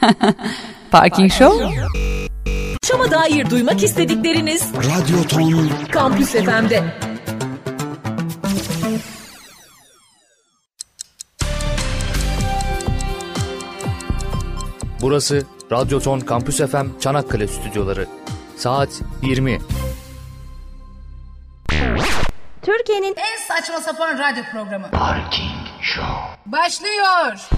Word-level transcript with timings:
Parking 0.90 1.32
Show 1.32 1.74
Şam'a 2.82 3.10
dair 3.10 3.50
duymak 3.50 3.82
istedikleriniz 3.82 4.72
Radyo 4.74 5.22
Ton 5.22 5.70
Kampüs 5.92 6.32
FM'de. 6.32 6.84
Burası 15.02 15.42
Radyoton 15.72 16.20
Kampüs 16.20 16.56
FM 16.58 16.98
Çanakkale 17.00 17.48
Stüdyoları. 17.48 18.06
Saat 18.56 18.88
20. 19.22 19.58
Türkiye'nin 22.62 23.14
En 23.16 23.38
saçma 23.48 23.80
sapan 23.80 24.18
radyo 24.18 24.42
programı. 24.52 24.90
Parking 24.90 25.66
Show 25.82 26.12
Başlıyor. 26.46 27.48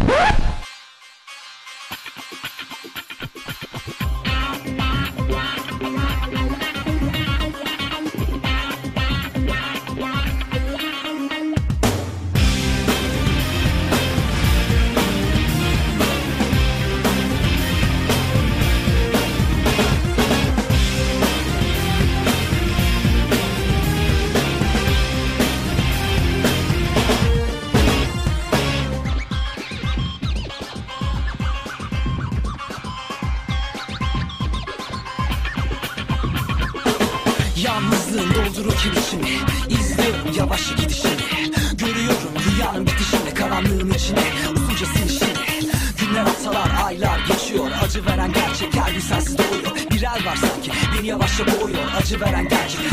Boğuyor 52.11 52.21
Acı 52.21 52.21
veren 52.21 52.49
gerçek 52.49 52.81
her 52.81 52.90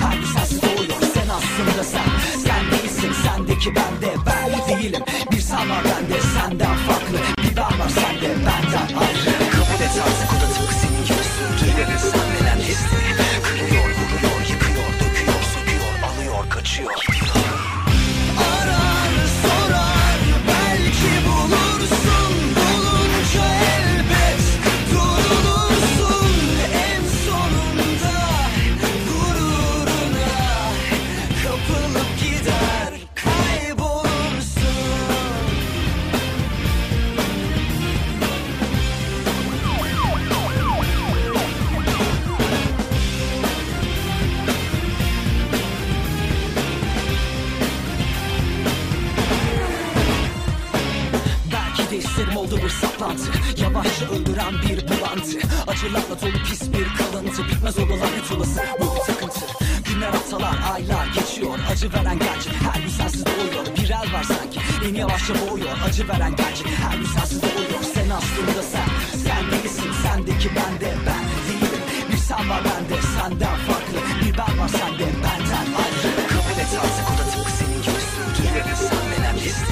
senden 73.29 73.55
farklı 73.55 73.97
Bir 74.21 74.37
ben 74.37 74.59
var 74.59 74.67
sende 74.67 75.05
benden 75.23 75.67
ayrı. 75.83 76.27
Kabul 76.27 76.59
et 76.59 76.67
artık 76.83 77.05
o 77.09 77.11
da 77.17 77.23
tıpkı 77.31 77.51
senin 77.51 77.81
gibi 77.81 78.01
sürdürüyor. 78.11 78.65
Sen 78.75 79.05
neler 79.11 79.33
hissi 79.33 79.65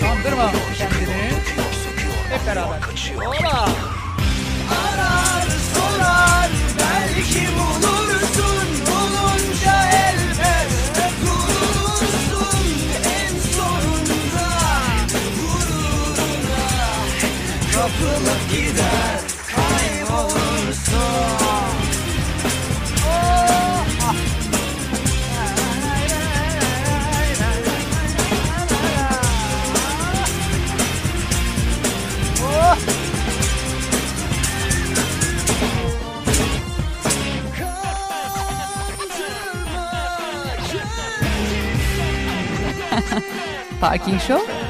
Kandırma 0.00 0.50
kendini. 0.78 1.30
Hep 2.30 2.46
beraber. 2.46 2.78
Ola. 3.26 3.68
Arar 4.82 5.46
sorar 5.74 6.50
belki 6.78 7.48
bulursun. 7.56 8.66
Bulunca 8.86 9.76
elbet 9.90 10.70
durursun 11.22 12.58
En 13.04 13.34
sonunda 13.52 14.48
gururuna 15.36 16.66
Kapılıp 17.72 18.50
gider 18.50 19.20
kaybolursun 19.56 21.59
Parking 43.80 44.18
Show 44.18 44.69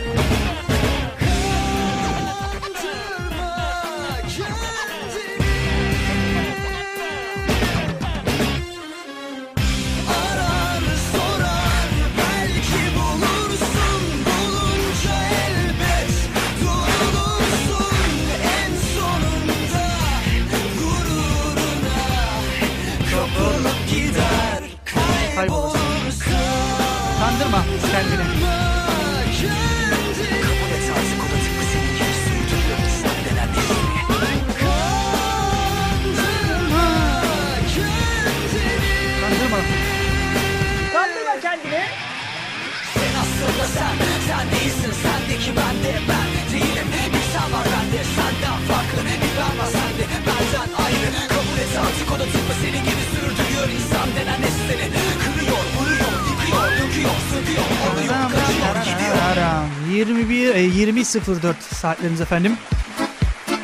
20.04 61.18 61.54
saatlerimiz 61.74 62.20
efendim. 62.20 62.56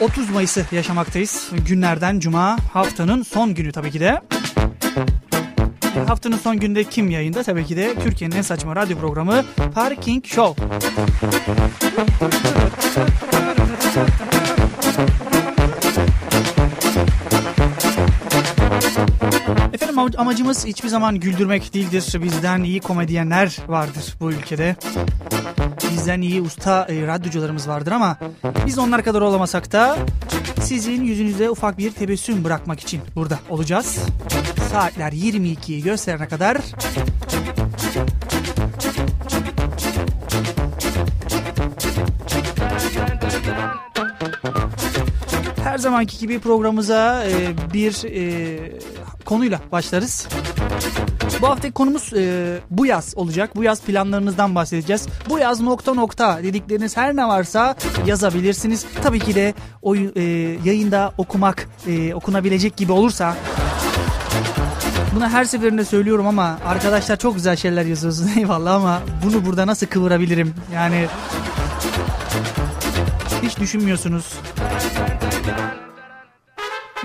30 0.00 0.31
Mayıs'ı 0.31 0.66
yaşamaktayız. 0.72 1.50
Günlerden 1.69 2.20
cuma 2.20 2.56
haftanın 2.72 3.22
son 3.22 3.54
günü 3.54 3.72
tabii 3.72 3.90
ki 3.90 4.00
de. 4.00 4.20
Haftanın 6.06 6.37
son 6.37 6.58
günde 6.58 6.84
kim 6.84 7.10
yayında? 7.10 7.43
Tabii 7.43 7.64
ki 7.66 7.76
de 7.76 7.94
Türkiye'nin 7.94 8.37
en 8.37 8.43
saçma 8.43 8.76
radyo 8.76 8.98
programı 8.98 9.44
Parking 9.75 10.25
Show. 10.26 10.64
Efendim 19.72 19.98
am- 19.98 20.16
amacımız 20.16 20.66
hiçbir 20.66 20.88
zaman 20.88 21.20
güldürmek 21.20 21.75
değildir. 21.75 22.12
Bizden 22.22 22.62
iyi 22.62 22.81
komedyenler 22.81 23.56
vardır 23.69 24.14
bu 24.20 24.32
ülkede. 24.32 24.76
Bizden 25.96 26.20
iyi 26.20 26.43
usta 26.43 26.87
e, 26.90 27.06
radyocularımız 27.06 27.69
vardır 27.69 27.93
ama 27.93 28.16
biz 28.66 28.78
onlar 28.78 29.04
kadar 29.04 29.20
olamasak 29.20 29.72
da 29.72 29.96
sizin 30.60 31.04
yüzünüze 31.04 31.50
ufak 31.50 31.78
bir 31.78 31.93
tebessüm 31.93 32.44
bırakmak 32.44 32.81
için 32.81 33.00
burada 33.14 33.38
olacağız. 33.50 33.98
Saatler 34.72 35.12
22'yi 35.12 35.82
gösterene 35.82 36.28
kadar 36.28 36.58
her 45.64 45.78
zamanki 45.78 46.19
gibi 46.19 46.38
programımıza 46.38 47.25
e, 47.25 47.54
bir 47.75 48.04
e, 48.04 48.58
konuyla 49.25 49.60
başlarız. 49.72 50.28
Bu 51.43 51.49
haftaki 51.49 51.75
konumuz 51.75 52.12
e, 52.12 52.59
bu 52.71 52.87
yaz 52.87 53.12
olacak. 53.17 53.56
Bu 53.56 53.62
yaz 53.62 53.81
planlarınızdan 53.81 54.55
bahsedeceğiz. 54.55 55.06
Bu 55.29 55.38
yaz 55.38 55.61
nokta 55.61 55.94
nokta 55.94 56.43
dedikleriniz 56.43 56.97
her 56.97 57.17
ne 57.17 57.29
varsa 57.29 57.75
yazabilirsiniz. 58.06 58.87
Tabii 59.03 59.21
ki 59.21 59.35
de 59.35 59.55
o 59.83 59.97
e, 59.97 60.23
yayında 60.65 61.12
okumak 61.19 61.69
e, 61.87 62.15
okunabilecek 62.15 62.77
gibi 62.77 62.93
olursa 62.93 63.37
bunu 65.17 65.29
her 65.29 65.44
seferinde 65.44 65.85
söylüyorum 65.85 66.27
ama 66.27 66.59
arkadaşlar 66.67 67.17
çok 67.17 67.35
güzel 67.35 67.56
şeyler 67.56 67.85
yazıyorsunuz 67.85 68.37
eyvallah 68.39 68.75
ama 68.75 69.03
bunu 69.25 69.44
burada 69.44 69.67
nasıl 69.67 69.87
kıvırabilirim? 69.87 70.55
Yani 70.75 71.06
hiç 73.43 73.59
düşünmüyorsunuz. 73.59 74.32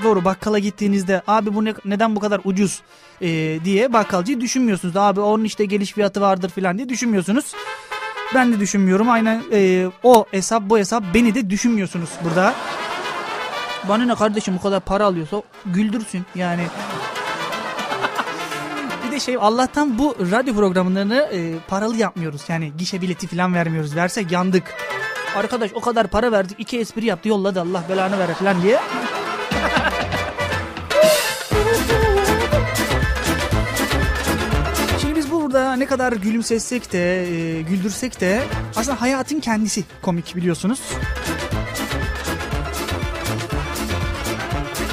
Doğru 0.03 0.25
bakkala 0.25 0.59
gittiğinizde 0.59 1.21
abi 1.27 1.53
bu 1.53 1.65
ne, 1.65 1.73
neden 1.85 2.15
bu 2.15 2.19
kadar 2.19 2.41
ucuz 2.43 2.81
e, 3.21 3.59
diye 3.65 3.93
bakkalcıyı 3.93 4.41
düşünmüyorsunuz. 4.41 4.97
Abi 4.97 5.19
onun 5.19 5.43
işte 5.43 5.65
geliş 5.65 5.91
fiyatı 5.91 6.21
vardır 6.21 6.49
falan 6.49 6.77
diye 6.77 6.89
düşünmüyorsunuz. 6.89 7.53
Ben 8.35 8.53
de 8.53 8.59
düşünmüyorum. 8.59 9.09
Aynen 9.09 9.43
e, 9.51 9.87
o 10.03 10.25
hesap 10.31 10.63
bu 10.63 10.77
hesap 10.77 11.03
beni 11.13 11.35
de 11.35 11.49
düşünmüyorsunuz 11.49 12.09
burada. 12.23 12.53
Bana 13.89 14.05
ne 14.05 14.15
kardeşim 14.15 14.55
bu 14.55 14.61
kadar 14.61 14.79
para 14.79 15.05
alıyorsa 15.05 15.41
güldürsün 15.65 16.25
yani. 16.35 16.63
bir 19.05 19.11
de 19.11 19.19
şey 19.19 19.37
Allah'tan 19.41 19.97
bu 19.97 20.15
radyo 20.31 20.55
programlarını 20.55 21.29
e, 21.33 21.53
paralı 21.67 21.97
yapmıyoruz. 21.97 22.41
Yani 22.47 22.71
gişe 22.77 23.01
bileti 23.01 23.27
falan 23.27 23.53
vermiyoruz. 23.53 23.95
Versek 23.95 24.31
yandık. 24.31 24.63
Arkadaş 25.35 25.71
o 25.73 25.81
kadar 25.81 26.07
para 26.07 26.31
verdik 26.31 26.59
iki 26.59 26.79
espri 26.79 27.05
yaptı 27.05 27.29
yolladı 27.29 27.61
Allah 27.61 27.83
belanı 27.89 28.19
ver 28.19 28.33
falan 28.33 28.61
diye. 28.61 28.79
Ne 35.75 35.85
kadar 35.85 36.13
gülümsetsek 36.13 36.93
de, 36.93 37.23
e, 37.23 37.61
güldürsek 37.61 38.21
de 38.21 38.43
aslında 38.75 39.01
hayatın 39.01 39.39
kendisi 39.39 39.83
komik 40.01 40.35
biliyorsunuz. 40.35 40.81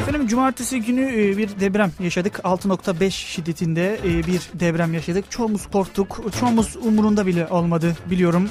Efendim 0.00 0.26
cumartesi 0.26 0.80
günü 0.80 1.02
e, 1.02 1.36
bir 1.36 1.60
deprem 1.60 1.92
yaşadık. 2.00 2.40
6.5 2.44 3.10
şiddetinde 3.10 3.98
e, 4.04 4.26
bir 4.26 4.40
deprem 4.54 4.94
yaşadık. 4.94 5.30
Çoğumuz 5.30 5.66
korktuk. 5.66 6.24
Çoğumuz 6.40 6.76
umurunda 6.76 7.26
bile 7.26 7.46
olmadı 7.46 7.96
biliyorum. 8.10 8.50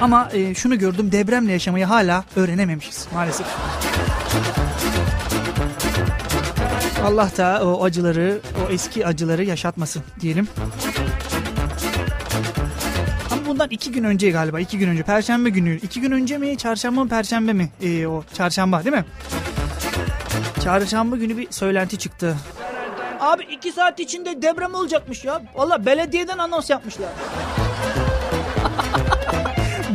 Ama 0.00 0.28
e, 0.32 0.54
şunu 0.54 0.78
gördüm 0.78 1.12
depremle 1.12 1.52
yaşamayı 1.52 1.84
hala 1.84 2.24
öğrenememişiz 2.36 3.08
maalesef. 3.14 3.46
Allah 7.04 7.30
da 7.36 7.60
o 7.64 7.84
acıları, 7.84 8.38
o 8.66 8.72
eski 8.72 9.06
acıları 9.06 9.44
yaşatmasın 9.44 10.02
diyelim. 10.20 10.48
Ama 13.32 13.46
bundan 13.46 13.70
iki 13.70 13.92
gün 13.92 14.04
önce 14.04 14.30
galiba, 14.30 14.60
iki 14.60 14.78
gün 14.78 14.88
önce, 14.88 15.02
perşembe 15.02 15.48
günü. 15.50 15.76
iki 15.76 16.00
gün 16.00 16.10
önce 16.10 16.38
mi, 16.38 16.58
çarşamba 16.58 17.04
mı, 17.04 17.08
perşembe 17.10 17.52
mi? 17.52 17.68
Ee, 17.82 18.06
o 18.06 18.24
çarşamba 18.34 18.84
değil 18.84 18.96
mi? 18.96 19.04
Çarşamba 20.64 21.16
günü 21.16 21.36
bir 21.36 21.46
söylenti 21.50 21.98
çıktı. 21.98 22.36
Abi 23.20 23.42
iki 23.42 23.72
saat 23.72 24.00
içinde 24.00 24.42
deprem 24.42 24.74
olacakmış 24.74 25.24
ya. 25.24 25.42
Valla 25.54 25.86
belediyeden 25.86 26.38
anons 26.38 26.70
yapmışlar. 26.70 27.08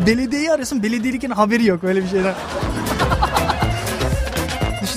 Belediyeyi 0.07 0.51
arıyorsun, 0.51 0.83
belediyelikin 0.83 1.29
haberi 1.29 1.65
yok 1.65 1.83
öyle 1.83 2.03
bir 2.03 2.09
şeyden. 2.09 2.33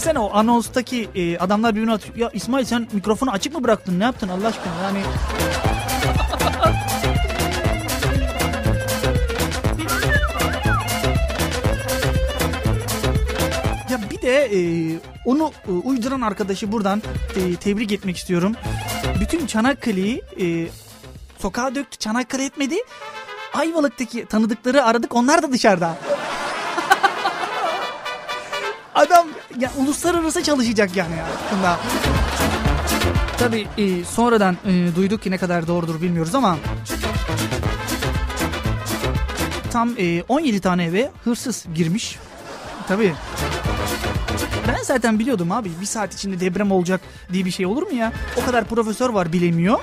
Düşünsene 0.04 0.24
o 0.24 0.34
anonstaki 0.34 1.08
e, 1.14 1.38
adamlar 1.38 1.74
birbirine 1.74 1.92
atıyor. 1.92 2.16
Ya 2.16 2.30
İsmail 2.32 2.64
sen 2.64 2.88
mikrofonu 2.92 3.30
açık 3.30 3.54
mı 3.54 3.64
bıraktın? 3.64 4.00
Ne 4.00 4.04
yaptın 4.04 4.28
Allah 4.28 4.46
aşkına? 4.46 4.72
Yani 4.82 4.98
Ya 13.90 14.00
bir 14.10 14.22
de 14.22 14.44
e, 14.44 14.60
onu 15.24 15.52
e, 15.68 15.70
uyduran 15.70 16.20
arkadaşı 16.20 16.72
buradan 16.72 17.02
e, 17.36 17.56
tebrik 17.56 17.92
etmek 17.92 18.16
istiyorum. 18.16 18.52
Bütün 19.20 19.46
Çanakkale'yi 19.46 20.22
e, 20.40 20.68
sokağa 21.38 21.74
döktü. 21.74 21.98
Çanakkale 21.98 22.44
etmedi. 22.44 22.76
Ayvalık'taki 23.54 24.26
tanıdıkları 24.26 24.84
aradık. 24.84 25.14
Onlar 25.14 25.42
da 25.42 25.52
dışarıda. 25.52 25.96
Adam 28.94 29.29
ya 29.58 29.70
uluslararası 29.79 30.43
çalışacak 30.43 30.96
yani 30.96 31.14
aslında. 31.23 31.79
Tabii 33.38 33.67
e, 33.79 34.05
sonradan 34.05 34.56
e, 34.67 34.96
duyduk 34.96 35.23
ki 35.23 35.31
ne 35.31 35.38
kadar 35.38 35.67
doğrudur 35.67 36.02
bilmiyoruz 36.02 36.35
ama 36.35 36.56
tam 39.73 39.91
e, 39.99 40.23
17 40.23 40.61
tane 40.61 40.85
eve 40.85 41.11
hırsız 41.25 41.64
girmiş. 41.75 42.19
Tabii. 42.88 43.14
Ben 44.69 44.82
zaten 44.82 45.19
biliyordum 45.19 45.52
abi 45.52 45.70
bir 45.81 45.87
saat 45.87 46.14
içinde 46.14 46.40
deprem 46.40 46.73
olacak 46.73 47.00
diye 47.32 47.44
bir 47.44 47.50
şey 47.50 47.67
olur 47.67 47.82
mu 47.82 47.94
ya? 47.94 48.12
O 48.43 48.47
kadar 48.47 48.64
profesör 48.64 49.11
var 49.11 49.32
bilemiyor. 49.32 49.79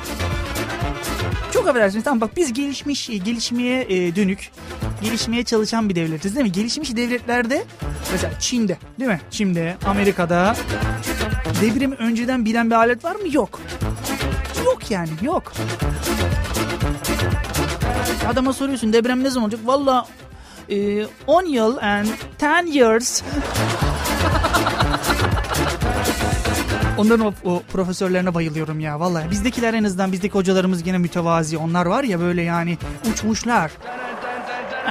Çok 1.53 1.67
affedersiniz 1.67 2.03
tamam 2.03 2.21
bak 2.21 2.37
biz 2.37 2.53
gelişmiş, 2.53 3.07
gelişmeye 3.07 3.81
e, 3.89 4.15
dönük, 4.15 4.51
gelişmeye 5.01 5.43
çalışan 5.43 5.89
bir 5.89 5.95
devletiz 5.95 6.35
değil 6.35 6.45
mi? 6.45 6.51
Gelişmiş 6.51 6.95
devletlerde 6.95 7.63
mesela 8.11 8.39
Çin'de 8.39 8.77
değil 8.99 9.11
mi? 9.11 9.21
Çin'de, 9.31 9.77
Amerika'da 9.85 10.55
depremi 11.61 11.95
önceden 11.95 12.45
bilen 12.45 12.69
bir 12.69 12.75
alet 12.75 13.03
var 13.03 13.15
mı? 13.15 13.21
Yok. 13.31 13.59
Yok 14.65 14.91
yani 14.91 15.09
yok. 15.21 15.53
Adama 18.31 18.53
soruyorsun 18.53 18.93
deprem 18.93 19.23
ne 19.23 19.29
zaman 19.29 19.43
olacak? 19.43 19.61
Valla 19.65 20.07
10 21.27 21.45
yıl 21.45 21.77
and 21.77 22.07
10 22.43 22.65
years. 22.67 23.21
Onların 26.97 27.25
o, 27.25 27.33
o 27.45 27.61
profesörlerine 27.71 28.33
bayılıyorum 28.33 28.79
ya 28.79 28.99
vallahi. 28.99 29.31
Bizdekiler 29.31 29.73
en 29.73 29.83
azından 29.83 30.11
bizdeki 30.11 30.33
hocalarımız 30.33 30.83
gene 30.83 30.97
mütevazi. 30.97 31.57
Onlar 31.57 31.85
var 31.85 32.03
ya 32.03 32.19
böyle 32.19 32.41
yani 32.41 32.77
uçmuşlar. 33.11 33.71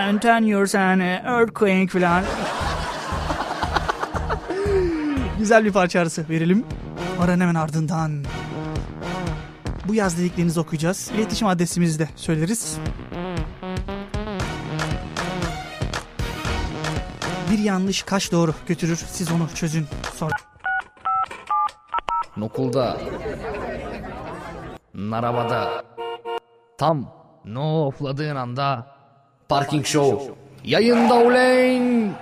And 0.00 0.22
10 0.22 0.44
years 0.44 0.74
and 0.74 1.00
earthquake 1.00 1.86
falan. 1.86 2.24
Güzel 5.38 5.64
bir 5.64 5.72
parça 5.72 6.00
arası 6.00 6.28
verelim. 6.28 6.64
Aran 7.20 7.40
hemen 7.40 7.54
ardından. 7.54 8.24
Bu 9.88 9.94
yaz 9.94 10.18
dediklerinizi 10.18 10.60
okuyacağız. 10.60 11.10
İletişim 11.14 11.48
adresimizi 11.48 11.98
de 11.98 12.08
söyleriz. 12.16 12.78
Bir 17.50 17.58
yanlış 17.58 18.02
kaç 18.02 18.32
doğru 18.32 18.54
götürür 18.66 19.04
siz 19.12 19.32
onu 19.32 19.48
çözün 19.54 19.86
sonra. 20.14 20.34
Nokulda. 22.36 23.00
Narabada. 24.94 25.84
Tam 26.78 27.12
no 27.44 27.86
ofladığın 27.86 28.36
anda 28.36 28.86
Parking 29.50 29.86
Show 29.86 30.34
yayında 30.64 31.14
uleyn. 31.14 32.12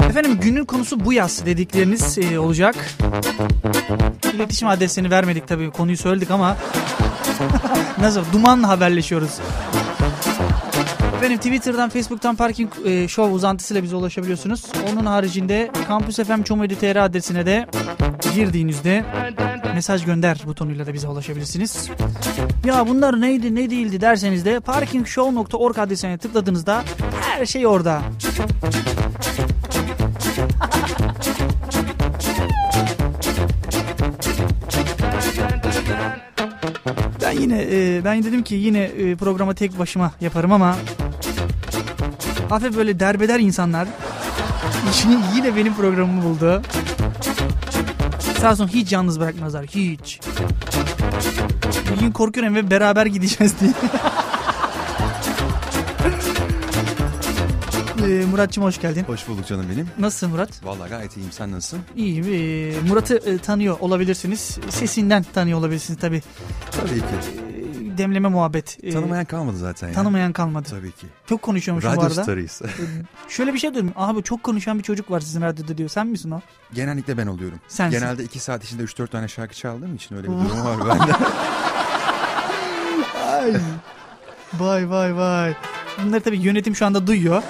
Efendim 0.00 0.38
günün 0.40 0.64
konusu 0.64 1.04
bu 1.04 1.12
yaz 1.12 1.46
dedikleriniz 1.46 2.18
e, 2.18 2.38
olacak. 2.38 2.74
İletişim 4.34 4.68
adresini 4.68 5.10
vermedik 5.10 5.48
tabii 5.48 5.70
konuyu 5.70 5.96
söyledik 5.96 6.30
ama 6.30 6.56
nasıl 8.00 8.24
dumanla 8.32 8.68
haberleşiyoruz. 8.68 9.40
Efendim 11.16 11.38
Twitter'dan, 11.38 11.90
Facebook'tan 11.90 12.36
Parking 12.36 12.70
e, 12.84 13.08
Show 13.08 13.34
uzantısıyla 13.34 13.82
bize 13.82 13.96
ulaşabiliyorsunuz. 13.96 14.64
Onun 14.92 15.06
haricinde 15.06 15.70
Campus 15.88 16.16
FM 16.16 16.42
Çomedi 16.42 16.78
TR 16.78 16.96
adresine 16.96 17.46
de 17.46 17.66
girdiğinizde 18.34 19.04
mesaj 19.74 20.04
gönder 20.04 20.42
butonuyla 20.46 20.86
da 20.86 20.94
bize 20.94 21.08
ulaşabilirsiniz. 21.08 21.90
Ya 22.64 22.88
bunlar 22.88 23.20
neydi 23.20 23.54
ne 23.54 23.70
değildi 23.70 24.00
derseniz 24.00 24.44
de 24.44 24.60
parkingshow.org 24.60 25.78
adresine 25.78 26.18
tıkladığınızda 26.18 26.84
her 27.20 27.46
şey 27.46 27.66
orada. 27.66 28.02
Ben 37.22 37.32
yine 37.32 37.66
e, 37.70 38.04
ben 38.04 38.24
dedim 38.24 38.42
ki 38.42 38.54
yine 38.54 38.82
e, 38.82 39.16
programa 39.16 39.54
tek 39.54 39.78
başıma 39.78 40.12
yaparım 40.20 40.52
ama 40.52 40.76
hafif 42.48 42.76
böyle 42.76 43.00
derbeder 43.00 43.40
insanlar 43.40 43.88
işini 44.90 45.18
yine 45.36 45.56
benim 45.56 45.74
programımı 45.74 46.22
buldu. 46.24 46.62
Sağ 48.40 48.50
olsun 48.52 48.68
hiç 48.68 48.92
yalnız 48.92 49.20
bırakmazlar 49.20 49.66
hiç. 49.66 50.20
Bir 51.94 52.00
gün 52.00 52.12
korkuyorum 52.12 52.54
ve 52.54 52.70
beraber 52.70 53.06
gideceğiz 53.06 53.54
diye. 53.60 53.72
Ee, 58.06 58.24
Muratçım 58.30 58.64
hoş 58.64 58.80
geldin. 58.80 59.04
Hoş 59.06 59.28
bulduk 59.28 59.46
canım 59.46 59.66
benim. 59.72 59.88
Nasılsın 59.98 60.30
Murat? 60.30 60.64
Vallahi 60.64 60.90
gayet 60.90 61.16
iyiyim. 61.16 61.32
Sen 61.32 61.52
nasılsın? 61.52 61.80
İyiyim. 61.96 62.24
Ee, 62.24 62.88
Murat'ı 62.88 63.16
e, 63.16 63.38
tanıyor 63.38 63.76
olabilirsiniz. 63.80 64.58
Sesinden 64.68 65.22
tanıyor 65.34 65.58
olabilirsiniz 65.58 66.00
tabii. 66.00 66.22
Tabii 66.70 66.98
ki. 66.98 67.04
Demleme 67.98 68.28
muhabbet. 68.28 68.78
Ee, 68.82 68.90
Tanımayan 68.92 69.24
kalmadı 69.24 69.56
zaten 69.56 69.88
ya. 69.88 69.94
tanımayan 69.94 70.32
kalmadı. 70.32 70.68
Tabii 70.70 70.92
ki. 70.92 71.06
Çok 71.28 71.42
konuşuyormuş 71.42 71.84
bu 71.84 71.88
Radyo 71.88 72.02
arada. 72.02 72.22
starıyız. 72.22 72.62
Şöyle 73.28 73.54
bir 73.54 73.58
şey 73.58 73.74
diyorum. 73.74 73.92
Abi 73.96 74.22
çok 74.22 74.42
konuşan 74.42 74.78
bir 74.78 74.82
çocuk 74.82 75.10
var 75.10 75.20
sizin 75.20 75.40
radyoda 75.42 75.78
diyor. 75.78 75.88
Sen 75.88 76.06
misin 76.06 76.30
o? 76.30 76.40
Genellikle 76.74 77.18
ben 77.18 77.26
oluyorum. 77.26 77.58
Sensin. 77.68 77.98
Genelde 77.98 78.24
iki 78.24 78.38
saat 78.38 78.64
içinde 78.64 78.82
3-4 78.82 79.06
tane 79.08 79.28
şarkı 79.28 79.54
çaldığım 79.54 79.94
için 79.94 80.16
öyle 80.16 80.26
bir 80.28 80.32
durum 80.32 80.64
var 80.64 80.78
bende. 80.88 81.12
Ay. 83.32 83.52
Vay 84.58 84.90
vay 84.90 85.16
vay. 85.16 85.54
Bunları 86.04 86.20
tabii 86.20 86.38
yönetim 86.38 86.76
şu 86.76 86.86
anda 86.86 87.06
duyuyor. 87.06 87.42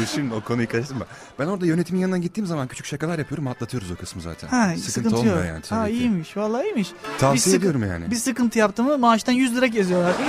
Dur 0.00 0.06
şimdi 0.14 0.34
o 0.34 0.40
konuyu 0.40 0.68
karıştırma. 0.68 1.04
Ben 1.38 1.46
orada 1.46 1.66
yönetimin 1.66 2.00
yanına 2.00 2.18
gittiğim 2.18 2.46
zaman 2.46 2.68
küçük 2.68 2.86
şakalar 2.86 3.18
yapıyorum 3.18 3.46
atlatıyoruz 3.46 3.90
o 3.90 3.96
kısmı 3.96 4.22
zaten. 4.22 4.48
Ha, 4.48 4.64
sıkıntı, 4.66 4.90
sıkıntı, 4.92 5.16
olmuyor 5.16 5.36
yok. 5.36 5.46
yani 5.46 5.62
tabii 5.62 5.80
ha 5.80 5.86
ki. 5.86 5.92
iyiymiş. 5.92 6.36
Vallahi 6.36 6.64
iyiymiş. 6.64 6.92
Tavsiye 7.18 7.54
Bir 7.54 7.60
ediyorum 7.60 7.82
yani. 7.88 8.10
Bir 8.10 8.16
sıkıntı 8.16 8.58
yaptı 8.58 8.82
mı 8.82 8.98
maaştan 8.98 9.32
100 9.32 9.56
lira 9.56 9.66
geziyorlar. 9.66 10.14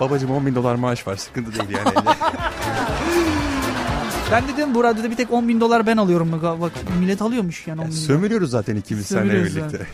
Babacım 0.00 0.30
10 0.30 0.46
bin 0.46 0.54
dolar 0.54 0.74
maaş 0.74 1.06
var 1.06 1.16
sıkıntı 1.16 1.52
değil 1.52 1.70
yani. 1.70 1.94
ben 4.30 4.48
dedim 4.48 4.74
bu 4.74 4.84
radyoda 4.84 5.10
bir 5.10 5.16
tek 5.16 5.32
10 5.32 5.48
bin 5.48 5.60
dolar 5.60 5.86
ben 5.86 5.96
alıyorum. 5.96 6.32
Bak, 6.32 6.60
bak 6.60 6.72
millet 7.00 7.22
alıyormuş 7.22 7.66
yani 7.66 7.80
10 7.80 7.86
bin 7.86 7.92
dolar. 7.92 8.00
Sömürüyoruz 8.00 8.50
zaten 8.50 8.76
ikimiz 8.76 9.06
seninle 9.06 9.44
birlikte. 9.44 9.86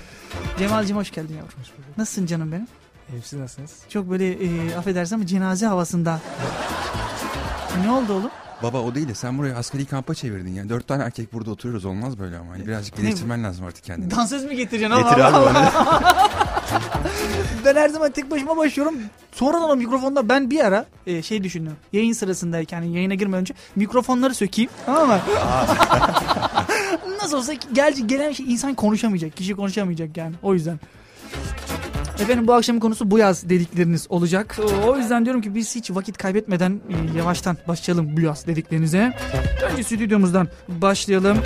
Cemal'cim 0.58 0.96
hoş 0.96 1.10
geldin 1.10 1.34
yavrum. 1.34 1.50
Nasılsın 1.96 2.26
canım 2.26 2.52
benim? 2.52 2.66
İyiyim 3.08 3.22
siz 3.24 3.38
nasılsınız? 3.38 3.72
Çok 3.88 4.10
böyle 4.10 4.32
e, 4.32 4.76
affedersin 4.76 5.14
ama 5.14 5.26
cenaze 5.26 5.66
havasında. 5.66 6.20
Ne 7.84 7.90
oldu 7.90 8.12
oğlum? 8.12 8.30
Baba 8.62 8.80
o 8.80 8.94
değil 8.94 9.08
de 9.08 9.14
sen 9.14 9.38
burayı 9.38 9.56
askeri 9.56 9.86
kampa 9.86 10.14
çevirdin 10.14 10.54
yani. 10.54 10.68
Dört 10.68 10.88
tane 10.88 11.02
erkek 11.02 11.32
burada 11.32 11.50
oturuyoruz 11.50 11.84
olmaz 11.84 12.18
böyle 12.18 12.36
ama. 12.38 12.52
Hani 12.52 12.66
birazcık 12.66 12.96
geliştirmen 12.96 13.44
lazım 13.44 13.64
artık 13.66 13.84
kendini. 13.84 14.10
Dansöz 14.10 14.44
mü 14.44 14.54
getireceksin? 14.54 14.96
Getir 14.96 15.18
abi. 15.20 15.58
Ben 17.64 17.76
her 17.76 17.88
zaman 17.88 18.10
tek 18.10 18.30
başıma 18.30 18.56
başlıyorum. 18.56 18.94
Sonradan 19.32 19.70
o 19.70 19.76
mikrofonda 19.76 20.28
ben 20.28 20.50
bir 20.50 20.64
ara 20.64 20.86
e, 21.06 21.22
şey 21.22 21.44
düşündüm. 21.44 21.76
Yayın 21.92 22.12
sırasındayken 22.12 22.82
yani 22.82 22.94
yayına 22.96 23.14
girmeden 23.14 23.40
önce 23.40 23.54
mikrofonları 23.76 24.34
sökeyim. 24.34 24.70
Tamam 24.86 25.08
mı? 25.08 25.18
Nasıl 27.22 27.36
olsa 27.36 27.52
gel, 27.72 27.94
gelen 28.06 28.32
şey 28.32 28.52
insan 28.52 28.74
konuşamayacak. 28.74 29.36
Kişi 29.36 29.54
konuşamayacak 29.54 30.16
yani. 30.16 30.34
O 30.42 30.54
yüzden. 30.54 30.80
Efendim 32.22 32.46
bu 32.46 32.54
akşamın 32.54 32.80
konusu 32.80 33.10
bu 33.10 33.18
yaz 33.18 33.48
dedikleriniz 33.48 34.06
olacak. 34.08 34.58
O 34.86 34.98
yüzden 34.98 35.24
diyorum 35.24 35.42
ki 35.42 35.54
biz 35.54 35.74
hiç 35.74 35.90
vakit 35.90 36.18
kaybetmeden 36.18 36.80
e, 36.90 37.18
yavaştan 37.18 37.56
başlayalım 37.68 38.16
bu 38.16 38.20
yaz 38.20 38.46
dediklerinize. 38.46 39.14
Önce 39.70 39.82
stüdyomuzdan 39.82 40.48
başlayalım. 40.68 41.38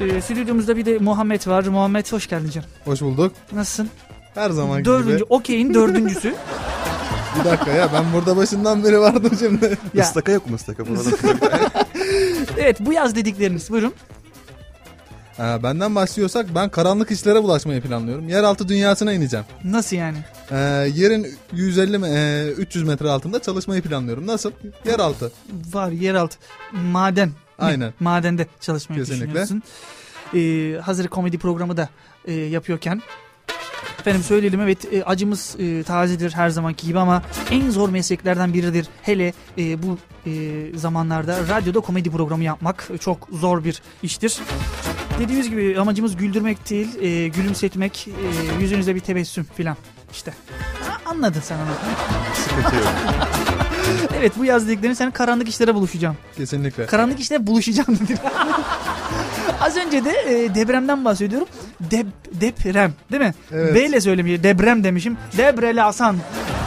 E, 0.00 0.20
stüdyomuzda 0.20 0.76
bir 0.76 0.86
de 0.86 0.98
Muhammed 0.98 1.46
var. 1.46 1.64
Muhammed 1.64 2.12
hoş 2.12 2.26
geldin 2.26 2.50
canım. 2.50 2.68
Hoş 2.84 3.00
bulduk. 3.00 3.32
Nasılsın? 3.52 3.88
Her 4.34 4.50
zaman 4.50 4.84
Dördüncü, 4.84 5.14
gibi. 5.14 5.24
okeyin 5.28 5.74
dördüncüsü. 5.74 6.34
Bir 7.40 7.44
dakika 7.44 7.70
ya 7.70 7.88
ben 7.92 8.04
burada 8.14 8.36
başından 8.36 8.84
beri 8.84 9.00
vardım 9.00 9.32
şimdi. 9.38 9.78
Ya. 9.94 10.04
Istaka 10.04 10.32
yok 10.32 10.50
mu 10.50 10.56
falan? 10.56 11.04
evet 12.58 12.76
bu 12.80 12.92
yaz 12.92 13.16
dedikleriniz 13.16 13.70
buyurun. 13.70 13.92
Ha, 15.38 15.62
benden 15.62 15.94
başlıyorsak 15.94 16.54
ben 16.54 16.68
karanlık 16.68 17.10
işlere 17.10 17.42
bulaşmayı 17.42 17.80
planlıyorum. 17.80 18.28
Yeraltı 18.28 18.68
dünyasına 18.68 19.12
ineceğim. 19.12 19.46
Nasıl 19.64 19.96
yani? 19.96 20.18
Ee, 20.50 20.56
yerin 20.94 21.26
150 21.52 21.96
me- 21.96 22.48
e, 22.48 22.52
300 22.52 22.84
metre 22.84 23.08
altında 23.10 23.42
çalışmayı 23.42 23.82
planlıyorum. 23.82 24.26
Nasıl? 24.26 24.50
Yeraltı. 24.86 25.32
Var 25.72 25.90
yeraltı. 25.90 26.38
Maden. 26.72 27.30
Aynen. 27.58 27.94
Madende 28.00 28.46
çalışmayı 28.60 29.00
Kesinlikle. 29.02 29.26
düşünüyorsun. 29.42 29.62
Ee, 30.34 30.80
hazır 30.80 31.08
komedi 31.08 31.38
programı 31.38 31.76
da 31.76 31.88
e, 32.24 32.32
yapıyorken. 32.32 33.02
Efendim 34.00 34.22
söyleyelim 34.22 34.60
evet 34.60 34.92
e, 34.92 35.04
acımız 35.04 35.56
e, 35.58 35.82
tazedir 35.82 36.30
her 36.32 36.48
zamanki 36.50 36.86
gibi 36.86 36.98
ama 36.98 37.22
en 37.50 37.70
zor 37.70 37.88
mesleklerden 37.88 38.54
biridir. 38.54 38.86
Hele 39.02 39.32
e, 39.58 39.82
bu 39.82 39.98
e, 40.26 40.30
zamanlarda 40.78 41.38
radyoda 41.48 41.80
komedi 41.80 42.10
programı 42.10 42.44
yapmak 42.44 42.88
çok 43.00 43.28
zor 43.32 43.64
bir 43.64 43.82
iştir. 44.02 44.38
Dediğimiz 45.18 45.50
gibi 45.50 45.80
amacımız 45.80 46.16
güldürmek 46.16 46.70
değil, 46.70 46.88
e, 47.02 47.28
gülümsetmek, 47.28 48.08
e, 48.08 48.62
yüzünüzde 48.62 48.94
bir 48.94 49.00
tebessüm 49.00 49.46
filan. 49.56 49.76
İşte. 50.12 50.32
Ha, 50.88 50.96
Anladın 51.10 51.40
sen 51.40 51.56
yok. 51.58 51.66
Evet 54.18 54.32
bu 54.38 54.44
yaz 54.44 54.66
dediklerini 54.68 54.96
sen 54.96 55.10
karanlık 55.10 55.48
işlere 55.48 55.74
buluşacağım. 55.74 56.16
Kesinlikle. 56.36 56.86
Karanlık 56.86 57.20
işlere 57.20 57.46
buluşacağım 57.46 57.98
dedi. 58.02 58.18
Az 59.60 59.76
önce 59.76 60.04
de 60.04 60.10
e, 60.10 60.54
depremden 60.54 61.04
bahsediyorum. 61.04 61.48
Dep, 61.80 62.06
deprem 62.32 62.92
değil 63.12 63.22
mi? 63.22 63.34
Evet. 63.52 63.74
B 63.74 63.84
ile 63.86 64.00
söylemiş. 64.00 64.42
Deprem 64.42 64.84
demişim. 64.84 65.16
Debreli 65.36 65.80
Hasan. 65.80 66.16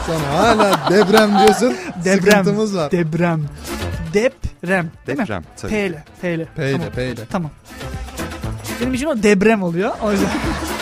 Sen 0.07 0.19
hala 0.35 0.79
deprem 0.89 1.39
diyorsun. 1.39 1.75
Deprem. 2.05 2.21
Sıkıntımız 2.39 2.75
var. 2.75 2.91
Deprem. 2.91 3.45
Deprem. 4.13 4.91
Değil 5.07 5.17
mi? 5.17 5.23
Deprem 5.23 5.43
tabii. 5.61 5.71
P 5.71 5.85
ile. 5.85 6.03
P 6.21 6.33
ile. 6.33 6.45
P 6.55 6.69
ile, 6.69 6.77
Tamam. 6.77 6.91
P 6.95 7.05
ile. 7.11 7.25
Tamam. 7.31 7.51
Benim 8.81 8.93
için 8.93 9.05
o 9.05 9.23
deprem 9.23 9.63
oluyor. 9.63 9.91
O 10.03 10.11
yüzden. 10.11 10.29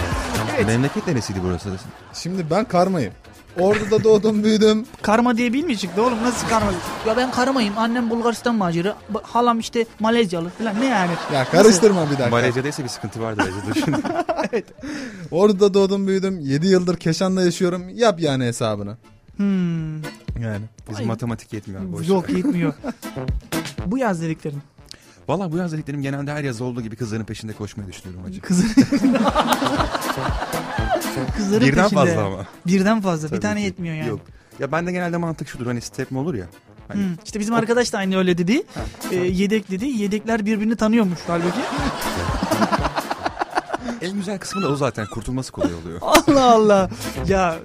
Memleket 0.67 1.07
neresiydi 1.07 1.39
burası? 1.43 1.69
Şimdi 2.13 2.45
ben 2.51 2.65
karmayım. 2.65 3.13
Ordu'da 3.59 4.03
doğdum 4.03 4.43
büyüdüm. 4.43 4.85
Karma 5.01 5.37
diye 5.37 5.53
bil 5.53 5.63
mi 5.63 5.77
çıktı 5.77 6.01
oğlum? 6.01 6.23
Nasıl 6.23 6.47
karma? 6.47 6.71
Ya 7.07 7.17
ben 7.17 7.31
karmayım. 7.31 7.73
Annem 7.77 8.09
Bulgaristan 8.09 8.55
maceri. 8.55 8.93
Halam 9.23 9.59
işte 9.59 9.85
Malezyalı 9.99 10.49
falan. 10.49 10.81
Ne 10.81 10.85
yani? 10.85 11.11
Ya 11.33 11.45
karıştırma 11.45 12.05
bir 12.05 12.09
dakika. 12.09 12.29
Malezya'daysa 12.29 12.83
bir 12.83 12.89
sıkıntı 12.89 13.21
vardır 13.21 13.43
Ece 13.43 13.67
dur 13.75 13.81
şimdi. 13.85 13.97
Ordu'da 15.31 15.73
doğdum 15.73 16.07
büyüdüm. 16.07 16.39
7 16.39 16.67
yıldır 16.67 16.97
Keşan'da 16.97 17.41
yaşıyorum. 17.43 17.89
Yap 17.89 18.19
yani 18.19 18.45
hesabını. 18.45 18.97
Hmm. 19.37 19.95
Yani. 20.41 20.65
Bizim 20.89 21.07
matematik 21.07 21.53
yetmiyor. 21.53 21.81
boş. 21.93 22.07
Yok 22.07 22.29
yetmiyor. 22.29 22.73
Bu 23.85 23.97
yaz 23.97 24.21
dediklerim. 24.21 24.61
Valla 25.29 25.51
bu 25.51 25.57
yaz 25.57 25.71
dediklerim 25.71 26.01
genelde 26.01 26.31
her 26.33 26.43
yaz 26.43 26.61
olduğu 26.61 26.81
gibi 26.81 26.95
kızların 26.95 27.23
peşinde 27.25 27.53
koşmayı 27.53 27.89
düşünüyorum 27.89 28.23
hacı. 28.23 28.41
Kızın... 28.41 28.67
Kızların 31.37 31.67
Birden 31.67 31.83
peşinde. 31.83 31.99
fazla 31.99 32.23
ama. 32.25 32.45
Birden 32.67 33.01
fazla. 33.01 33.25
bir 33.27 33.29
Tabii 33.29 33.39
tane 33.41 33.59
ki. 33.59 33.65
yetmiyor 33.65 33.95
yani. 33.95 34.07
Yok. 34.09 34.19
Ya 34.59 34.71
bende 34.71 34.91
genelde 34.91 35.17
mantık 35.17 35.47
şudur 35.47 35.65
hani 35.65 35.81
step 35.81 36.11
mi 36.11 36.17
olur 36.19 36.33
ya. 36.33 36.45
Hani 36.87 37.03
Hmm. 37.03 37.15
İşte 37.25 37.39
bizim 37.39 37.53
arkadaş 37.55 37.93
da 37.93 37.97
aynı 37.97 38.17
öyle 38.17 38.37
dedi. 38.37 38.63
Ee, 39.11 39.15
yedek 39.15 39.71
dedi. 39.71 39.85
Yedekler 39.85 40.45
birbirini 40.45 40.75
tanıyormuş 40.75 41.19
halbuki. 41.27 41.59
en 44.01 44.13
güzel 44.13 44.39
kısmı 44.39 44.61
da 44.63 44.67
o 44.69 44.75
zaten 44.75 45.05
kurtulması 45.13 45.51
kolay 45.51 45.73
oluyor. 45.73 45.99
Allah 46.27 46.51
Allah. 46.51 46.89
Ya 47.27 47.55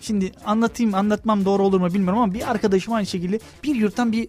şimdi 0.00 0.32
anlatayım 0.46 0.94
anlatmam 0.94 1.44
doğru 1.44 1.62
olur 1.62 1.80
mu 1.80 1.94
bilmiyorum 1.94 2.18
ama 2.18 2.34
bir 2.34 2.50
arkadaşım 2.50 2.94
aynı 2.94 3.06
şekilde 3.06 3.38
bir 3.64 3.74
yurttan 3.74 4.12
bir 4.12 4.28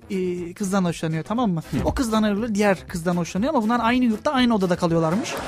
e, 0.50 0.54
kızdan 0.54 0.86
hoşlanıyor 0.86 1.24
tamam 1.24 1.52
mı? 1.52 1.62
O 1.86 1.94
kızdan 1.94 2.24
ayrılıyor 2.24 2.56
diğer 2.56 2.88
kızdan 2.88 3.18
hoşlanıyor 3.18 3.54
ama 3.54 3.64
bunlar 3.64 3.80
aynı 3.84 4.06
yurtta 4.06 4.32
aynı 4.32 4.56
odada 4.56 4.76
kalıyorlarmış. 4.76 5.34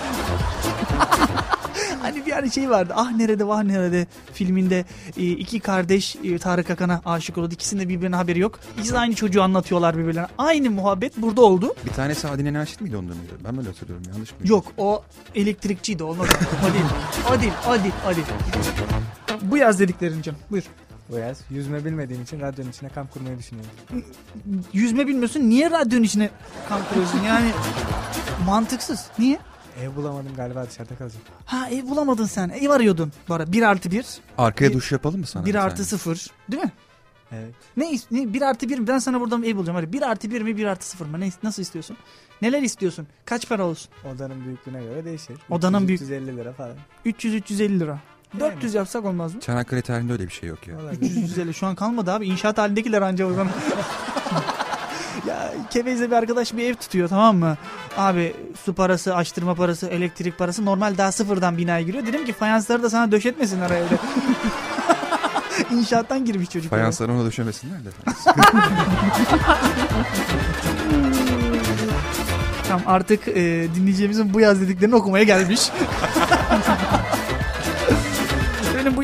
Hani 2.01 2.25
bir 2.25 2.31
hani 2.31 2.51
şey 2.51 2.69
vardı. 2.69 2.93
Ah 2.95 3.11
nerede 3.11 3.47
vah 3.47 3.63
nerede 3.63 4.07
filminde 4.33 4.85
e, 5.17 5.31
iki 5.31 5.59
kardeş 5.59 6.15
e, 6.15 6.37
Tarık 6.37 6.69
Akan'a 6.69 7.01
aşık 7.05 7.37
oldu. 7.37 7.53
İkisinin 7.53 7.81
de 7.81 7.89
birbirine 7.89 8.15
haberi 8.15 8.39
yok. 8.39 8.59
İkisi 8.77 8.93
de 8.93 8.99
aynı 8.99 9.15
çocuğu 9.15 9.43
anlatıyorlar 9.43 9.97
birbirlerine. 9.97 10.27
Aynı 10.37 10.71
muhabbet 10.71 11.17
burada 11.17 11.41
oldu. 11.41 11.75
Bir 11.85 11.91
tanesi 11.91 12.27
Adile 12.27 12.53
Naşit 12.53 12.81
miydi 12.81 12.97
ondan 12.97 13.17
mıydı? 13.17 13.31
Ben 13.43 13.57
böyle 13.57 13.67
hatırlıyorum 13.67 14.05
yanlış 14.13 14.31
mı? 14.31 14.37
Yok 14.43 14.65
o 14.77 15.03
elektrikçiydi 15.35 16.03
o. 16.03 16.07
O 16.09 16.13
değil. 16.17 16.85
O 17.29 17.41
değil. 17.41 17.53
O 17.67 17.83
değil. 17.83 17.93
O 18.11 18.15
değil. 18.15 18.27
Bu 19.41 19.57
yaz 19.57 19.79
dediklerin 19.79 20.21
canım. 20.21 20.39
Buyur. 20.51 20.63
Bu 21.09 21.17
yaz 21.17 21.41
yüzme 21.49 21.85
bilmediğim 21.85 22.23
için 22.23 22.39
radyonun 22.41 22.69
içine 22.69 22.89
kamp 22.89 23.13
kurmayı 23.13 23.37
düşünüyorum. 23.37 23.71
Yüzme 24.73 25.07
bilmiyorsun. 25.07 25.39
Niye 25.39 25.71
radyonun 25.71 26.03
içine 26.03 26.29
kamp 26.69 26.89
kuruyorsun? 26.89 27.19
Yani 27.19 27.51
Mantıksız. 28.45 29.05
Niye? 29.19 29.39
Ev 29.81 29.95
bulamadım 29.95 30.31
galiba 30.35 30.65
dışarıda 30.69 30.95
kalacağım. 30.95 31.23
Ha 31.45 31.69
ev 31.69 31.89
bulamadın 31.89 32.25
sen. 32.25 32.49
Ev 32.49 32.69
arıyordun. 32.69 33.11
Bu 33.29 33.33
ara 33.33 33.51
1 33.51 33.61
artı 33.61 33.91
1. 33.91 34.05
Arkaya 34.37 34.69
Bir- 34.69 34.73
duş 34.73 34.91
yapalım 34.91 35.19
mı 35.19 35.27
sana? 35.27 35.45
1 35.45 35.49
bir 35.49 35.55
artı 35.55 35.75
tane? 35.75 35.87
0. 35.87 36.27
Değil 36.51 36.63
mi? 36.63 36.71
Evet. 37.31 37.53
Ne, 37.77 37.97
ne 38.11 38.33
1 38.33 38.41
artı 38.41 38.69
1 38.69 38.87
ben 38.87 38.99
sana 38.99 39.19
buradan 39.21 39.43
ev 39.43 39.55
bulacağım. 39.55 39.75
Hadi 39.75 39.93
1 39.93 40.01
artı 40.01 40.31
1 40.31 40.41
mi 40.41 40.57
1 40.57 40.65
artı 40.65 40.85
0 40.89 41.05
mı? 41.05 41.19
Ne, 41.19 41.29
nasıl 41.43 41.61
istiyorsun? 41.61 41.97
Neler 42.41 42.61
istiyorsun? 42.61 43.07
Kaç 43.25 43.49
para 43.49 43.65
olsun? 43.65 43.91
Odanın 44.15 44.45
büyüklüğüne 44.45 44.83
göre 44.83 45.05
değişir. 45.05 45.37
Odanın 45.49 45.87
büyük- 45.87 46.01
350 46.01 46.37
lira 46.37 46.53
falan. 46.53 46.75
300-350 47.05 47.79
lira. 47.79 47.99
Yani. 48.39 48.51
400 48.51 48.73
yapsak 48.73 49.05
olmaz 49.05 49.35
mı? 49.35 49.41
Çanakkale 49.41 49.81
tarihinde 49.81 50.13
öyle 50.13 50.27
bir 50.27 50.33
şey 50.33 50.49
yok 50.49 50.67
ya. 50.67 50.79
Olabilir. 50.79 51.23
350 51.23 51.53
şu 51.53 51.67
an 51.67 51.75
kalmadı 51.75 52.11
abi. 52.11 52.27
İnşaat 52.27 52.57
halindekiler 52.57 53.01
anca 53.01 53.25
o 53.25 53.33
zaman. 53.33 53.53
ya 55.27 55.53
Kevez'de 55.69 56.07
bir 56.11 56.15
arkadaş 56.15 56.53
bir 56.53 56.63
ev 56.63 56.75
tutuyor 56.75 57.09
tamam 57.09 57.37
mı? 57.37 57.57
Abi 57.97 58.35
su 58.63 58.73
parası, 58.73 59.15
açtırma 59.15 59.55
parası, 59.55 59.87
elektrik 59.87 60.37
parası 60.37 60.65
normal 60.65 60.97
daha 60.97 61.11
sıfırdan 61.11 61.57
binaya 61.57 61.81
giriyor. 61.81 62.05
Dedim 62.05 62.25
ki 62.25 62.33
fayansları 62.33 62.83
da 62.83 62.89
sana 62.89 63.11
döşetmesinler 63.11 63.69
evde. 63.69 63.97
İnşaattan 65.75 66.25
girmiş 66.25 66.49
çocuk. 66.49 66.69
Fayansları 66.69 67.13
ona 67.13 67.25
döşemesinler 67.25 67.79
de. 67.85 67.89
Tamam 72.67 72.83
artık 72.87 73.27
e, 73.27 73.67
dinleyeceğimizin 73.75 74.33
bu 74.33 74.39
yaz 74.39 74.61
dediklerini 74.61 74.95
okumaya 74.95 75.23
gelmiş. 75.23 75.69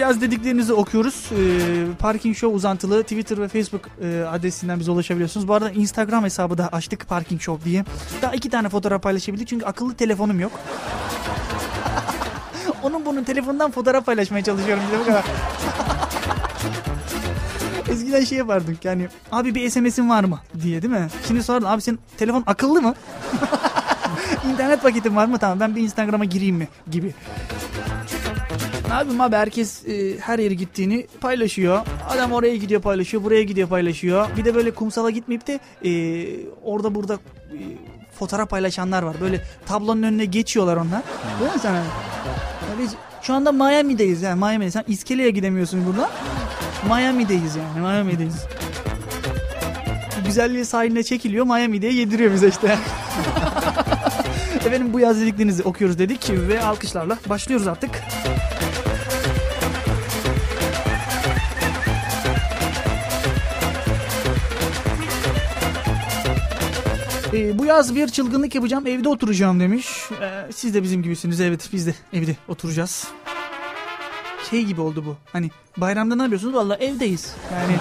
Yaz 0.08 0.22
dediklerinizi 0.22 0.74
okuyoruz. 0.74 1.30
E, 1.32 1.38
Parking 2.00 2.36
Show 2.36 2.56
uzantılı 2.56 3.04
Twitter 3.04 3.42
ve 3.42 3.48
Facebook 3.48 3.82
e, 4.02 4.24
adresinden 4.24 4.80
bize 4.80 4.92
ulaşabiliyorsunuz. 4.92 5.48
Bu 5.48 5.54
arada 5.54 5.72
Instagram 5.72 6.24
hesabı 6.24 6.58
da 6.58 6.68
açtık 6.68 7.08
Parking 7.08 7.42
Show 7.42 7.70
diye. 7.70 7.86
Daha 8.22 8.34
iki 8.34 8.50
tane 8.50 8.70
fotoğraf 8.70 9.04
paylaşabildik 9.04 9.48
çünkü 9.48 9.66
akıllı 9.66 9.96
telefonum 9.96 10.40
yok. 10.40 10.52
Onun 12.84 13.06
bunun 13.06 13.24
telefondan 13.24 13.72
fotoğraf 13.72 14.06
paylaşmaya 14.06 14.44
çalışıyorum. 14.44 14.84
Bir 14.88 14.98
de 14.98 15.00
bu 15.00 15.06
kadar. 15.06 15.24
Eskiden 17.90 18.24
şey 18.24 18.38
yapardık 18.38 18.86
yani 18.86 19.08
abi 19.32 19.56
bir 19.56 19.70
SMS'in 19.70 20.10
var 20.10 20.24
mı 20.24 20.40
diye 20.64 20.82
değil 20.82 20.94
mi? 20.94 21.08
Şimdi 21.28 21.44
sordun 21.44 21.66
abi 21.66 21.82
senin 21.82 22.00
telefon 22.18 22.44
akıllı 22.46 22.82
mı? 22.82 22.94
İnternet 24.52 24.82
paketin 24.82 25.16
var 25.16 25.26
mı? 25.26 25.38
Tamam 25.38 25.60
ben 25.60 25.76
bir 25.76 25.82
Instagram'a 25.82 26.26
gireyim 26.26 26.56
mi? 26.56 26.68
Gibi. 26.92 27.14
Ne 28.88 28.94
yapayım 28.94 29.22
abi 29.22 29.36
herkes 29.36 29.86
e, 29.88 30.20
her 30.20 30.40
yere 30.40 30.54
gittiğini 30.54 31.08
paylaşıyor. 31.22 31.86
Adam 32.10 32.32
oraya 32.32 32.56
gidiyor 32.56 32.82
paylaşıyor, 32.82 33.24
buraya 33.24 33.44
gidiyor 33.44 33.70
paylaşıyor. 33.70 34.28
Bir 34.38 34.46
de 34.46 34.56
böyle 34.56 34.72
kumsala 34.72 35.10
gitmeyip 35.10 35.48
de 35.48 35.60
e, 35.86 35.92
orada 36.64 36.96
burada 36.96 37.14
e, 37.14 37.60
fotoğraf 38.20 38.50
paylaşanlar 38.50 39.04
var. 39.04 39.16
Böyle 39.22 39.42
tablonun 39.66 40.04
önüne 40.04 40.26
geçiyorlar 40.26 40.78
onlar. 40.78 41.02
Değil 41.40 41.54
mi 41.54 41.60
sana? 41.62 41.84
Öyle- 42.80 42.90
şu 43.22 43.34
anda 43.34 43.52
Miami'deyiz 43.52 44.22
yani 44.22 44.40
Miami'deyiz. 44.40 44.74
Sen 44.74 44.84
iskeleye 44.88 45.30
gidemiyorsun 45.30 45.86
burada. 45.88 46.10
Miami'deyiz 46.88 47.56
yani 47.56 47.80
Miami'deyiz. 47.80 48.46
Güzelliği 50.26 50.66
sahiline 50.66 51.04
çekiliyor 51.04 51.46
Miami 51.46 51.82
diye 51.82 51.94
yediriyor 51.94 52.34
bize 52.34 52.48
işte. 52.48 52.78
Efendim 54.66 54.94
bu 54.94 55.00
yaz 55.00 55.22
dediklerinizi 55.22 55.64
okuyoruz 55.64 56.00
dedik 56.00 56.30
ve 56.30 56.64
alkışlarla 56.64 57.18
başlıyoruz 57.30 57.68
artık. 57.68 57.90
Ee, 67.34 67.60
bu 67.60 67.66
yaz 67.66 67.96
bir 67.96 68.08
çılgınlık 68.08 68.56
yapacağım 68.56 68.88
evde 68.88 69.10
oturacağım 69.10 69.60
demiş. 69.60 69.88
Ee, 70.22 70.52
siz 70.52 70.74
de 70.74 70.84
bizim 70.84 71.04
gibisiniz 71.04 71.42
evet 71.42 71.70
biz 71.74 71.88
de 71.88 71.96
evde 72.14 72.36
oturacağız. 72.48 73.08
Şey 74.50 74.64
gibi 74.64 74.82
oldu 74.82 75.04
bu 75.06 75.16
hani 75.34 75.52
bayramda 75.78 76.16
ne 76.16 76.22
yapıyorsunuz 76.22 76.54
valla 76.54 76.76
evdeyiz 76.76 77.34
yani. 77.54 77.78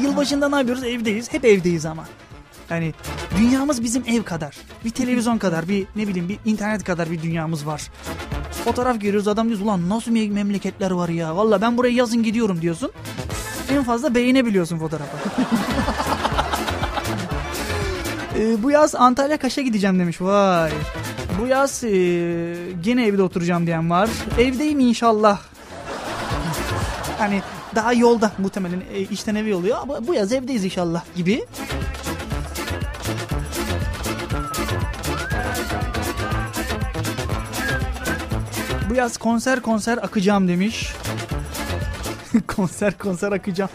Yılbaşında 0.06 0.48
ne 0.48 0.56
yapıyoruz 0.56 0.84
evdeyiz 0.84 1.32
hep 1.32 1.44
evdeyiz 1.44 1.86
ama. 1.86 2.04
Yani 2.70 2.94
dünyamız 3.38 3.82
bizim 3.82 4.04
ev 4.06 4.22
kadar. 4.22 4.56
Bir 4.84 4.90
televizyon 4.90 5.38
kadar, 5.38 5.68
bir 5.68 5.86
ne 5.96 6.08
bileyim 6.08 6.28
bir 6.28 6.38
internet 6.44 6.84
kadar 6.84 7.10
bir 7.10 7.22
dünyamız 7.22 7.66
var. 7.66 7.90
Fotoğraf 8.64 9.00
görüyoruz 9.00 9.28
adam 9.28 9.46
diyoruz 9.48 9.64
ulan 9.64 9.88
nasıl 9.88 10.10
me- 10.10 10.30
memleketler 10.32 10.90
var 10.90 11.08
ya. 11.08 11.36
Valla 11.36 11.60
ben 11.60 11.76
buraya 11.78 11.92
yazın 11.92 12.22
gidiyorum 12.22 12.62
diyorsun. 12.62 12.90
En 13.70 13.84
fazla 13.84 14.14
beğenebiliyorsun 14.14 14.78
fotoğrafı. 14.78 15.16
Ee, 18.38 18.62
bu 18.62 18.70
yaz 18.70 18.94
Antalya 18.94 19.36
Kaş'a 19.36 19.62
gideceğim 19.62 19.98
demiş. 19.98 20.20
Vay. 20.20 20.70
Bu 21.40 21.46
yaz 21.46 21.84
e, 21.84 21.90
gene 22.82 23.06
evde 23.06 23.22
oturacağım 23.22 23.66
diyen 23.66 23.90
var. 23.90 24.10
Evdeyim 24.38 24.80
inşallah. 24.80 25.40
Hani 27.18 27.42
daha 27.74 27.92
yolda 27.92 28.32
muhtemelen 28.38 28.82
e, 28.94 29.00
işten 29.00 29.34
eve 29.34 29.54
oluyor 29.54 29.78
ama 29.82 30.06
bu 30.06 30.14
yaz 30.14 30.32
evdeyiz 30.32 30.64
inşallah 30.64 31.04
gibi. 31.16 31.44
Bu 38.90 38.94
yaz 38.94 39.16
konser 39.16 39.60
konser 39.60 39.98
akacağım 39.98 40.48
demiş. 40.48 40.92
konser 42.56 42.98
konser 42.98 43.32
akacağım. 43.32 43.70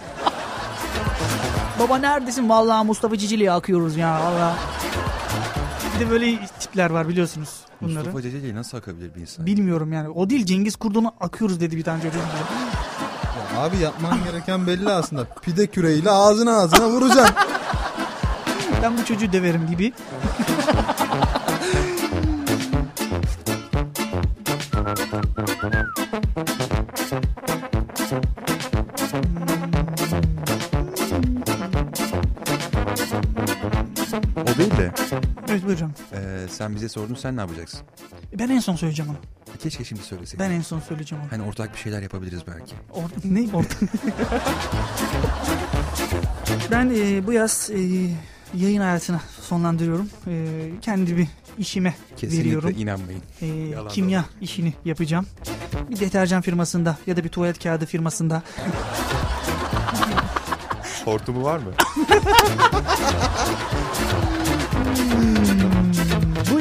Baba 1.79 1.97
neredesin? 1.97 2.49
Vallahi 2.49 2.85
Mustafa 2.85 3.17
Cicili'ye 3.17 3.51
akıyoruz 3.51 3.97
ya 3.97 4.19
valla. 4.23 4.55
Bir 5.95 6.05
de 6.05 6.09
böyle 6.09 6.39
tipler 6.59 6.89
var 6.89 7.09
biliyorsunuz 7.09 7.49
bunları. 7.81 7.95
Mustafa 7.95 8.21
Ceceli'yi 8.21 8.55
nasıl 8.55 8.77
akabilir 8.77 9.15
bir 9.15 9.21
insan? 9.21 9.45
Bilmiyorum 9.45 9.93
yani. 9.93 10.09
O 10.09 10.29
değil 10.29 10.45
Cengiz 10.45 10.75
Kurdoğlu'na 10.75 11.11
akıyoruz 11.19 11.59
dedi 11.59 11.77
bir 11.77 11.83
tane 11.83 12.01
çocuk. 12.01 12.21
Abi 13.57 13.77
yapman 13.77 14.23
gereken 14.23 14.67
belli 14.67 14.91
aslında. 14.91 15.25
Pide 15.41 15.67
küreğiyle 15.67 16.11
ağzına 16.11 16.57
ağzına 16.57 16.89
vuracaksın. 16.89 17.35
Ben 18.83 18.97
bu 18.97 19.05
çocuğu 19.05 19.33
döverim 19.33 19.67
gibi. 19.67 19.93
buyurun. 35.81 35.93
e, 36.13 36.47
sen 36.49 36.75
bize 36.75 36.89
sordun 36.89 37.15
sen 37.15 37.37
ne 37.37 37.41
yapacaksın? 37.41 37.79
Ben 38.39 38.49
en 38.49 38.59
son 38.59 38.75
söyleyeceğim 38.75 39.11
onu. 39.11 39.17
Keşke 39.59 39.83
şimdi 39.83 40.01
söyleseydin. 40.01 40.45
Ben 40.45 40.51
en 40.51 40.61
son 40.61 40.79
söyleyeceğim 40.79 41.23
onu. 41.23 41.31
Hani 41.31 41.43
ortak 41.49 41.73
bir 41.73 41.79
şeyler 41.79 42.01
yapabiliriz 42.01 42.41
belki. 42.47 42.75
Or 42.93 43.03
ne 43.23 43.55
orta? 43.55 43.75
ben 46.71 46.91
e, 46.95 47.27
bu 47.27 47.33
yaz 47.33 47.69
e, 47.73 47.77
yayın 48.53 48.81
hayatını 48.81 49.19
sonlandırıyorum. 49.41 50.09
E, 50.27 50.47
kendi 50.81 51.17
bir 51.17 51.27
işime 51.57 51.95
Kesinlikle 52.17 52.45
veriyorum. 52.45 52.73
inanmayın. 52.77 53.21
E, 53.41 53.87
kimya 53.89 54.25
işini 54.41 54.73
yapacağım. 54.85 55.25
Bir 55.89 55.99
deterjan 55.99 56.41
firmasında 56.41 56.97
ya 57.07 57.17
da 57.17 57.23
bir 57.23 57.29
tuvalet 57.29 57.63
kağıdı 57.63 57.85
firmasında. 57.85 58.43
Hortumu 61.05 61.43
var 61.43 61.57
mı? 61.57 61.71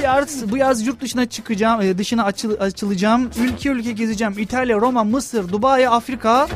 Yaz 0.06 0.50
bu 0.50 0.56
yaz 0.56 0.86
yurt 0.86 1.00
dışına 1.00 1.26
çıkacağım, 1.28 1.80
e, 1.80 1.98
dışına 1.98 2.24
açıl- 2.24 2.60
açılacağım. 2.60 3.30
Ülke 3.40 3.68
ülke 3.68 3.92
gezeceğim. 3.92 4.34
İtalya, 4.38 4.76
Roma, 4.76 5.04
Mısır, 5.04 5.48
Dubai, 5.48 5.88
Afrika. 5.88 6.48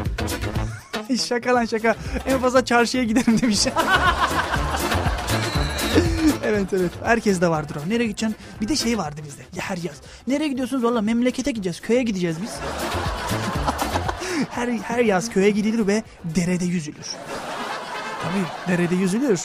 şaka 1.29 1.55
lan 1.55 1.65
şaka. 1.65 1.97
En 2.27 2.39
fazla 2.39 2.65
çarşıya 2.65 3.05
giderim 3.05 3.41
demiş. 3.43 3.67
evet 6.45 6.67
evet. 6.73 6.91
Herkes 7.05 7.41
de 7.41 7.49
vardır 7.49 7.77
o. 7.77 7.91
Nereye 7.91 8.07
gideceksin? 8.07 8.37
Bir 8.61 8.69
de 8.69 8.77
şey 8.77 8.99
vardı 8.99 9.21
bizde. 9.27 9.43
Ya 9.57 9.63
her 9.63 9.77
yaz. 9.77 9.97
Nereye 10.27 10.49
gidiyorsunuz? 10.49 10.85
Valla 10.85 11.01
memlekete 11.03 11.51
gideceğiz. 11.51 11.81
Köye 11.81 12.03
gideceğiz 12.03 12.37
biz. 12.43 12.51
her 14.51 14.69
her 14.69 14.99
yaz 14.99 15.31
köye 15.31 15.51
gidilir 15.51 15.87
ve 15.87 16.03
derede 16.25 16.65
yüzülür. 16.65 17.07
Tabii 18.23 18.45
derede 18.77 18.95
yüzülür. 18.95 19.41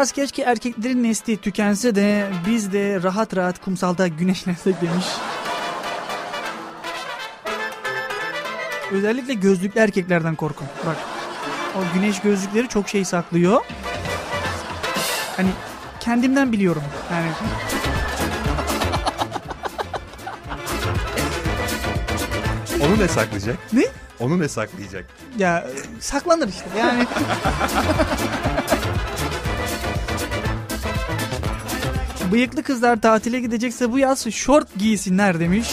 Biraz 0.00 0.12
keşke 0.12 0.42
erkeklerin 0.42 1.02
nesli 1.02 1.36
tükense 1.36 1.94
de 1.94 2.30
biz 2.46 2.72
de 2.72 3.02
rahat 3.02 3.36
rahat 3.36 3.64
kumsalda 3.64 4.08
güneşlensek 4.08 4.80
demiş. 4.80 5.06
Özellikle 8.92 9.34
gözlüklü 9.34 9.80
erkeklerden 9.80 10.34
korkun. 10.34 10.66
Bak 10.86 10.96
o 11.76 11.94
güneş 11.94 12.20
gözlükleri 12.20 12.68
çok 12.68 12.88
şey 12.88 13.04
saklıyor. 13.04 13.60
Hani 15.36 15.50
kendimden 16.00 16.52
biliyorum. 16.52 16.82
Yani 17.12 17.30
Onu 22.86 22.98
ne 22.98 23.08
saklayacak? 23.08 23.56
Ne? 23.72 23.84
Onu 24.20 24.38
ne 24.38 24.48
saklayacak? 24.48 25.06
Ya 25.38 25.66
saklanır 26.00 26.48
işte. 26.48 26.64
Yani 26.78 27.06
Bıyıklı 32.32 32.62
kızlar 32.62 33.00
tatile 33.00 33.40
gidecekse 33.40 33.92
bu 33.92 33.98
yaz 33.98 34.30
şort 34.30 34.68
giysinler 34.78 35.40
demiş. 35.40 35.68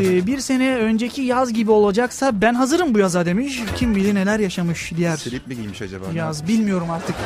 Ee, 0.00 0.26
bir 0.26 0.40
sene 0.40 0.76
önceki 0.76 1.22
yaz 1.22 1.52
gibi 1.52 1.70
olacaksa 1.70 2.40
ben 2.40 2.54
hazırım 2.54 2.94
bu 2.94 2.98
yaza 2.98 3.26
demiş. 3.26 3.62
Kim 3.76 3.96
bilir 3.96 4.14
neler 4.14 4.38
yaşamış 4.38 4.92
diğer 4.96 5.16
Slip 5.16 5.46
mi 5.46 5.56
giymiş 5.56 5.82
acaba? 5.82 6.04
yaz 6.14 6.48
bilmiyorum 6.48 6.90
artık. 6.90 7.16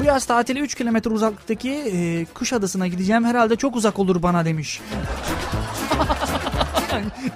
Bu 0.00 0.04
yaz 0.04 0.24
tatili 0.24 0.60
3 0.60 0.74
kilometre 0.74 1.10
uzaklıktaki 1.10 1.70
e, 1.72 2.24
Kuşadası'na 2.34 2.86
gideceğim. 2.86 3.24
Herhalde 3.24 3.56
çok 3.56 3.76
uzak 3.76 3.98
olur 3.98 4.22
bana 4.22 4.44
demiş. 4.44 4.80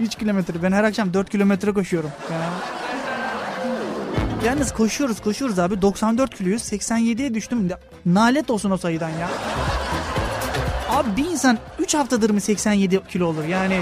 3 0.00 0.14
kilometre. 0.14 0.62
Ben 0.62 0.72
her 0.72 0.84
akşam 0.84 1.14
4 1.14 1.30
kilometre 1.30 1.72
koşuyorum. 1.72 2.10
Ya. 2.32 2.40
Yalnız 4.44 4.72
koşuyoruz 4.72 5.20
koşuyoruz 5.20 5.58
abi. 5.58 5.82
94 5.82 6.34
kiloyuz. 6.34 6.62
87'ye 6.62 7.34
düştüm. 7.34 7.68
Nalet 8.06 8.50
olsun 8.50 8.70
o 8.70 8.76
sayıdan 8.76 9.08
ya. 9.08 9.30
Abi 10.90 11.16
bir 11.16 11.24
insan 11.24 11.58
3 11.78 11.94
haftadır 11.94 12.30
mı 12.30 12.40
87 12.40 13.02
kilo 13.08 13.26
olur? 13.26 13.44
Yani 13.44 13.80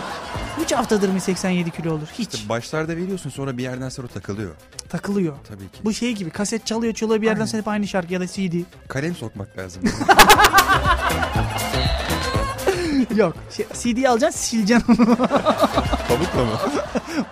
3 0.64 0.72
haftadır 0.72 1.08
mı 1.08 1.20
87 1.20 1.70
kilo 1.70 1.92
olur? 1.92 2.06
Hiç. 2.18 2.34
İşte 2.34 2.48
başlarda 2.48 2.96
veriyorsun 2.96 3.30
sonra 3.30 3.56
bir 3.58 3.62
yerden 3.62 3.88
sonra 3.88 4.06
takılıyor. 4.06 4.54
Takılıyor. 4.88 5.36
Tabii 5.48 5.68
ki. 5.68 5.78
Bu 5.84 5.92
şey 5.92 6.12
gibi 6.12 6.30
kaset 6.30 6.66
çalıyor 6.66 6.94
çalıyor 6.94 7.20
bir 7.22 7.26
yerden 7.26 7.44
sonra 7.44 7.60
hep 7.60 7.68
aynı 7.68 7.86
şarkı 7.88 8.12
ya 8.12 8.20
da 8.20 8.26
CD. 8.26 8.54
Kalem 8.88 9.14
sokmak 9.14 9.58
lazım. 9.58 9.82
Yok. 13.16 13.34
Şey, 13.56 13.66
CD 13.72 14.04
alacaksın 14.04 14.40
sileceksin 14.40 14.92
onu. 14.98 15.16
Pamukla 16.08 16.44
mı? 16.44 16.58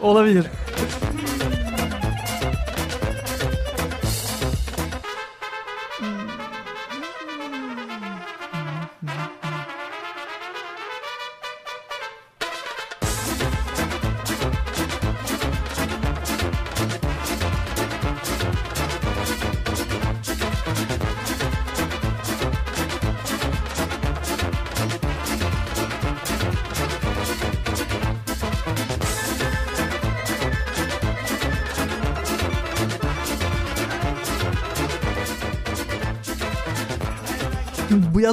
Olabilir. 0.01 0.47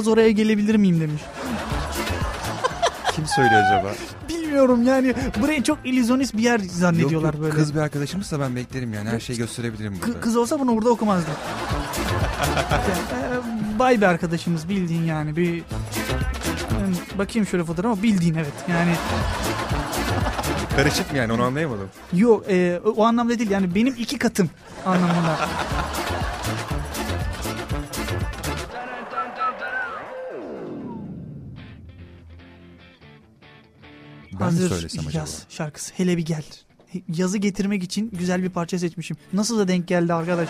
Bu 0.06 0.10
yaz 0.10 0.18
oraya 0.18 0.30
gelebilir 0.30 0.76
miyim 0.76 1.00
demiş. 1.00 1.22
Kim 3.14 3.26
söylüyor 3.26 3.62
acaba? 3.62 3.92
Bilmiyorum 4.28 4.82
yani 4.82 5.14
burayı 5.42 5.62
çok 5.62 5.78
illüzyonist 5.84 6.36
bir 6.36 6.42
yer 6.42 6.58
zannediyorlar 6.58 7.34
yok, 7.34 7.34
yok. 7.34 7.42
böyle. 7.42 7.54
Kız 7.54 7.74
bir 7.74 7.80
arkadaşımsa 7.80 8.40
ben 8.40 8.56
beklerim 8.56 8.94
yani. 8.94 9.08
Her 9.08 9.20
şeyi 9.20 9.38
gösterebilirim 9.38 9.94
Kı- 9.94 10.06
burada. 10.06 10.20
kız 10.20 10.36
olsa 10.36 10.60
bunu 10.60 10.76
burada 10.76 10.90
okumazdı. 10.90 11.30
Yani, 13.12 13.42
bay 13.78 14.00
bir 14.00 14.06
arkadaşımız 14.06 14.68
bildiğin 14.68 15.04
yani 15.04 15.36
bir 15.36 15.62
bakayım 17.18 17.46
şöyle 17.46 17.64
fotoğrafa 17.64 17.92
ama 17.92 18.02
bildiğin 18.02 18.34
evet 18.34 18.52
yani 18.70 18.92
Karışık 20.76 21.12
mı 21.12 21.18
yani 21.18 21.32
onu 21.32 21.42
anlayamadım. 21.42 21.88
yok 22.12 22.44
e, 22.50 22.80
o 22.96 23.04
anlamda 23.04 23.38
değil 23.38 23.50
yani 23.50 23.74
benim 23.74 23.94
iki 23.98 24.18
katım 24.18 24.50
anlamında. 24.86 25.36
Ben 34.46 34.50
Hazır 34.50 34.62
mi 34.64 34.68
söylesem 34.68 35.06
acaba? 35.08 35.18
yaz 35.18 35.42
şarkısı 35.48 35.92
hele 35.96 36.16
bir 36.16 36.24
gel. 36.26 36.42
Yazı 37.08 37.38
getirmek 37.38 37.82
için 37.82 38.10
güzel 38.12 38.42
bir 38.42 38.48
parça 38.50 38.78
seçmişim. 38.78 39.16
Nasıl 39.32 39.58
da 39.58 39.68
denk 39.68 39.88
geldi 39.88 40.12
arkadaş. 40.14 40.48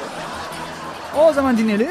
O 1.18 1.32
zaman 1.32 1.58
dinleyelim. 1.58 1.88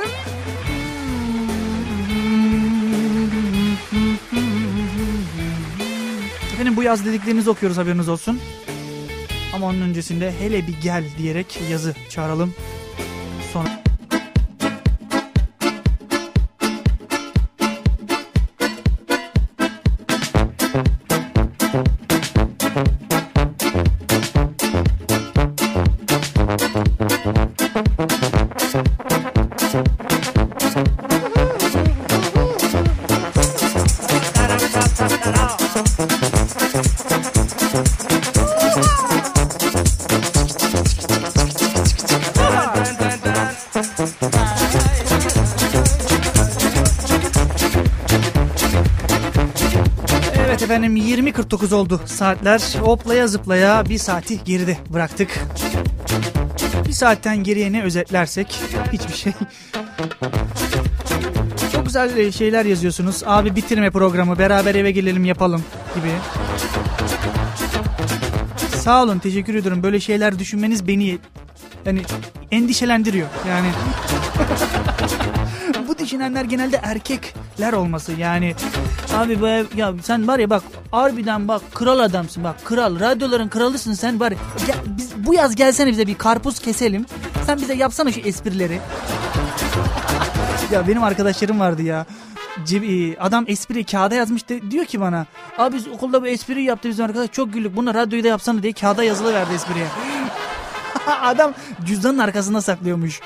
Efendim 6.53 6.75
bu 6.75 6.83
yaz 6.83 7.05
dediklerinizi 7.05 7.49
okuyoruz 7.49 7.77
haberiniz 7.77 8.09
olsun. 8.09 8.39
Ama 9.53 9.67
onun 9.67 9.81
öncesinde 9.81 10.33
hele 10.39 10.67
bir 10.67 10.81
gel 10.83 11.03
diyerek 11.17 11.59
yazı 11.71 11.95
çağıralım. 12.09 12.53
Sonra 13.53 13.83
efendim 50.65 50.95
20.49 50.95 51.75
oldu 51.75 52.01
saatler. 52.05 52.61
Hoplaya 52.79 53.27
zıplaya 53.27 53.85
bir 53.89 53.97
saati 53.97 54.43
geride 54.43 54.77
bıraktık. 54.89 55.39
Bir 56.87 56.91
saatten 56.91 57.43
geriye 57.43 57.71
ne 57.71 57.83
özetlersek 57.83 58.59
hiçbir 58.91 59.13
şey. 59.13 59.33
Çok 61.71 61.85
güzel 61.85 62.31
şeyler 62.31 62.65
yazıyorsunuz. 62.65 63.23
Abi 63.25 63.55
bitirme 63.55 63.89
programı 63.91 64.39
beraber 64.39 64.75
eve 64.75 64.91
gelelim 64.91 65.25
yapalım 65.25 65.63
gibi. 65.95 66.11
Sağ 68.77 69.03
olun 69.03 69.19
teşekkür 69.19 69.55
ediyorum. 69.55 69.83
Böyle 69.83 69.99
şeyler 69.99 70.39
düşünmeniz 70.39 70.87
beni 70.87 71.17
yani 71.85 72.01
endişelendiriyor. 72.51 73.27
Yani 73.49 73.67
bu 76.05 76.07
düşünenler 76.07 76.45
genelde 76.45 76.79
erkekler 76.83 77.73
olması. 77.73 78.11
Yani 78.11 78.55
abi 79.13 79.41
be 79.41 79.63
ya 79.75 79.93
sen 80.03 80.27
var 80.27 80.39
ya 80.39 80.49
bak 80.49 80.63
harbiden 80.91 81.47
bak 81.47 81.61
kral 81.73 81.99
adamsın. 81.99 82.43
Bak 82.43 82.65
kral 82.65 82.99
radyoların 82.99 83.49
kralısın 83.49 83.93
sen 83.93 84.19
var 84.19 84.31
ya. 84.31 84.37
Biz 84.85 85.25
bu 85.25 85.33
yaz 85.33 85.55
gelsene 85.55 85.91
bize 85.91 86.07
bir 86.07 86.15
karpuz 86.15 86.59
keselim. 86.59 87.05
Sen 87.45 87.57
bize 87.57 87.73
yapsana 87.73 88.11
şu 88.11 88.19
esprileri. 88.19 88.79
Ya 90.71 90.87
benim 90.87 91.03
arkadaşlarım 91.03 91.59
vardı 91.59 91.81
ya. 91.81 92.05
E, 92.71 93.17
adam 93.17 93.45
espri 93.47 93.83
kağıda 93.83 94.15
yazmış 94.15 94.41
diyor 94.47 94.85
ki 94.85 95.01
bana 95.01 95.25
abi 95.57 95.75
biz 95.75 95.87
okulda 95.87 96.21
bu 96.21 96.27
espriyi 96.27 96.65
yaptı 96.67 96.89
bizim 96.89 97.05
arkadaş 97.05 97.31
çok 97.31 97.53
güldük. 97.53 97.75
Bunu 97.75 97.93
radyoyu 97.93 98.23
da 98.23 98.27
yapsana. 98.27 98.63
diye 98.63 98.73
kağıda 98.73 99.03
yazılı 99.03 99.33
verdi 99.33 99.53
espriye. 99.53 99.87
Adam 101.21 101.53
cüzdanın 101.85 102.19
arkasında 102.19 102.61
saklıyormuş 102.61 103.21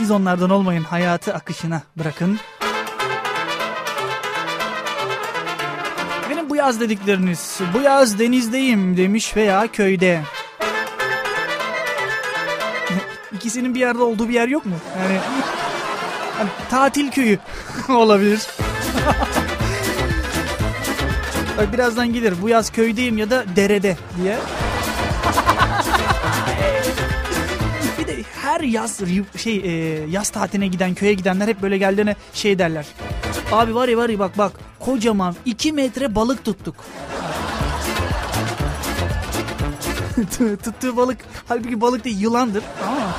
siz 0.00 0.10
onlardan 0.10 0.50
olmayın. 0.50 0.82
Hayatı 0.82 1.34
akışına 1.34 1.82
bırakın. 1.96 2.38
Benim 6.30 6.50
bu 6.50 6.56
yaz 6.56 6.80
dedikleriniz. 6.80 7.60
Bu 7.74 7.80
yaz 7.80 8.18
denizdeyim 8.18 8.96
demiş 8.96 9.36
veya 9.36 9.66
köyde. 9.72 10.20
İkisinin 13.32 13.74
bir 13.74 13.80
yerde 13.80 14.02
olduğu 14.02 14.28
bir 14.28 14.34
yer 14.34 14.48
yok 14.48 14.66
mu? 14.66 14.74
Yani 15.02 15.18
hani 16.38 16.48
tatil 16.70 17.10
köyü 17.10 17.38
olabilir. 17.88 18.40
Bak 21.58 21.72
birazdan 21.72 22.12
gelir. 22.12 22.34
Bu 22.42 22.48
yaz 22.48 22.72
köydeyim 22.72 23.18
ya 23.18 23.30
da 23.30 23.44
derede 23.56 23.96
diye. 24.22 24.38
Her 28.50 28.60
yaz 28.60 29.00
şey 29.36 29.56
e, 29.56 29.70
yaz 30.10 30.30
tatiline 30.30 30.66
giden 30.66 30.94
köye 30.94 31.14
gidenler 31.14 31.48
hep 31.48 31.62
böyle 31.62 31.78
geldiğine 31.78 32.16
şey 32.34 32.58
derler. 32.58 32.86
Abi 33.52 33.74
var 33.74 33.88
ya 33.88 33.96
var 33.96 34.08
ya 34.08 34.18
bak 34.18 34.38
bak 34.38 34.52
kocaman 34.80 35.36
2 35.44 35.72
metre 35.72 36.14
balık 36.14 36.44
tuttuk. 36.44 36.74
Tuttuğu 40.64 40.96
balık 40.96 41.18
halbuki 41.48 41.80
balık 41.80 42.04
değil 42.04 42.20
yılandır. 42.20 42.64
Ama 42.86 43.14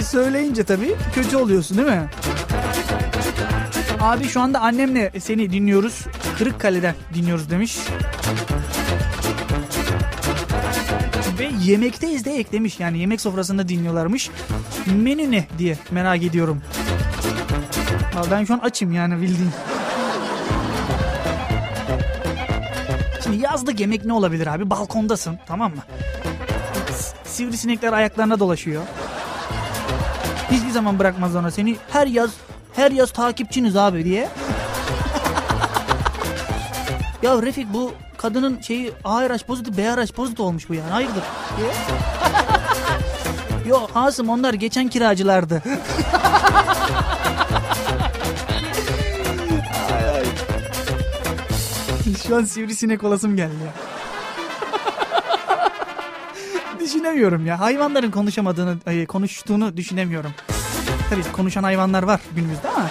söyleyince 0.02 0.64
tabii 0.64 0.96
kötü 1.14 1.36
oluyorsun 1.36 1.76
değil 1.76 1.88
mi? 1.88 2.08
Abi 4.00 4.28
şu 4.28 4.40
anda 4.40 4.60
annemle 4.60 5.12
seni 5.20 5.52
dinliyoruz. 5.52 6.06
Kırıkkale'den 6.38 6.94
dinliyoruz 7.14 7.50
demiş. 7.50 7.78
Ve 11.40 11.50
yemekteyiz 11.62 12.24
de 12.24 12.38
eklemiş. 12.38 12.80
Yani 12.80 12.98
yemek 12.98 13.20
sofrasında 13.20 13.68
dinliyorlarmış. 13.68 14.30
Menü 14.86 15.30
ne 15.30 15.44
diye 15.58 15.78
merak 15.90 16.22
ediyorum. 16.22 16.62
Vallahi 18.14 18.30
Ben 18.30 18.44
şu 18.44 18.54
an 18.54 18.58
açım 18.58 18.92
yani 18.92 19.22
bildiğin. 19.22 19.50
Şimdi 23.22 23.36
yazlık 23.42 23.80
yemek 23.80 24.04
ne 24.04 24.12
olabilir 24.12 24.46
abi? 24.46 24.70
Balkondasın 24.70 25.38
tamam 25.46 25.74
mı? 25.74 25.82
Sivrisinekler 27.24 27.92
ayaklarına 27.92 28.38
dolaşıyor. 28.40 28.82
Hiçbir 30.50 30.70
zaman 30.70 30.98
bırakmaz 30.98 31.36
ona 31.36 31.50
seni. 31.50 31.76
Her 31.90 32.06
yaz 32.06 32.30
her 32.72 32.90
yaz 32.90 33.10
takipçiniz 33.12 33.76
abi 33.76 34.04
diye. 34.04 34.28
ya 37.22 37.42
Refik 37.42 37.72
bu 37.72 37.92
kadının 38.20 38.60
şeyi 38.60 38.92
ARH 39.04 39.44
pozitif 39.46 39.78
BRH 39.78 40.12
pozitif 40.12 40.40
olmuş 40.40 40.68
bu 40.68 40.74
yani 40.74 40.90
hayırdır. 40.90 41.22
Yok 43.66 43.90
Asım 43.94 44.28
onlar 44.28 44.54
geçen 44.54 44.88
kiracılardı. 44.88 45.62
Şu 52.26 52.36
an 52.36 52.44
sivrisinek 52.44 53.04
olasım 53.04 53.36
geldi 53.36 53.54
ya. 53.66 53.72
düşünemiyorum 56.80 57.46
ya. 57.46 57.60
Hayvanların 57.60 58.10
konuşamadığını, 58.10 58.76
ay, 58.86 59.06
konuştuğunu 59.06 59.76
düşünemiyorum. 59.76 60.30
Tabii 61.10 61.32
konuşan 61.32 61.62
hayvanlar 61.62 62.02
var 62.02 62.20
günümüzde 62.36 62.68
ama. 62.68 62.90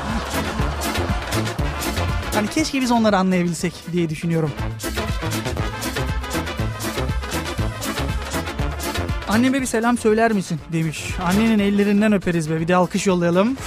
Hani 2.34 2.48
keşke 2.48 2.82
biz 2.82 2.92
onları 2.92 3.18
anlayabilsek 3.18 3.74
diye 3.92 4.10
düşünüyorum. 4.10 4.52
Anneme 9.30 9.62
bir 9.62 9.66
selam 9.66 9.98
söyler 9.98 10.32
misin 10.32 10.60
demiş. 10.74 11.06
Annenin 11.26 11.60
ellerinden 11.60 12.14
öperiz 12.14 12.50
be 12.50 12.60
bir 12.60 12.68
de 12.68 12.76
alkış 12.76 13.08
yollayalım. 13.08 13.58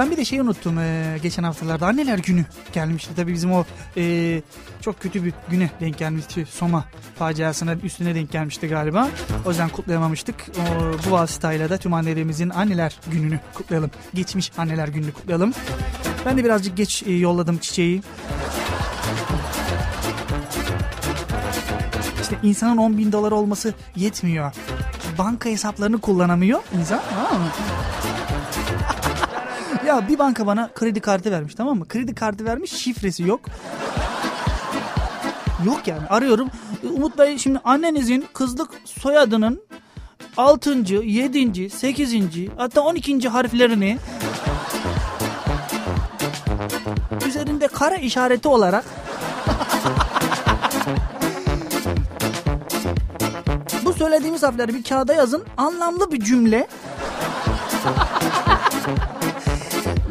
Ben 0.00 0.10
bir 0.10 0.16
de 0.16 0.24
şey 0.24 0.40
unuttum 0.40 0.78
ee, 0.78 1.18
geçen 1.22 1.42
haftalarda 1.42 1.86
anneler 1.86 2.18
günü 2.18 2.44
gelmişti. 2.72 3.10
Tabii 3.16 3.32
bizim 3.32 3.52
o 3.52 3.64
ee, 3.96 4.42
çok 4.80 5.00
kötü 5.00 5.24
bir 5.24 5.32
güne 5.50 5.70
denk 5.80 5.98
gelmişti. 5.98 6.46
Soma 6.50 6.84
faciasına 7.18 7.74
üstüne 7.74 8.14
denk 8.14 8.32
gelmişti 8.32 8.68
galiba. 8.68 9.08
O 9.46 9.48
yüzden 9.48 9.68
kutlayamamıştık. 9.68 10.34
O, 10.58 10.92
bu 11.08 11.12
vasıtayla 11.12 11.70
da 11.70 11.76
tüm 11.76 11.94
annelerimizin 11.94 12.50
anneler 12.50 12.98
gününü 13.12 13.40
kutlayalım. 13.54 13.90
Geçmiş 14.14 14.52
anneler 14.58 14.88
gününü 14.88 15.12
kutlayalım. 15.12 15.52
Ben 16.26 16.38
de 16.38 16.44
birazcık 16.44 16.76
geç 16.76 17.02
ee, 17.02 17.12
yolladım 17.12 17.58
çiçeği. 17.58 18.02
İşte 22.22 22.36
insanın 22.42 22.76
10 22.76 22.98
bin 22.98 23.12
dolar 23.12 23.32
olması 23.32 23.74
yetmiyor. 23.96 24.52
Banka 25.18 25.48
hesaplarını 25.48 26.00
kullanamıyor 26.00 26.60
insan. 26.78 27.00
Tamam 27.14 27.42
mı? 27.42 27.48
Ya 29.90 30.08
bir 30.08 30.18
banka 30.18 30.46
bana 30.46 30.70
kredi 30.74 31.00
kartı 31.00 31.30
vermiş 31.30 31.54
tamam 31.54 31.78
mı? 31.78 31.88
Kredi 31.88 32.14
kartı 32.14 32.44
vermiş 32.44 32.72
şifresi 32.72 33.22
yok. 33.22 33.40
Yok 35.66 35.86
yani 35.86 36.06
arıyorum. 36.08 36.48
Umut 36.96 37.18
Bey 37.18 37.38
şimdi 37.38 37.60
annenizin 37.64 38.24
kızlık 38.34 38.70
soyadının 38.84 39.62
6. 40.36 40.70
7. 41.02 41.70
8. 41.70 42.14
hatta 42.56 42.80
12. 42.80 43.28
harflerini 43.28 43.98
üzerinde 47.26 47.68
kara 47.68 47.96
işareti 47.96 48.48
olarak 48.48 48.84
bu 53.84 53.92
söylediğimiz 53.92 54.42
harfleri 54.42 54.74
bir 54.74 54.82
kağıda 54.82 55.14
yazın 55.14 55.44
anlamlı 55.56 56.12
bir 56.12 56.20
cümle 56.20 56.68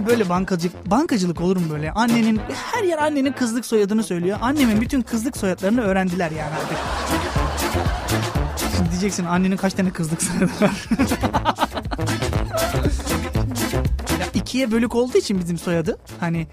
böyle 0.10 0.30
bankacılık 0.30 0.92
bankacılık 0.92 1.42
olur 1.42 1.58
mu 1.58 1.64
böyle? 1.70 1.92
Annenin 1.92 2.40
her 2.74 2.84
yer 2.84 2.98
annenin 2.98 3.32
kızlık 3.32 3.66
soyadını 3.66 4.04
söylüyor. 4.04 4.38
Annemin 4.42 4.82
bütün 4.82 5.02
kızlık 5.02 5.38
soyadlarını 5.38 5.82
öğrendiler 5.82 6.32
yani 6.32 6.52
artık. 6.54 6.78
Şimdi 8.76 8.92
diyeceksin 8.92 9.26
annenin 9.26 9.58
kaç 9.58 9.74
tane 9.74 9.92
kızlık 9.92 10.24
soyadı 10.24 10.52
var? 10.62 10.88
ikiye 14.34 14.72
bölük 14.72 14.96
olduğu 14.96 15.18
için 15.18 15.40
bizim 15.40 15.58
soyadı 15.58 15.98
hani 16.20 16.48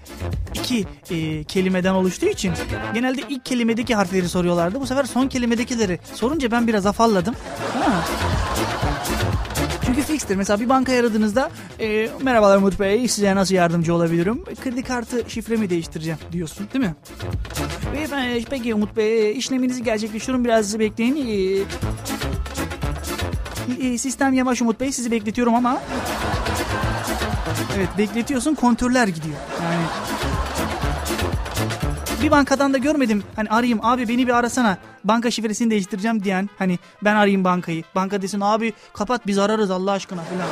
iki 0.53 0.85
e, 1.11 1.43
kelimeden 1.43 1.93
oluştuğu 1.93 2.25
için 2.25 2.53
genelde 2.93 3.21
ilk 3.29 3.45
kelimedeki 3.45 3.95
harfleri 3.95 4.29
soruyorlardı. 4.29 4.81
Bu 4.81 4.87
sefer 4.87 5.03
son 5.03 5.27
kelimedekileri 5.27 5.99
sorunca 6.13 6.51
ben 6.51 6.67
biraz 6.67 6.85
afalladım. 6.85 7.35
Ha. 7.73 8.03
Çünkü 9.87 10.01
fixtir. 10.01 10.35
Mesela 10.35 10.59
bir 10.59 10.69
banka 10.69 10.93
aradığınızda 10.93 11.51
e, 11.79 12.09
merhabalar 12.21 12.57
Umut 12.57 12.79
Bey 12.79 13.07
size 13.07 13.35
nasıl 13.35 13.55
yardımcı 13.55 13.93
olabilirim? 13.93 14.43
Kredi 14.63 14.83
kartı 14.83 15.23
şifremi 15.27 15.69
değiştireceğim 15.69 16.19
diyorsun 16.31 16.67
değil 16.73 16.85
mi? 16.85 16.95
Beyefendi 17.93 18.45
peki 18.49 18.73
Umut 18.73 18.97
Bey 18.97 19.37
işleminizi 19.37 19.83
gerçekleştiriyorum 19.83 20.45
biraz 20.45 20.79
bekleyin. 20.79 21.15
E, 23.81 23.87
e, 23.87 23.97
sistem 23.97 24.33
yavaş 24.33 24.61
Umut 24.61 24.79
Bey 24.79 24.91
sizi 24.91 25.11
bekletiyorum 25.11 25.55
ama 25.55 25.81
Evet 27.77 27.89
bekletiyorsun 27.97 28.55
kontörler 28.55 29.07
gidiyor. 29.07 29.35
Yani 29.63 29.83
bir 32.21 32.31
bankadan 32.31 32.73
da 32.73 32.77
görmedim. 32.77 33.23
Hani 33.35 33.49
arayayım 33.49 33.79
abi 33.81 34.07
beni 34.07 34.27
bir 34.27 34.33
arasana. 34.33 34.77
Banka 35.03 35.31
şifresini 35.31 35.71
değiştireceğim 35.71 36.23
diyen. 36.23 36.49
Hani 36.57 36.79
ben 37.03 37.15
arayayım 37.15 37.43
bankayı. 37.43 37.83
Banka 37.95 38.21
desin 38.21 38.41
abi 38.41 38.73
kapat 38.93 39.27
biz 39.27 39.37
ararız 39.37 39.71
Allah 39.71 39.91
aşkına 39.91 40.21
falan. 40.21 40.47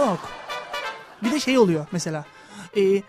Yok. 0.00 0.18
Bir 1.22 1.32
de 1.32 1.40
şey 1.40 1.58
oluyor 1.58 1.86
mesela. 1.92 2.24
Ee, 2.76 3.02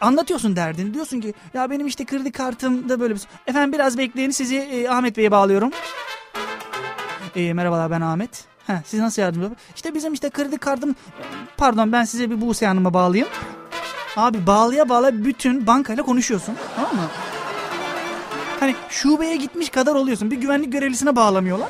anlatıyorsun 0.00 0.56
derdini. 0.56 0.94
Diyorsun 0.94 1.20
ki 1.20 1.34
ya 1.54 1.70
benim 1.70 1.86
işte 1.86 2.04
kredi 2.04 2.32
kartımda 2.32 3.00
böyle 3.00 3.14
bir... 3.14 3.20
Efendim 3.46 3.72
biraz 3.72 3.98
bekleyin 3.98 4.30
sizi 4.30 4.56
e, 4.56 4.88
Ahmet 4.88 5.16
Bey'e 5.16 5.30
bağlıyorum. 5.30 5.70
E, 7.36 7.52
merhabalar 7.52 7.90
ben 7.90 8.00
Ahmet. 8.00 8.44
Heh, 8.66 8.74
siz 8.84 9.00
nasıl 9.00 9.22
yardımcı 9.22 9.40
olabilirim? 9.40 9.64
İşte 9.76 9.94
bizim 9.94 10.12
işte 10.12 10.30
kredi 10.30 10.58
kartım... 10.58 10.94
Pardon 11.56 11.92
ben 11.92 12.04
size 12.04 12.30
bir 12.30 12.40
Buse 12.40 12.66
Hanım'a 12.66 12.94
bağlayayım. 12.94 13.28
Abi 14.18 14.46
bağlıya 14.46 14.88
bağla 14.88 15.24
bütün 15.24 15.66
bankayla 15.66 16.02
konuşuyorsun. 16.02 16.54
Tamam 16.76 16.96
mı? 16.96 17.02
Hani 18.60 18.74
şubeye 18.88 19.36
gitmiş 19.36 19.68
kadar 19.68 19.94
oluyorsun. 19.94 20.30
Bir 20.30 20.36
güvenlik 20.36 20.72
görevlisine 20.72 21.16
bağlamıyorlar. 21.16 21.68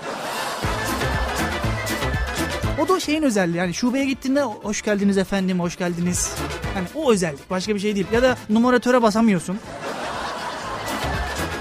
O 2.85 2.89
da 2.89 3.01
şeyin 3.01 3.23
özelliği. 3.23 3.57
Yani 3.57 3.75
şubeye 3.75 4.05
gittiğinde 4.05 4.43
hoş 4.43 4.83
geldiniz 4.83 5.19
efendim, 5.19 5.61
hoş 5.61 5.77
geldiniz. 5.77 6.33
Hani 6.75 6.87
o 6.95 7.13
özellik. 7.13 7.51
Başka 7.51 7.75
bir 7.75 7.81
şey 7.81 7.95
değil. 7.95 8.07
Ya 8.13 8.23
da 8.23 8.37
numaratöre 8.51 9.03
basamıyorsun. 9.03 9.59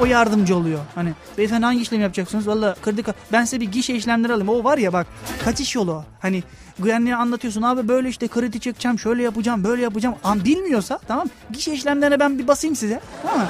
O 0.02 0.06
yardımcı 0.06 0.56
oluyor. 0.56 0.80
Hani 0.96 1.14
beyefendi 1.38 1.66
hangi 1.66 1.82
işlem 1.82 2.02
yapacaksınız? 2.02 2.48
Valla 2.48 2.76
kredi 2.82 3.04
ben 3.32 3.46
size 3.46 3.62
bir 3.62 3.72
gişe 3.72 3.94
işlemleri 3.94 4.34
alayım. 4.34 4.50
O 4.50 4.64
var 4.64 4.78
ya 4.78 4.94
bak 4.94 5.08
kaçış 5.46 5.76
yolu. 5.76 6.04
Hani 6.20 6.44
güvenliğe 6.80 7.16
anlatıyorsun 7.16 7.62
abi 7.62 7.88
böyle 7.88 8.10
işte 8.10 8.28
kredi 8.28 8.60
çekeceğim 8.60 9.00
şöyle 9.00 9.24
yapacağım 9.24 9.64
böyle 9.64 9.82
yapacağım. 9.82 10.16
An 10.24 10.46
bilmiyorsa 10.46 11.00
tamam 11.08 11.28
gişe 11.52 11.74
işlemlerine 11.74 12.20
ben 12.20 12.40
bir 12.40 12.48
basayım 12.48 12.76
size. 12.76 13.02
Tamam 13.24 13.40
mı? 13.40 13.48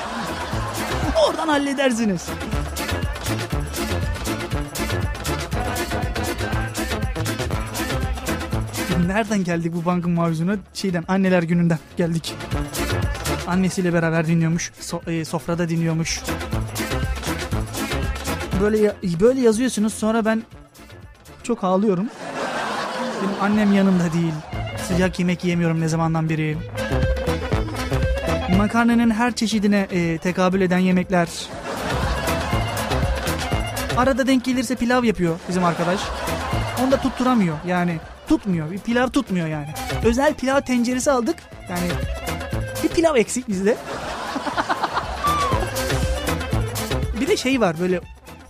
Oradan 1.27 1.47
halledersiniz. 1.47 2.25
Nereden 9.07 9.43
geldik 9.43 9.73
bu 9.75 9.85
bankın 9.85 10.11
mavzuna? 10.11 10.55
Şeyden 10.73 11.03
anneler 11.07 11.43
gününden 11.43 11.79
geldik. 11.97 12.35
Annesiyle 13.47 13.93
beraber 13.93 14.27
dinliyormuş. 14.27 14.71
So- 14.81 15.11
e, 15.11 15.25
sofrada 15.25 15.69
dinliyormuş. 15.69 16.21
Böyle 18.61 18.95
böyle 19.19 19.41
yazıyorsunuz 19.41 19.93
sonra 19.93 20.25
ben 20.25 20.43
çok 21.43 21.63
ağlıyorum. 21.63 22.07
Benim 23.21 23.33
annem 23.41 23.73
yanımda 23.73 24.13
değil. 24.13 24.33
Sıcak 24.87 25.19
yemek 25.19 25.43
yiyemiyorum 25.43 25.81
ne 25.81 25.87
zamandan 25.87 26.29
beri. 26.29 26.57
Makarnanın 28.57 29.11
her 29.11 29.31
çeşidine 29.35 29.87
e, 29.91 30.17
tekabül 30.17 30.61
eden 30.61 30.77
yemekler. 30.77 31.27
Arada 33.97 34.27
denk 34.27 34.45
gelirse 34.45 34.75
pilav 34.75 35.03
yapıyor 35.03 35.39
bizim 35.49 35.65
arkadaş. 35.65 35.99
Onu 36.83 36.91
da 36.91 36.97
tutturamıyor 36.97 37.57
yani. 37.67 37.97
Tutmuyor. 38.29 38.71
Bir 38.71 38.79
pilav 38.79 39.07
tutmuyor 39.07 39.47
yani. 39.47 39.67
Özel 40.05 40.33
pilav 40.33 40.61
tenceresi 40.61 41.11
aldık. 41.11 41.35
Yani 41.69 41.87
bir 42.83 42.89
pilav 42.89 43.15
eksik 43.15 43.47
bizde. 43.49 43.77
Bir 47.21 47.27
de 47.27 47.37
şey 47.37 47.61
var 47.61 47.75
böyle 47.79 48.01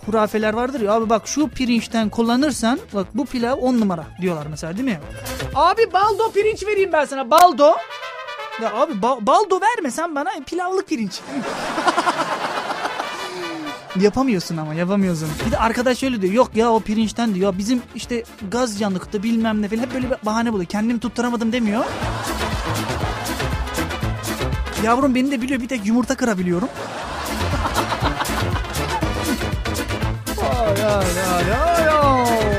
hurafeler 0.05 0.53
vardır 0.53 0.81
ya 0.81 0.93
abi 0.93 1.09
bak 1.09 1.27
şu 1.27 1.49
pirinçten 1.49 2.09
kullanırsan 2.09 2.79
bak 2.93 3.07
bu 3.13 3.25
pilav 3.25 3.57
on 3.57 3.79
numara 3.79 4.05
diyorlar 4.21 4.47
mesela 4.49 4.73
değil 4.77 4.85
mi? 4.89 4.99
Abi 5.55 5.93
baldo 5.93 6.31
pirinç 6.31 6.63
vereyim 6.67 6.93
ben 6.93 7.05
sana 7.05 7.31
baldo. 7.31 7.73
Ya 8.61 8.73
abi 8.73 8.93
ba- 8.93 9.25
baldo 9.25 9.61
vermesen 9.61 10.15
bana 10.15 10.29
pilavlık 10.45 10.87
pirinç. 10.87 11.19
Yapamıyorsun 14.01 14.57
ama 14.57 14.73
yapamıyorsun. 14.73 15.29
Bir 15.45 15.51
de 15.51 15.57
arkadaş 15.57 15.97
şöyle 15.97 16.21
diyor 16.21 16.33
yok 16.33 16.49
ya 16.55 16.71
o 16.71 16.79
pirinçten 16.79 17.35
diyor 17.35 17.57
bizim 17.57 17.81
işte 17.95 18.23
gaz 18.51 18.81
yanıktı 18.81 19.23
bilmem 19.23 19.61
ne 19.61 19.67
falan 19.69 19.81
hep 19.81 19.93
böyle 19.93 20.09
bir 20.11 20.15
bahane 20.25 20.53
buluyor. 20.53 20.69
Kendimi 20.69 20.99
tutturamadım 20.99 21.51
demiyor. 21.51 21.83
Yavrum 24.83 25.15
beni 25.15 25.31
de 25.31 25.41
biliyor 25.41 25.61
bir 25.61 25.67
tek 25.67 25.85
yumurta 25.85 26.15
kırabiliyorum. 26.15 26.69
Ay, 30.41 30.83
ay, 30.83 31.05
ay, 31.33 31.53
ay, 31.53 31.89
ay. 31.89 32.56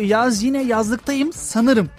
Yaz 0.00 0.42
yine 0.42 0.62
yazlıktayım 0.62 1.32
sanırım. 1.32 1.90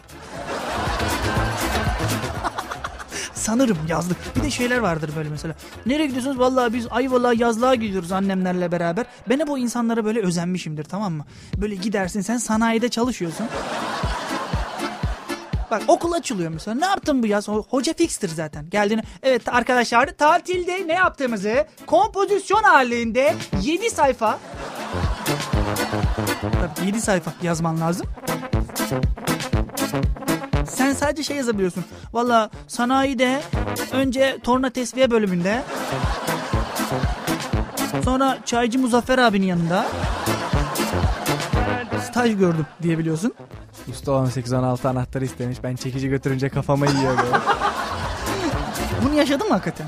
sanırım 3.33 3.77
yazlık. 3.87 4.35
Bir 4.35 4.43
de 4.43 4.51
şeyler 4.51 4.77
vardır 4.77 5.11
böyle 5.15 5.29
mesela. 5.29 5.55
Nereye 5.85 6.05
gidiyorsunuz? 6.05 6.39
Vallahi 6.39 6.73
biz 6.73 6.87
Ayvalık'a 6.91 7.33
yazlığa 7.33 7.75
gidiyoruz 7.75 8.11
annemlerle 8.11 8.71
beraber. 8.71 9.05
Ben 9.29 9.39
de 9.39 9.47
bu 9.47 9.57
insanlara 9.57 10.05
böyle 10.05 10.21
özenmişimdir 10.21 10.83
tamam 10.83 11.13
mı? 11.13 11.25
Böyle 11.57 11.75
gidersin 11.75 12.21
sen 12.21 12.37
sanayide 12.37 12.89
çalışıyorsun. 12.89 13.45
Bak 15.71 15.81
okul 15.87 16.11
açılıyor 16.11 16.51
mesela. 16.51 16.75
Ne 16.75 16.85
yaptın 16.85 17.23
bu 17.23 17.27
yaz? 17.27 17.49
O- 17.49 17.63
Hoca 17.69 17.93
fikstir 17.93 18.29
zaten. 18.29 18.69
Geldiğini. 18.69 19.01
Evet 19.23 19.41
arkadaşlar 19.49 20.07
tatilde 20.07 20.87
ne 20.87 20.93
yaptığımızı 20.93 21.65
kompozisyon 21.85 22.63
halinde 22.63 23.35
7 23.61 23.89
sayfa 23.89 24.39
Tabii 26.41 26.87
7 26.87 27.01
sayfa 27.01 27.33
yazman 27.41 27.81
lazım. 27.81 28.07
Sen 30.69 30.93
sadece 30.93 31.23
şey 31.23 31.37
yazabiliyorsun. 31.37 31.85
Valla 32.13 32.49
sanayide 32.67 33.41
önce 33.91 34.37
torna 34.43 34.69
tesviye 34.69 35.11
bölümünde 35.11 35.63
sonra 38.03 38.37
çaycı 38.45 38.79
Muzaffer 38.79 39.17
abinin 39.17 39.45
yanında 39.45 39.85
staj 42.09 42.37
gördüm 42.37 42.65
diyebiliyorsun. 42.81 43.33
Usta 43.89 44.11
18-16 44.11 44.87
anahtarı 44.87 45.25
istemiş. 45.25 45.63
Ben 45.63 45.75
çekici 45.75 46.09
götürünce 46.09 46.49
kafama 46.49 46.85
yiyor 46.85 47.17
böyle. 47.17 47.43
Bunu 49.05 49.13
yaşadın 49.13 49.47
mı 49.47 49.53
hakikaten? 49.53 49.87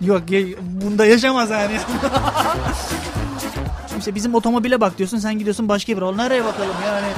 Yok 0.00 0.22
bunda 0.60 1.06
yaşamaz 1.06 1.50
yani. 1.50 1.78
İşte 3.98 4.14
bizim 4.14 4.34
otomobile 4.34 4.80
bak 4.80 4.98
diyorsun 4.98 5.18
sen 5.18 5.38
gidiyorsun 5.38 5.68
başka 5.68 5.96
bir 5.96 6.02
ol. 6.02 6.14
Nereye 6.16 6.44
bakalım 6.44 6.74
yani? 6.86 7.06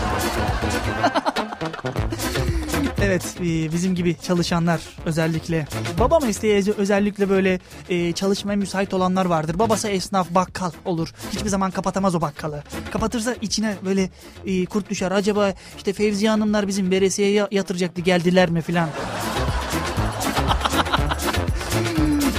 evet 3.02 3.22
e, 3.40 3.72
bizim 3.72 3.94
gibi 3.94 4.16
çalışanlar 4.26 4.80
özellikle. 5.06 5.66
Baba 6.00 6.18
mesleği 6.18 6.54
öz- 6.56 6.68
özellikle 6.68 7.30
böyle 7.30 7.60
e, 7.88 8.12
çalışmaya 8.12 8.56
müsait 8.56 8.94
olanlar 8.94 9.24
vardır. 9.26 9.58
Babası 9.58 9.88
esnaf 9.88 10.30
bakkal 10.30 10.70
olur. 10.84 11.12
Hiçbir 11.32 11.48
zaman 11.48 11.70
kapatamaz 11.70 12.14
o 12.14 12.20
bakkalı. 12.20 12.62
Kapatırsa 12.92 13.34
içine 13.42 13.74
böyle 13.84 14.10
e, 14.46 14.64
kurt 14.64 14.90
düşer. 14.90 15.10
Acaba 15.12 15.52
işte 15.76 15.92
Fevziye 15.92 16.30
Hanımlar 16.30 16.68
bizim 16.68 16.90
veresiye 16.90 17.30
ya- 17.30 17.48
yatıracaktı 17.50 18.00
geldiler 18.00 18.50
mi 18.50 18.62
filan. 18.62 18.88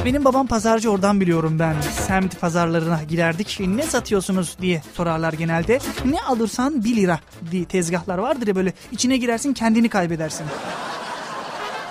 Benim 0.07 0.25
babam 0.25 0.47
pazarcı 0.47 0.91
oradan 0.91 1.21
biliyorum 1.21 1.59
ben. 1.59 1.75
Semt 1.81 2.41
pazarlarına 2.41 3.03
girerdik. 3.03 3.59
Ne 3.59 3.83
satıyorsunuz 3.83 4.57
diye 4.61 4.81
sorarlar 4.93 5.33
genelde. 5.33 5.79
Ne 6.05 6.21
alırsan 6.21 6.83
1 6.83 6.95
lira 6.95 7.19
diye 7.51 7.65
tezgahlar 7.65 8.17
vardır 8.17 8.47
ya 8.47 8.55
böyle. 8.55 8.73
içine 8.91 9.17
girersin 9.17 9.53
kendini 9.53 9.89
kaybedersin. 9.89 10.45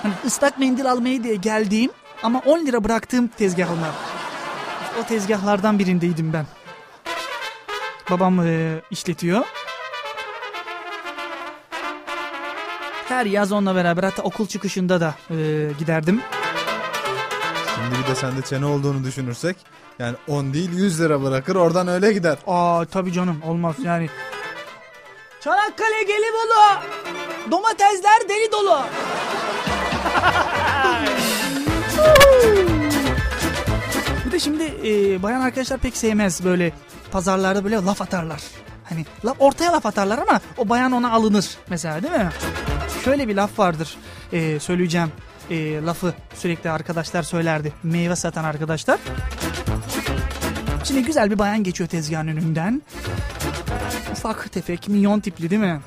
Hani 0.02 0.12
ıslak 0.26 0.58
mendil 0.58 0.90
almaya 0.90 1.24
diye 1.24 1.34
geldiğim 1.34 1.90
ama 2.22 2.42
10 2.46 2.66
lira 2.66 2.84
bıraktığım 2.84 3.28
tezgah 3.28 3.68
onlar. 3.72 3.90
O 5.00 5.06
tezgahlardan 5.06 5.78
birindeydim 5.78 6.32
ben. 6.32 6.46
Babam 8.10 8.46
e, 8.46 8.80
işletiyor. 8.90 9.44
Her 13.08 13.26
yaz 13.26 13.52
onunla 13.52 13.74
beraber 13.74 14.04
hatta 14.04 14.22
okul 14.22 14.46
çıkışında 14.46 15.00
da 15.00 15.14
e, 15.30 15.34
giderdim. 15.78 16.20
Şimdi 17.86 17.98
bir 18.02 18.06
de 18.10 18.14
sende 18.14 18.42
çene 18.42 18.66
olduğunu 18.66 19.04
düşünürsek 19.04 19.56
yani 19.98 20.16
10 20.28 20.52
değil 20.54 20.72
100 20.72 21.00
lira 21.00 21.22
bırakır 21.22 21.56
oradan 21.56 21.88
öyle 21.88 22.12
gider. 22.12 22.38
Aa 22.46 22.84
tabii 22.84 23.12
canım 23.12 23.42
olmaz 23.42 23.76
yani. 23.84 24.08
Çanakkale 25.40 26.02
Gelibolu. 26.02 26.80
Domatesler 27.50 28.28
deli 28.28 28.52
dolu. 28.52 28.80
Bir 34.26 34.32
de 34.32 34.40
şimdi 34.40 34.62
e, 34.84 35.22
bayan 35.22 35.40
arkadaşlar 35.40 35.78
pek 35.78 35.96
sevmez 35.96 36.44
böyle 36.44 36.72
pazarlarda 37.12 37.64
böyle 37.64 37.76
laf 37.76 38.02
atarlar. 38.02 38.40
Hani 38.88 39.06
laf, 39.24 39.36
ortaya 39.38 39.72
laf 39.72 39.86
atarlar 39.86 40.18
ama 40.18 40.40
o 40.56 40.68
bayan 40.68 40.92
ona 40.92 41.12
alınır 41.12 41.56
mesela 41.70 42.02
değil 42.02 42.14
mi? 42.14 42.30
Şöyle 43.04 43.28
bir 43.28 43.34
laf 43.36 43.58
vardır 43.58 43.96
e, 44.32 44.60
söyleyeceğim 44.60 45.12
e, 45.50 45.82
lafı 45.82 46.14
sürekli 46.34 46.70
arkadaşlar 46.70 47.22
söylerdi. 47.22 47.72
Meyve 47.82 48.16
satan 48.16 48.44
arkadaşlar. 48.44 48.98
Şimdi 50.84 51.02
güzel 51.02 51.30
bir 51.30 51.38
bayan 51.38 51.62
geçiyor 51.62 51.88
tezgahın 51.88 52.28
önünden. 52.28 52.82
Ufak 54.12 54.52
tefek 54.52 54.88
minyon 54.88 55.20
tipli 55.20 55.50
değil 55.50 55.60
mi? 55.62 55.80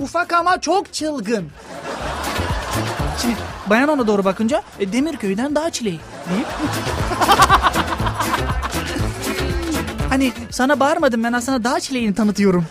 Ufak 0.00 0.32
ama 0.32 0.60
çok 0.60 0.92
çılgın. 0.92 1.48
Şimdi 3.22 3.34
bayan 3.66 3.88
ona 3.88 4.06
doğru 4.06 4.24
bakınca 4.24 4.62
e, 4.80 4.92
Demirköy'den 4.92 5.54
daha 5.54 5.70
çileği 5.70 6.00
deyip 6.30 6.46
Hani 10.08 10.32
sana 10.50 10.80
bağırmadım 10.80 11.24
ben 11.24 11.32
aslında 11.32 11.64
dağ 11.64 11.80
çileğini 11.80 12.14
tanıtıyorum. 12.14 12.66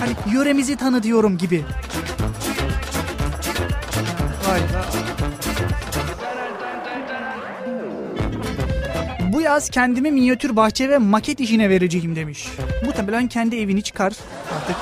Hani 0.00 0.34
yöremizi 0.34 0.76
tanıtıyorum 0.76 1.38
gibi. 1.38 1.64
Bu 9.48 9.52
yaz 9.52 9.70
kendimi 9.70 10.10
minyatür 10.10 10.56
bahçe 10.56 10.88
ve 10.88 10.98
maket 10.98 11.40
işine 11.40 11.70
vereceğim 11.70 12.16
demiş. 12.16 12.48
Muhtemelen 12.84 13.28
kendi 13.28 13.56
evini 13.56 13.82
çıkar 13.82 14.12
artık. 14.56 14.76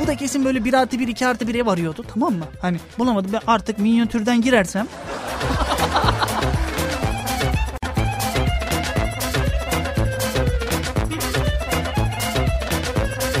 Bu 0.02 0.06
da 0.06 0.16
kesin 0.16 0.44
böyle 0.44 0.64
1 0.64 0.74
artı 0.74 0.98
1 0.98 1.08
2 1.08 1.26
artı 1.26 1.48
1 1.48 1.54
ev 1.54 1.66
arıyordu 1.66 2.04
tamam 2.12 2.34
mı? 2.34 2.44
Hani 2.60 2.78
bulamadım 2.98 3.30
ben 3.32 3.40
artık 3.46 3.78
minyatürden 3.78 4.42
girersem 4.42 4.86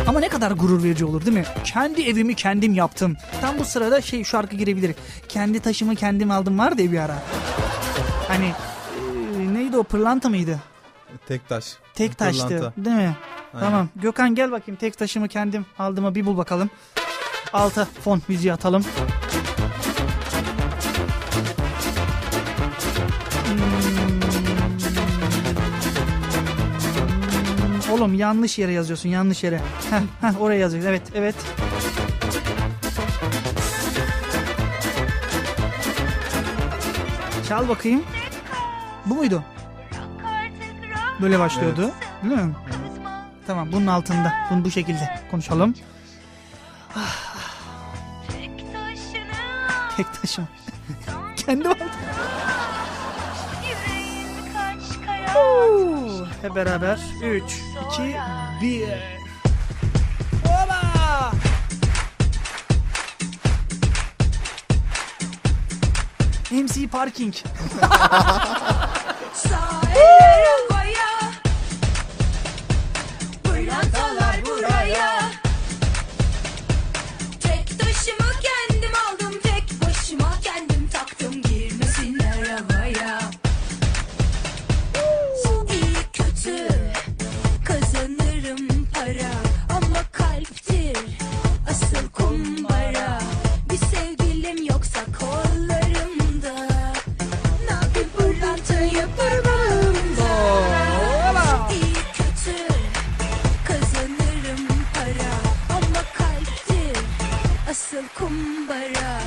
Ama 0.06 0.20
ne 0.20 0.28
kadar 0.28 0.50
gurur 0.50 0.82
verici 0.82 1.04
olur 1.04 1.26
değil 1.26 1.36
mi? 1.36 1.44
Kendi 1.64 2.02
evimi 2.02 2.34
kendim 2.34 2.74
yaptım. 2.74 3.16
Tam 3.40 3.58
bu 3.58 3.64
sırada 3.64 4.00
şey 4.00 4.24
şarkı 4.24 4.56
girebilir. 4.56 4.94
Kendi 5.28 5.60
taşımı 5.60 5.96
kendim 5.96 6.30
aldım 6.30 6.58
var 6.58 6.78
diye 6.78 6.92
bir 6.92 6.98
ara. 6.98 7.22
Hani 8.28 8.52
neydi 9.72 9.80
o 9.80 9.84
pırlanta 9.84 10.28
mıydı? 10.28 10.58
Tek 11.28 11.48
taş. 11.48 11.76
Tek 11.94 12.18
taştı 12.18 12.48
Pırlanta. 12.48 12.72
değil 12.76 12.96
mi? 12.96 13.16
Aynen. 13.54 13.66
Tamam. 13.66 13.88
Gökhan 13.96 14.34
gel 14.34 14.50
bakayım 14.52 14.78
tek 14.80 14.98
taşımı 14.98 15.28
kendim 15.28 15.66
aldığımı 15.78 16.14
bir 16.14 16.26
bul 16.26 16.36
bakalım. 16.36 16.70
Alta 17.52 17.84
fon 17.84 18.22
müziği 18.28 18.52
atalım. 18.52 18.82
Hmm. 27.88 27.92
Oğlum 27.92 28.14
yanlış 28.14 28.58
yere 28.58 28.72
yazıyorsun 28.72 29.08
yanlış 29.08 29.44
yere. 29.44 29.60
Heh, 29.90 30.00
heh, 30.20 30.40
oraya 30.40 30.58
yazıyorsun 30.58 30.90
evet 30.90 31.02
evet. 31.14 31.34
Çal 37.48 37.68
bakayım. 37.68 38.02
Bu 39.06 39.14
muydu? 39.14 39.44
Böyle 41.20 41.38
başlıyordu. 41.38 41.90
Değil 42.22 42.34
mi? 42.34 42.54
tamam 43.46 43.72
bunun 43.72 43.86
altında. 43.86 44.32
Bunu 44.50 44.64
bu 44.64 44.70
şekilde 44.70 45.20
konuşalım. 45.30 45.74
Ah. 46.96 47.32
Tek 49.96 50.22
taşım. 50.22 50.48
Kendi 51.36 51.68
var. 51.68 51.78
Hep 56.42 56.54
beraber 56.54 56.98
3, 57.22 57.42
2, 57.92 58.16
1. 58.62 58.88
Hola! 60.44 61.32
MC 66.50 66.88
Parking. 66.88 67.34
asıl 107.72 108.08
kumbara 108.18 109.20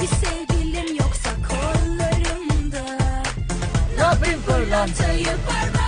Bir 0.00 0.06
sevgilim 0.06 0.96
yoksa 0.96 1.30
kollarımda. 1.48 2.98
Ne 3.96 4.02
yapayım 4.02 4.42
pırlantayı 4.42 5.24
parmağımda 5.24 5.81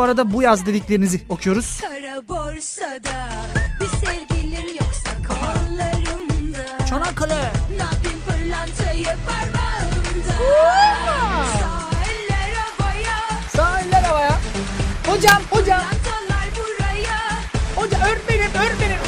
bu 0.00 0.04
arada 0.04 0.32
bu 0.32 0.42
yaz 0.42 0.66
dediklerinizi 0.66 1.20
okuyoruz. 1.28 1.80
Kara 1.80 2.28
borsada 2.28 3.28
bir 3.80 4.06
sevgilim 4.06 4.68
yoksa 4.68 5.10
kollarımda 5.28 6.86
Çanakkale. 6.86 7.52
Ne 7.76 7.82
yapayım 7.82 8.20
pırlantayı 8.28 9.04
parmağımda 9.04 10.32
Sağ 13.56 13.80
eller 13.80 14.02
havaya. 14.02 14.40
Hocam 15.06 15.42
hocam. 15.50 15.80
Pırlantalar 15.80 16.48
buraya 16.56 17.18
Hocam 17.76 18.00
öğretmenim 18.00 18.50
öğretmenim. 18.60 18.98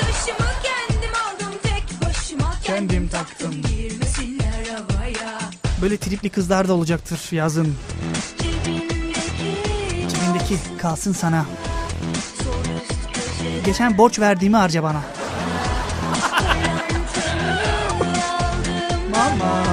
Taşımı 0.00 0.50
kendim 0.62 1.14
aldım 1.14 1.58
tek 1.62 2.08
başıma 2.08 2.54
Kendim 2.64 3.08
taktım. 3.08 3.52
Girmesinler 3.62 4.66
havaya 4.72 5.38
Böyle 5.82 5.96
tripli 5.96 6.30
kızlar 6.30 6.68
da 6.68 6.72
olacaktır 6.72 7.20
yazın. 7.30 7.74
Cebindeki 10.50 10.78
kalsın 10.78 11.12
sana. 11.12 11.44
Geçen 13.64 13.98
borç 13.98 14.18
verdiğimi 14.18 14.56
harca 14.56 14.82
bana. 14.82 15.00
Mama. 19.10 19.64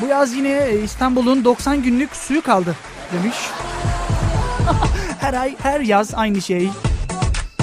Bu 0.00 0.06
yaz 0.06 0.34
yine 0.34 0.70
İstanbul'un 0.84 1.44
90 1.44 1.82
günlük 1.82 2.16
suyu 2.16 2.42
kaldı 2.42 2.76
demiş. 3.12 3.36
her 5.20 5.34
ay 5.34 5.56
her 5.62 5.80
yaz 5.80 6.14
aynı 6.14 6.42
şey. 6.42 6.70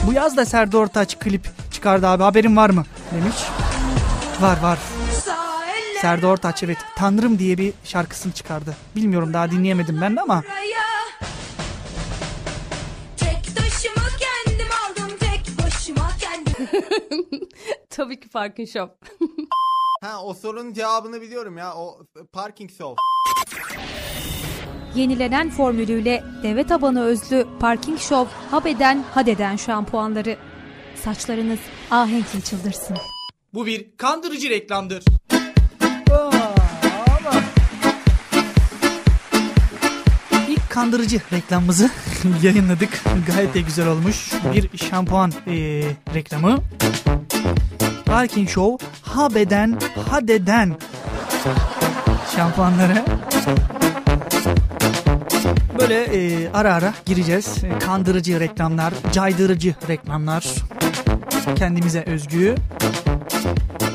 Bu 0.07 0.13
yaz 0.13 0.37
da 0.37 0.45
Serdar 0.45 0.77
Ortaç 0.77 1.19
klip 1.19 1.49
çıkardı 1.71 2.07
abi 2.07 2.23
haberin 2.23 2.57
var 2.57 2.69
mı 2.69 2.85
demiş. 3.15 3.35
Var 4.41 4.57
var. 4.61 4.79
Serdar 6.01 6.27
Ortaç 6.27 6.63
evet 6.63 6.77
Tanrım 6.95 7.39
diye 7.39 7.57
bir 7.57 7.73
şarkısını 7.83 8.33
çıkardı. 8.33 8.75
Bilmiyorum 8.95 9.33
daha 9.33 9.51
dinleyemedim 9.51 10.01
ben 10.01 10.15
de 10.15 10.21
ama 10.21 10.43
buraya 10.43 10.87
Tek 13.17 13.55
taşımı 13.55 14.05
kendim 14.19 14.67
aldım 14.85 15.17
tek 15.19 15.65
başıma 15.65 16.09
kendim 16.19 16.69
Tabii 17.89 18.19
ki 18.19 18.29
Parking 18.29 18.69
Shop. 18.69 18.89
Ha 20.01 20.21
o 20.23 20.33
sorunun 20.33 20.73
cevabını 20.73 21.21
biliyorum 21.21 21.57
ya. 21.57 21.73
O 21.75 21.97
parking 22.33 22.71
show. 22.71 22.95
Yenilenen 24.95 25.49
formülüyle 25.49 26.23
deve 26.43 26.63
tabanı 26.67 27.03
özlü 27.03 27.47
Parking 27.59 27.99
Show 27.99 28.35
Habeden 28.51 29.03
Hadeden 29.13 29.55
şampuanları. 29.55 30.37
Saçlarınız 31.03 31.59
ahenkli 31.91 32.41
çıldırsın. 32.43 32.97
Bu 33.53 33.65
bir 33.65 33.85
kandırıcı 33.97 34.49
reklamdır. 34.49 35.03
İlk 40.47 40.69
kandırıcı 40.69 41.21
reklamımızı 41.33 41.89
yayınladık. 42.43 43.01
Gayet 43.27 43.53
de 43.53 43.61
güzel 43.61 43.87
olmuş. 43.87 44.31
Bir 44.53 44.77
şampuan 44.77 45.33
eee, 45.47 45.83
reklamı. 46.13 46.57
Parking 48.05 48.49
Show 48.49 48.85
Habeden 49.01 49.79
Hadeden 50.09 50.77
şampuanları. 52.35 53.05
Böyle 55.79 56.05
eee, 56.17 56.49
ara 56.53 56.73
ara 56.75 56.93
gireceğiz. 57.05 57.63
E, 57.63 57.79
Kandırıcı 57.79 58.39
reklamlar, 58.39 58.93
caydırıcı 59.13 59.75
reklamlar. 59.89 60.45
Kendimize 61.55 62.03
özgü. 62.03 62.55
Thank 63.47 63.81
you. 63.81 63.86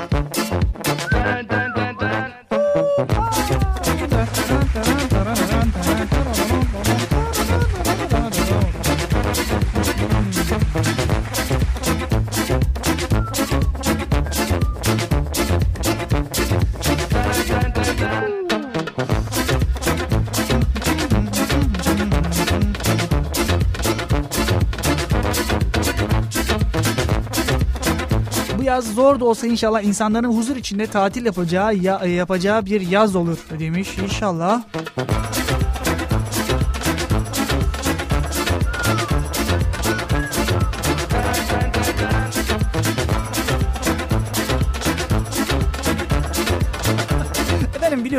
Bu 28.73 28.75
yaz 28.75 28.95
zor 28.95 29.21
da 29.21 29.25
olsa 29.25 29.47
inşallah 29.47 29.83
insanların 29.83 30.37
huzur 30.37 30.57
içinde 30.57 30.87
tatil 30.87 31.25
yapacağı 31.27 31.75
ya, 31.75 32.05
yapacağı 32.07 32.67
bir 32.67 32.81
yaz 32.81 33.17
olur 33.17 33.39
demiş 33.59 33.99
inşallah. 33.99 34.63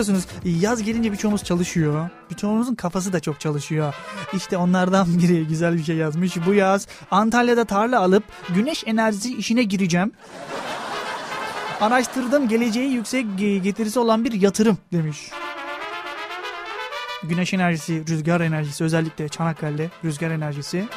Biliyorsunuz 0.08 0.62
yaz 0.62 0.84
gelince 0.84 1.12
birçoğumuz 1.12 1.44
çalışıyor. 1.44 2.10
Birçoğumuzun 2.32 2.76
kafası 2.76 3.14
da 3.14 3.20
çok 3.20 3.40
çalışıyor. 3.40 3.94
İşte 4.34 4.58
onlardan 4.58 5.08
biri 5.20 5.48
güzel 5.48 5.78
bir 5.78 5.84
şey 5.84 5.96
yazmış. 5.96 6.38
Bu 6.46 6.54
yaz 6.54 6.88
Antalya'da 7.12 7.66
tarla 7.66 8.00
alıp 8.00 8.24
güneş 8.56 8.84
enerjisi 8.88 9.38
işine 9.38 9.64
gireceğim. 9.64 10.12
Araştırdım 11.82 12.48
geleceği 12.48 12.92
yüksek 12.92 13.26
ge- 13.26 13.58
getirisi 13.58 14.00
olan 14.00 14.24
bir 14.26 14.32
yatırım 14.42 14.78
demiş. 14.94 15.30
güneş 17.24 17.54
enerjisi, 17.54 18.04
rüzgar 18.10 18.42
enerjisi 18.42 18.84
özellikle 18.84 19.30
Çanakkale'de 19.30 19.90
rüzgar 20.04 20.32
enerjisi. 20.32 20.88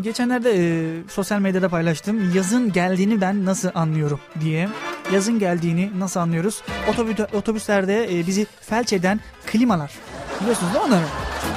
Geçenlerde 0.00 0.50
e, 0.56 1.02
sosyal 1.08 1.40
medyada 1.40 1.68
paylaştım. 1.68 2.34
Yazın 2.34 2.72
geldiğini 2.72 3.20
ben 3.20 3.44
nasıl 3.44 3.70
anlıyorum 3.74 4.20
diye. 4.40 4.68
Yazın 5.12 5.38
geldiğini 5.38 5.90
nasıl 5.98 6.20
anlıyoruz? 6.20 6.62
Otobü- 6.88 7.36
otobüslerde 7.36 8.18
e, 8.18 8.26
bizi 8.26 8.46
felç 8.60 8.92
eden 8.92 9.20
klimalar. 9.46 9.92
Biliyorsunuz 10.40 10.74
değil 10.74 10.84
mi 10.84 10.90
onları? 10.90 11.04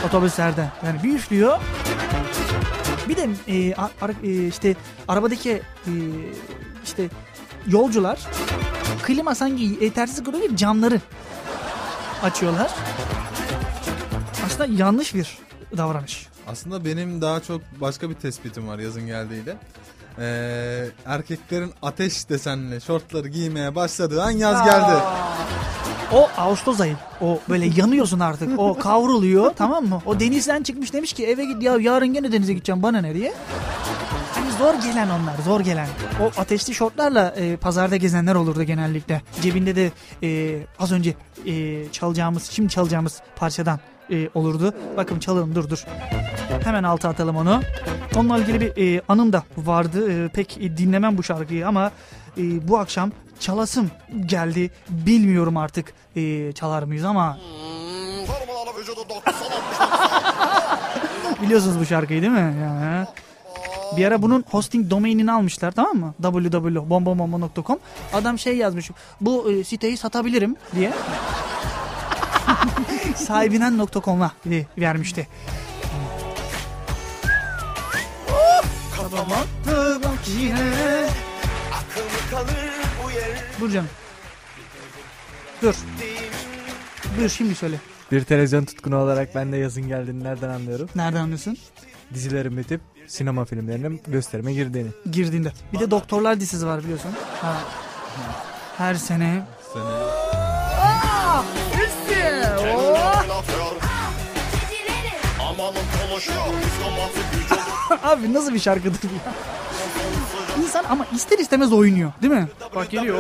Otobüslerde. 0.08 0.70
Yani 0.86 1.04
bir 1.04 1.16
üflüyor. 1.16 1.60
Bir 3.10 3.16
de 3.18 3.30
e, 3.48 3.76
ara- 3.76 4.14
e, 4.24 4.48
işte 4.48 4.76
arabadaki 5.08 5.52
e, 5.88 5.92
işte 6.84 7.10
yolcular 7.68 8.20
klima 9.04 9.36
sanki 9.36 9.78
yetersiz 9.82 10.24
kalıyor 10.24 10.56
camları 10.56 11.02
açıyorlar. 12.24 12.72
Aslında 14.46 14.66
yanlış 14.84 15.16
bir 15.16 15.38
davranış. 15.78 16.28
Aslında 16.48 16.86
benim 16.86 17.22
daha 17.22 17.40
çok 17.40 17.62
başka 17.82 18.10
bir 18.10 18.16
tespitim 18.16 18.68
var 18.68 18.80
yazın 18.80 19.08
geldiğiyle. 19.08 19.58
Ee, 20.20 20.86
erkeklerin 21.06 21.72
ateş 21.82 22.30
desenli 22.30 22.82
şortları 22.82 23.28
giymeye 23.28 23.76
başladığı 23.76 24.24
an 24.24 24.32
yaz 24.32 24.66
geldi. 24.66 25.02
O 26.14 26.30
Ağustos 26.38 26.80
ayı. 26.80 26.96
O 27.22 27.40
böyle 27.50 27.66
yanıyorsun 27.66 28.20
artık. 28.20 28.60
O 28.60 28.80
kavruluyor 28.80 29.52
tamam 29.56 29.86
mı? 29.86 30.02
O 30.06 30.20
denizden 30.20 30.64
çıkmış 30.64 30.94
demiş 30.94 31.14
ki 31.14 31.26
eve 31.26 31.46
git 31.46 31.64
ya 31.64 31.78
yarın 31.80 32.14
gene 32.14 32.32
denize 32.32 32.54
gideceğim 32.54 32.84
bana 32.84 33.02
ne 33.02 33.14
diye. 33.14 33.34
Hani 34.34 34.52
zor 34.52 34.74
gelen 34.74 35.10
onlar 35.10 35.36
zor 35.46 35.60
gelen. 35.62 35.88
O 36.22 36.42
ateşli 36.42 36.74
şortlarla 36.74 37.34
e, 37.38 37.58
pazarda 37.58 37.96
gezenler 37.96 38.36
olurdu 38.36 38.64
genellikle. 38.64 39.22
Cebinde 39.42 39.76
de 39.76 39.92
e, 40.24 40.60
az 40.80 40.92
önce 40.92 41.14
e, 41.46 41.84
çalacağımız 41.92 42.44
şimdi 42.44 42.70
çalacağımız 42.70 43.22
parçadan 43.36 43.80
e, 44.14 44.30
olurdu. 44.34 44.74
Bakın 44.98 45.20
çalalım 45.20 45.56
dur 45.56 45.70
dur. 45.70 45.84
Hemen 46.64 46.84
alta 46.84 47.10
atalım 47.10 47.36
onu. 47.36 47.62
Onunla 48.16 48.38
ilgili 48.38 48.62
bir 48.62 48.98
e, 48.98 49.02
anım 49.08 49.34
da 49.34 49.44
vardı. 49.58 50.26
E, 50.26 50.28
pek 50.28 50.58
e, 50.58 50.78
dinlemem 50.78 51.18
bu 51.18 51.24
şarkıyı 51.24 51.68
ama 51.68 51.92
e, 52.38 52.68
bu 52.68 52.78
akşam 52.78 53.12
çalasım 53.40 53.92
geldi. 54.26 54.72
Bilmiyorum 54.90 55.58
artık 55.58 55.94
e, 56.16 56.52
çalar 56.52 56.84
mıyız 56.84 57.06
ama. 57.06 57.38
Biliyorsunuz 61.42 61.80
bu 61.80 61.86
şarkıyı 61.86 62.22
değil 62.22 62.34
mi? 62.34 62.56
Ya. 62.62 63.08
Bir 63.98 64.06
ara 64.06 64.22
bunun 64.22 64.46
hosting 64.52 64.90
domainini 64.90 65.32
almışlar 65.32 65.72
tamam 65.72 65.98
mı? 65.98 66.14
www.bombomombo.com 66.22 67.80
Adam 68.14 68.40
şey 68.40 68.58
yazmış. 68.58 68.92
Bu 69.22 69.52
e, 69.52 69.64
siteyi 69.64 69.98
satabilirim 69.98 70.56
diye. 70.76 70.94
Sahibinen.com'a 73.16 74.32
vermişti. 74.78 75.28
Dur 83.60 83.72
canım. 83.72 83.90
Dur. 85.62 85.76
Dur 87.20 87.30
şimdi 87.30 87.56
söyle. 87.56 87.80
Bir 88.12 88.24
televizyon 88.24 88.66
tutkunu 88.66 88.98
olarak 88.98 89.36
ben 89.36 89.52
de 89.52 89.58
yazın 89.58 89.88
geldiğini 89.88 90.24
nereden 90.24 90.50
anlıyorum? 90.50 90.90
Nereden 90.96 91.20
anlıyorsun? 91.20 91.58
Dizilerin 92.14 92.58
bitip 92.58 92.82
sinema 93.08 93.46
filmlerinin 93.46 94.02
gösterime 94.08 94.54
girdiğini. 94.54 94.90
Girdiğinde. 95.12 95.52
Bir 95.74 95.80
de 95.80 95.92
Doktorlar 95.92 96.40
dizisi 96.40 96.66
var 96.66 96.84
biliyorsun. 96.84 97.12
Ha. 97.42 97.58
Her 98.78 98.96
sene. 98.96 99.44
Abi 108.04 108.34
nasıl 108.34 108.54
bir 108.54 108.60
şarkıdır 108.60 109.00
bu 109.04 109.14
ya? 109.16 109.34
İnsan 110.64 110.84
ama 110.90 111.06
ister 111.16 111.40
istemez 111.40 111.74
oynuyor 111.74 112.12
değil 112.22 112.34
mi? 112.34 112.48
Bak 112.76 112.90
geliyor. 112.92 113.20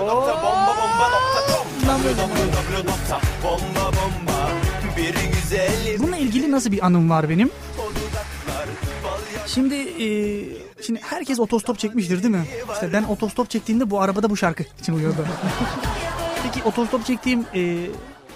Bununla 6.00 6.18
ilgili 6.18 6.52
nasıl 6.52 6.72
bir 6.72 6.86
anım 6.86 7.10
var 7.10 7.30
benim? 7.30 7.50
Şimdi 9.48 9.76
e, 9.76 10.08
şimdi 10.86 11.00
herkes 11.04 11.40
otostop 11.40 11.80
çekmiştir 11.80 12.24
değil 12.24 12.36
mi? 12.36 12.46
İşte 12.74 12.94
ben 12.94 13.04
otostop 13.04 13.50
çektiğimde 13.50 13.90
bu 13.90 14.02
arabada 14.02 14.30
bu 14.30 14.38
şarkı 14.38 14.64
için 14.80 14.94
uyuyordu. 14.94 15.26
Peki 16.44 16.64
otostop 16.64 17.06
çektiğim 17.06 17.46
e, 17.56 17.86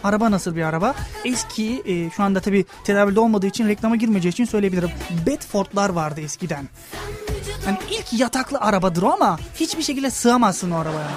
araba 0.04 0.32
nasıl 0.32 0.56
bir 0.56 0.64
araba? 0.64 0.96
Eski 1.26 1.84
e, 1.86 2.10
şu 2.10 2.24
anda 2.24 2.40
tabi 2.40 2.66
tedavülde 2.84 3.20
olmadığı 3.20 3.48
için 3.48 3.68
reklama 3.68 3.96
girmeyeceği 3.96 4.32
için 4.32 4.46
söyleyebilirim. 4.46 4.92
Bedford'lar 5.26 5.90
vardı 5.90 6.22
eskiden. 6.22 6.70
Hani 7.66 7.78
ilk 7.92 8.20
yataklı 8.20 8.58
arabadır 8.60 9.04
o 9.04 9.12
ama 9.12 9.40
hiçbir 9.56 9.84
şekilde 9.84 10.10
sığamazsın 10.10 10.72
o 10.72 10.78
arabaya. 10.78 11.08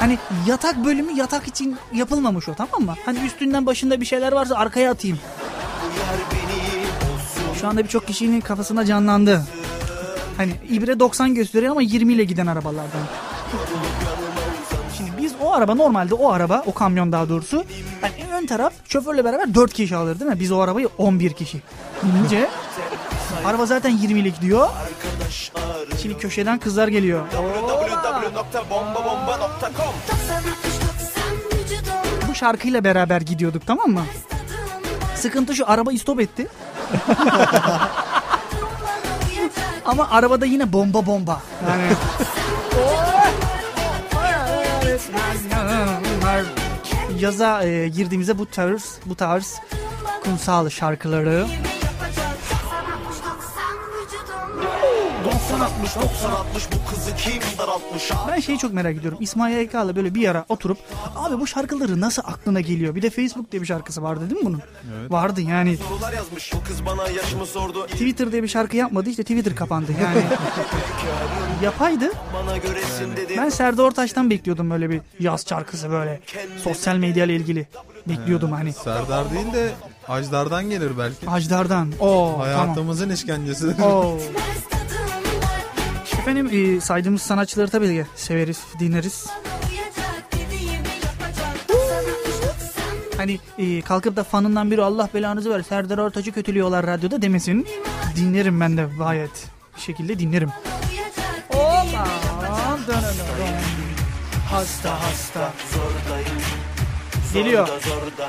Hani 0.00 0.18
yatak 0.46 0.84
bölümü 0.84 1.12
yatak 1.12 1.48
için 1.48 1.76
yapılmamış 1.94 2.48
o 2.48 2.54
tamam 2.54 2.82
mı? 2.82 2.94
Hani 3.04 3.18
üstünden 3.18 3.66
başında 3.66 4.00
bir 4.00 4.06
şeyler 4.06 4.32
varsa 4.32 4.54
arkaya 4.54 4.90
atayım. 4.90 5.18
Şu 7.60 7.68
anda 7.68 7.82
birçok 7.84 8.06
kişinin 8.06 8.40
kafasında 8.40 8.84
canlandı. 8.84 9.46
Hani 10.36 10.52
ibre 10.70 11.00
90 11.00 11.34
gösteriyor 11.34 11.72
ama 11.72 11.82
20 11.82 12.12
ile 12.12 12.24
giden 12.24 12.46
arabalardan. 12.46 13.00
O 15.50 15.52
araba 15.52 15.74
normalde 15.74 16.14
o 16.14 16.32
araba 16.32 16.62
o 16.66 16.74
kamyon 16.74 17.12
daha 17.12 17.28
doğrusu 17.28 17.64
hani 18.00 18.12
ön 18.32 18.46
taraf 18.46 18.72
şoförle 18.88 19.24
beraber 19.24 19.54
4 19.54 19.72
kişi 19.72 19.96
alır 19.96 20.20
değil 20.20 20.30
mi? 20.30 20.40
Biz 20.40 20.52
o 20.52 20.60
arabayı 20.60 20.88
11 20.98 21.32
kişi 21.32 21.62
binince 22.02 22.48
araba 23.44 23.66
zaten 23.66 23.90
20 23.90 24.20
ile 24.20 24.28
gidiyor. 24.28 24.68
Şimdi 26.02 26.18
köşeden 26.18 26.58
kızlar 26.58 26.88
geliyor. 26.88 27.26
Bu 32.28 32.34
şarkıyla 32.34 32.84
beraber 32.84 33.20
gidiyorduk 33.20 33.66
tamam 33.66 33.90
mı? 33.90 34.04
Sıkıntı 35.16 35.54
şu 35.54 35.70
araba 35.70 35.92
istop 35.92 36.20
etti. 36.20 36.46
Ama 39.84 40.10
arabada 40.10 40.46
yine 40.46 40.72
bomba 40.72 41.06
bomba. 41.06 41.40
Yani 41.68 41.82
yaza 47.18 47.64
e, 47.64 47.88
girdiğimizde 47.88 48.38
bu 48.38 48.46
tarz 48.46 48.98
bu 49.06 49.14
tarz 49.14 49.60
kumsal 50.24 50.68
şarkıları. 50.68 51.46
90 55.24 55.60
60 55.60 55.96
90 55.96 56.30
60 56.30 56.68
bu 56.72 56.89
Ben 58.28 58.40
şeyi 58.40 58.58
çok 58.58 58.72
merak 58.72 58.96
ediyorum. 58.96 59.18
İsmail 59.20 59.54
Yaykal'la 59.54 59.96
böyle 59.96 60.14
bir 60.14 60.28
ara 60.28 60.44
oturup 60.48 60.78
abi 61.16 61.40
bu 61.40 61.46
şarkıları 61.46 62.00
nasıl 62.00 62.22
aklına 62.26 62.60
geliyor? 62.60 62.94
Bir 62.94 63.02
de 63.02 63.10
Facebook 63.10 63.52
diye 63.52 63.62
bir 63.62 63.66
şarkısı 63.66 64.02
vardı 64.02 64.30
değil 64.30 64.40
mi 64.40 64.46
bunun? 64.46 64.62
Evet. 65.00 65.12
Vardı 65.12 65.40
yani. 65.40 65.76
Sorular 65.76 66.12
yazmış 66.12 66.52
bu 66.54 66.64
kız 66.64 66.86
bana 66.86 67.08
yaşımı 67.08 67.46
sordu. 67.46 67.86
Twitter 67.86 68.32
diye 68.32 68.42
bir 68.42 68.48
şarkı 68.48 68.76
yapmadı 68.76 69.10
işte 69.10 69.22
Twitter 69.22 69.54
kapandı 69.54 69.92
yani. 70.02 70.22
Yapaydı. 71.64 72.12
Bana 72.34 72.56
göresin 72.56 73.16
dedi. 73.16 73.34
Ben 73.36 73.48
Serdar 73.48 73.84
Ortaç'tan 73.84 74.30
bekliyordum 74.30 74.70
böyle 74.70 74.90
bir 74.90 75.00
yaz 75.20 75.44
şarkısı 75.48 75.90
böyle 75.90 76.20
sosyal 76.62 76.96
medya 76.96 77.24
ile 77.24 77.36
ilgili. 77.36 77.68
Bekliyordum 78.08 78.52
hani. 78.52 78.72
Serdar 78.72 79.30
değil 79.32 79.52
de 79.52 79.70
Ajdar'dan 80.08 80.70
gelir 80.70 80.98
belki. 80.98 81.30
Ajdar'dan. 81.30 81.92
Oo, 82.00 82.38
Hayatımızın 82.38 83.10
işkencesidir. 83.10 83.82
Oo. 83.82 84.18
Efendim 86.20 86.50
e, 86.52 86.80
saydığımız 86.80 87.22
sanatçıları 87.22 87.68
tabii 87.68 87.86
ki 87.86 88.06
severiz, 88.16 88.60
dinleriz. 88.78 89.26
Hani 93.16 93.38
e, 93.58 93.80
kalkıp 93.82 94.16
da 94.16 94.24
fanından 94.24 94.70
biri 94.70 94.82
Allah 94.82 95.08
belanızı 95.14 95.50
ver 95.50 95.62
Serdar 95.62 95.98
Ortaç'ı 95.98 96.32
kötülüyorlar 96.32 96.86
radyoda 96.86 97.22
demesin. 97.22 97.66
Dinlerim 98.16 98.60
ben 98.60 98.76
de 98.76 98.86
gayet 98.98 99.46
bir 99.76 99.80
şekilde 99.80 100.18
dinlerim. 100.18 100.50
Hasta 104.50 105.02
hasta. 105.02 105.52
Geliyor. 107.32 107.68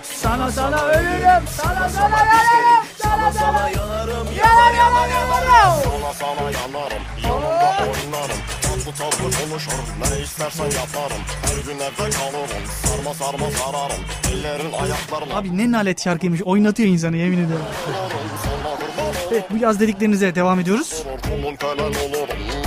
Sana 0.04 0.52
sana 0.52 0.86
ölürüm. 0.86 1.48
Sana 1.58 1.90
sana 1.90 2.18
ölürüm. 2.22 2.86
Sana 3.02 3.32
sana 3.32 3.70
yanarım. 3.70 4.28
Yanar 4.38 4.74
yanar 4.74 5.08
yanarım. 5.08 5.84
Sana 5.84 6.14
sana 6.14 6.52
yanarım. 6.52 7.04
Yanımda 7.24 7.78
oynarım. 7.82 8.38
Tatlı 8.62 8.92
tatlı 8.98 9.24
konuşurum. 9.50 9.86
Ne 10.12 10.24
istersen 10.24 10.66
yaparım. 10.66 11.22
Her 11.42 11.56
gün 11.72 11.80
evde 11.80 12.18
kalırım. 12.18 12.66
Sarma 12.86 13.14
sarma 13.14 13.52
sararım. 13.52 14.04
Ellerin 14.32 14.72
ayaklarına. 14.72 15.36
Abi 15.38 15.58
ne 15.58 15.72
nalet 15.72 16.04
şarkıymış. 16.04 16.42
Oynatıyor 16.42 16.90
insanı 16.90 17.18
yemin 17.18 17.46
ediyorum. 17.46 17.66
Evet 19.32 19.44
bu 19.52 19.58
yaz 19.58 19.80
dediklerinize 19.80 20.36
devam 20.36 20.60
ediyoruz. 20.60 21.04
Kulun 21.24 21.94
olurum. 21.94 22.61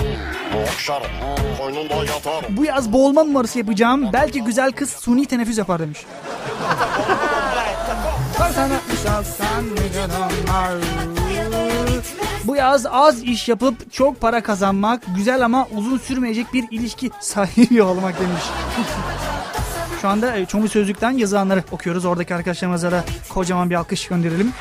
Koynunda 1.59 1.95
Bu 2.49 2.65
yaz 2.65 2.93
boğulma 2.93 3.25
numarası 3.25 3.59
yapacağım. 3.59 4.13
Belki 4.13 4.45
güzel 4.45 4.73
kız 4.73 4.91
suni 4.91 5.27
teneffüs 5.27 5.59
yapar 5.59 5.81
demiş. 5.81 5.99
Bu 12.45 12.57
yaz 12.57 12.87
az 12.87 13.23
iş 13.23 13.49
yapıp 13.49 13.93
çok 13.93 14.21
para 14.21 14.43
kazanmak, 14.43 15.03
güzel 15.17 15.45
ama 15.45 15.69
uzun 15.77 15.99
sürmeyecek 15.99 16.53
bir 16.53 16.65
ilişki 16.71 17.11
sahibi 17.21 17.83
olmak 17.83 18.21
demiş. 18.21 18.43
Şu 20.03 20.09
anda 20.09 20.37
e, 20.37 20.47
Çomu 20.47 20.69
Sözlük'ten 20.69 21.11
yazılanları 21.11 21.63
okuyoruz. 21.73 22.05
Oradaki 22.05 22.35
arkadaşlarımıza 22.35 22.93
da 22.93 23.05
kocaman 23.29 23.71
bir 23.71 23.75
alkış 23.75 24.09
gönderelim. 24.09 24.53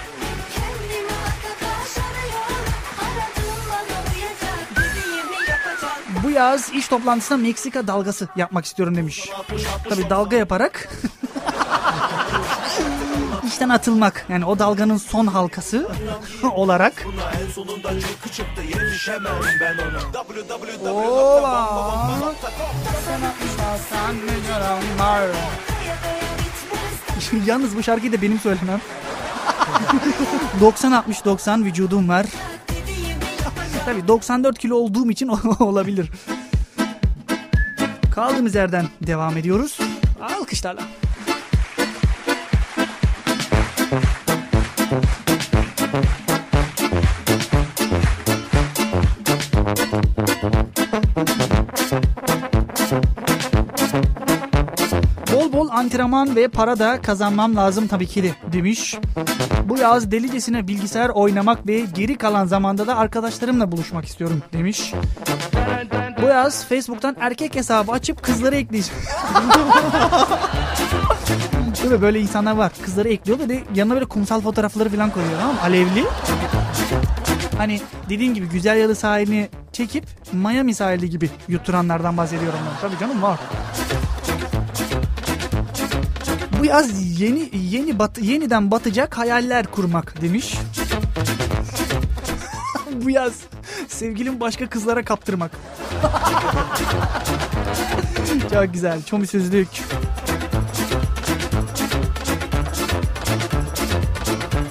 Yaz 6.34 6.70
iş 6.74 6.88
toplantısında 6.88 7.38
Meksika 7.38 7.88
dalgası 7.88 8.28
yapmak 8.36 8.66
istiyorum 8.66 8.96
demiş. 8.96 9.30
Tabii 9.90 10.10
dalga 10.10 10.38
yaparak 10.38 10.90
işten 13.48 13.70
atılmak. 13.70 14.26
Yani 14.30 14.46
o 14.46 14.60
dalganın 14.60 14.98
son 14.98 15.28
halkası 15.28 15.90
olarak. 16.56 17.06
Ona 17.14 17.32
Yalnız 27.46 27.78
bu 27.78 27.84
şarkıyı 27.84 28.14
da 28.14 28.22
benim 28.22 28.40
söylemem. 28.40 28.82
90-60-90 30.62 31.66
vücudum 31.66 32.10
var. 32.10 32.26
Tabii 33.86 34.08
94 34.08 34.60
kilo 34.60 34.76
olduğum 34.76 35.12
için 35.12 35.28
olabilir. 35.60 36.12
Kaldığımız 38.12 38.56
yerden 38.56 38.86
devam 39.08 39.38
ediyoruz. 39.38 39.80
Alkışlarla. 40.22 40.82
Bol 52.92 53.33
bol 55.64 55.70
antrenman 55.70 56.36
ve 56.36 56.48
para 56.48 56.80
da 56.80 57.02
kazanmam 57.02 57.56
lazım 57.56 57.88
tabii 57.88 58.08
ki 58.08 58.24
de 58.24 58.32
demiş. 58.54 58.98
Bu 59.66 59.78
yaz 59.78 60.12
delicesine 60.12 60.68
bilgisayar 60.68 61.10
oynamak 61.10 61.68
ve 61.68 61.80
geri 61.80 62.18
kalan 62.18 62.46
zamanda 62.46 62.88
da 62.88 62.98
arkadaşlarımla 62.98 63.72
buluşmak 63.72 64.06
istiyorum 64.06 64.42
demiş. 64.54 64.94
Bu 66.22 66.26
yaz 66.26 66.66
Facebook'tan 66.66 67.16
erkek 67.20 67.56
hesabı 67.56 67.92
açıp 67.92 68.24
kızları 68.24 68.56
ekleyeceğim. 68.56 69.02
Değil? 71.84 72.02
Böyle 72.02 72.20
insanlar 72.20 72.56
var. 72.56 72.72
Kızları 72.86 73.10
ekliyor 73.10 73.40
da 73.40 73.54
yanına 73.76 73.94
böyle 73.94 74.06
kumsal 74.06 74.42
fotoğrafları 74.42 74.90
falan 74.90 75.10
koyuyor 75.10 75.40
tamam? 75.40 75.56
Alevli. 75.64 76.04
Hani 77.58 77.82
dediğim 78.10 78.34
gibi 78.34 78.50
güzel 78.50 78.78
yalı 78.78 78.96
sahilini 78.96 79.50
çekip 79.72 80.06
Miami 80.34 80.76
sahili 80.76 81.10
gibi 81.10 81.30
yutturanlardan 81.48 82.18
bahsediyorum 82.18 82.60
ben. 82.72 82.90
Tabii 82.90 83.00
canım 83.00 83.22
var. 83.22 83.40
Bu 86.64 86.68
yaz 86.68 87.20
yeni 87.22 87.50
yeni 87.72 88.00
bat, 88.00 88.18
yeniden 88.22 88.72
batacak 88.72 89.18
hayaller 89.18 89.68
kurmak 89.68 90.22
demiş. 90.22 90.58
Bu 93.04 93.10
yaz 93.10 93.34
sevgilim 93.88 94.40
başka 94.40 94.70
kızlara 94.70 95.06
kaptırmak. 95.06 95.52
Çok 98.54 98.74
güzel. 98.74 99.04
Çomi 99.04 99.28
sözlük. 99.28 99.68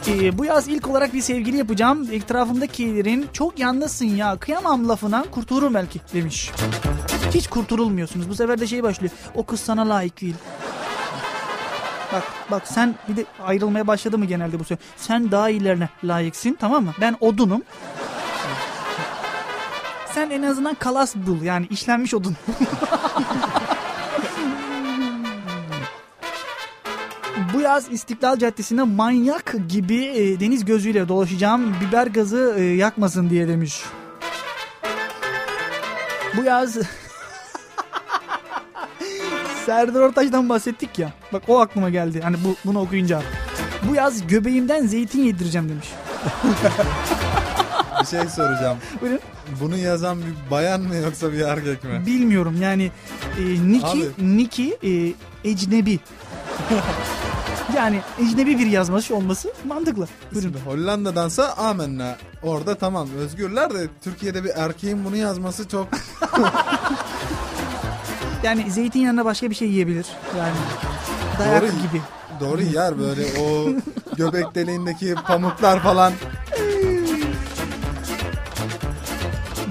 Ee, 0.08 0.38
bu 0.38 0.44
yaz 0.44 0.68
ilk 0.68 0.88
olarak 0.88 1.14
bir 1.14 1.22
sevgili 1.22 1.56
yapacağım. 1.56 2.08
Etrafımdakilerin 2.12 3.26
çok 3.32 3.58
yalnızsın 3.58 4.06
ya 4.06 4.36
kıyamam 4.36 4.88
lafına 4.88 5.24
kurtulurum 5.30 5.74
belki 5.74 6.00
demiş. 6.14 6.50
Hiç 7.34 7.46
kurtululmuyorsunuz. 7.46 8.28
Bu 8.28 8.34
sefer 8.34 8.60
de 8.60 8.66
şey 8.66 8.82
başlıyor. 8.82 9.12
O 9.34 9.46
kız 9.46 9.60
sana 9.60 9.88
layık 9.88 10.20
değil. 10.20 10.36
Bak 12.12 12.22
bak 12.50 12.62
sen 12.68 12.94
bir 13.08 13.16
de 13.16 13.24
ayrılmaya 13.44 13.86
başladı 13.86 14.18
mı 14.18 14.24
genelde 14.24 14.58
bu 14.58 14.64
sefer? 14.64 14.86
Sen 14.96 15.30
daha 15.30 15.50
iyilerine 15.50 15.88
layıksın 16.04 16.56
tamam 16.60 16.84
mı? 16.84 16.92
Ben 17.00 17.16
odunum. 17.20 17.62
Sen 20.14 20.30
en 20.30 20.42
azından 20.42 20.74
kalas 20.74 21.16
bul 21.16 21.42
yani 21.42 21.66
işlenmiş 21.70 22.14
odun. 22.14 22.36
Bu 27.54 27.60
yaz 27.60 27.92
İstiklal 27.92 28.38
Caddesi'nde 28.38 28.82
manyak 28.82 29.54
gibi 29.68 30.04
e, 30.04 30.40
deniz 30.40 30.64
gözüyle 30.64 31.08
dolaşacağım. 31.08 31.76
Biber 31.80 32.06
gazı 32.06 32.54
e, 32.58 32.62
yakmasın 32.62 33.30
diye 33.30 33.48
demiş. 33.48 33.82
Bu 36.36 36.44
yaz 36.44 36.76
Serdar 39.66 40.00
Ortaç'tan 40.00 40.48
bahsettik 40.48 40.98
ya. 40.98 41.12
Bak 41.32 41.42
o 41.48 41.60
aklıma 41.60 41.90
geldi. 41.90 42.20
Hani 42.20 42.36
bu 42.44 42.56
bunu 42.64 42.80
okuyunca. 42.80 43.22
Bu 43.88 43.94
yaz 43.94 44.26
göbeğimden 44.26 44.86
zeytin 44.86 45.22
yedireceğim 45.22 45.68
demiş. 45.68 45.88
Bir 48.00 48.06
şey 48.06 48.28
soracağım. 48.28 48.78
Buyurun. 49.00 49.20
Bunu 49.60 49.76
yazan 49.76 50.18
bir 50.18 50.50
bayan 50.50 50.80
mı 50.80 50.94
yoksa 50.96 51.32
bir 51.32 51.40
erkek 51.40 51.84
mi? 51.84 52.06
Bilmiyorum 52.06 52.56
yani 52.62 52.90
e, 53.38 53.42
Niki 53.42 53.86
Abi. 53.86 54.36
Niki 54.36 54.78
e, 54.82 55.12
ecnebi. 55.50 56.00
yani 57.76 58.00
ecnebi 58.20 58.58
bir 58.58 58.66
yazmış 58.66 59.10
olması 59.10 59.52
mantıklı. 59.64 60.08
Buyurun. 60.32 60.48
Şimdi 60.48 60.64
Hollanda'dansa 60.64 61.52
amenna. 61.52 62.16
Orada 62.42 62.74
tamam 62.74 63.08
özgürler 63.18 63.74
de 63.74 63.88
Türkiye'de 64.00 64.44
bir 64.44 64.50
erkeğin 64.56 65.04
bunu 65.04 65.16
yazması 65.16 65.68
çok... 65.68 65.88
Yani 68.42 68.70
zeytin 68.70 69.00
yanına 69.00 69.24
başka 69.24 69.50
bir 69.50 69.54
şey 69.54 69.68
yiyebilir. 69.68 70.06
Yani 70.38 70.52
dayak 71.38 71.62
Doğru. 71.62 71.70
gibi. 71.70 72.02
Doğru 72.40 72.62
yer 72.62 72.98
böyle 72.98 73.22
o 73.40 73.68
göbek 74.16 74.54
deliğindeki 74.54 75.14
pamuklar 75.26 75.80
falan. 75.80 76.12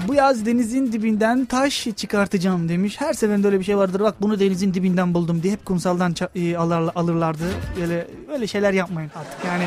Bu 0.08 0.14
yaz 0.14 0.46
denizin 0.46 0.92
dibinden 0.92 1.44
taş 1.44 1.86
çıkartacağım 1.96 2.68
demiş. 2.68 3.00
Her 3.00 3.12
seferinde 3.12 3.46
öyle 3.46 3.58
bir 3.60 3.64
şey 3.64 3.76
vardır. 3.76 4.00
Bak 4.00 4.14
bunu 4.20 4.40
denizin 4.40 4.74
dibinden 4.74 5.14
buldum 5.14 5.42
diye 5.42 5.52
hep 5.52 5.64
kumsaldan 5.64 6.12
ça- 6.12 6.52
e, 6.52 6.56
alır, 6.56 6.90
alırlardı. 6.94 7.44
Öyle 7.82 8.06
öyle 8.32 8.46
şeyler 8.46 8.72
yapmayın 8.72 9.10
artık. 9.16 9.44
Yani 9.46 9.64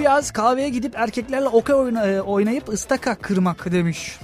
Bu 0.00 0.04
yaz 0.04 0.30
kahveye 0.30 0.68
gidip 0.68 0.96
erkeklerle 0.96 1.48
okey 1.48 1.74
e, 1.76 2.20
oynayıp 2.20 2.68
ıstaka 2.68 3.14
kırmak 3.14 3.72
demiş. 3.72 4.18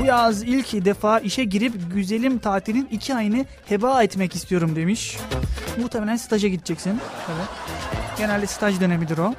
Bu 0.00 0.04
yaz 0.04 0.42
ilk 0.42 0.84
defa 0.84 1.18
işe 1.18 1.44
girip 1.44 1.74
güzelim 1.94 2.38
tatilin 2.38 2.88
iki 2.90 3.14
ayını 3.14 3.46
heba 3.66 4.02
etmek 4.02 4.34
istiyorum 4.34 4.76
demiş. 4.76 5.18
Muhtemelen 5.80 6.16
staja 6.16 6.48
gideceksin. 6.48 6.90
Evet. 7.28 7.48
Genelde 8.18 8.46
staj 8.46 8.80
dönemidir 8.80 9.18
o. 9.18 9.34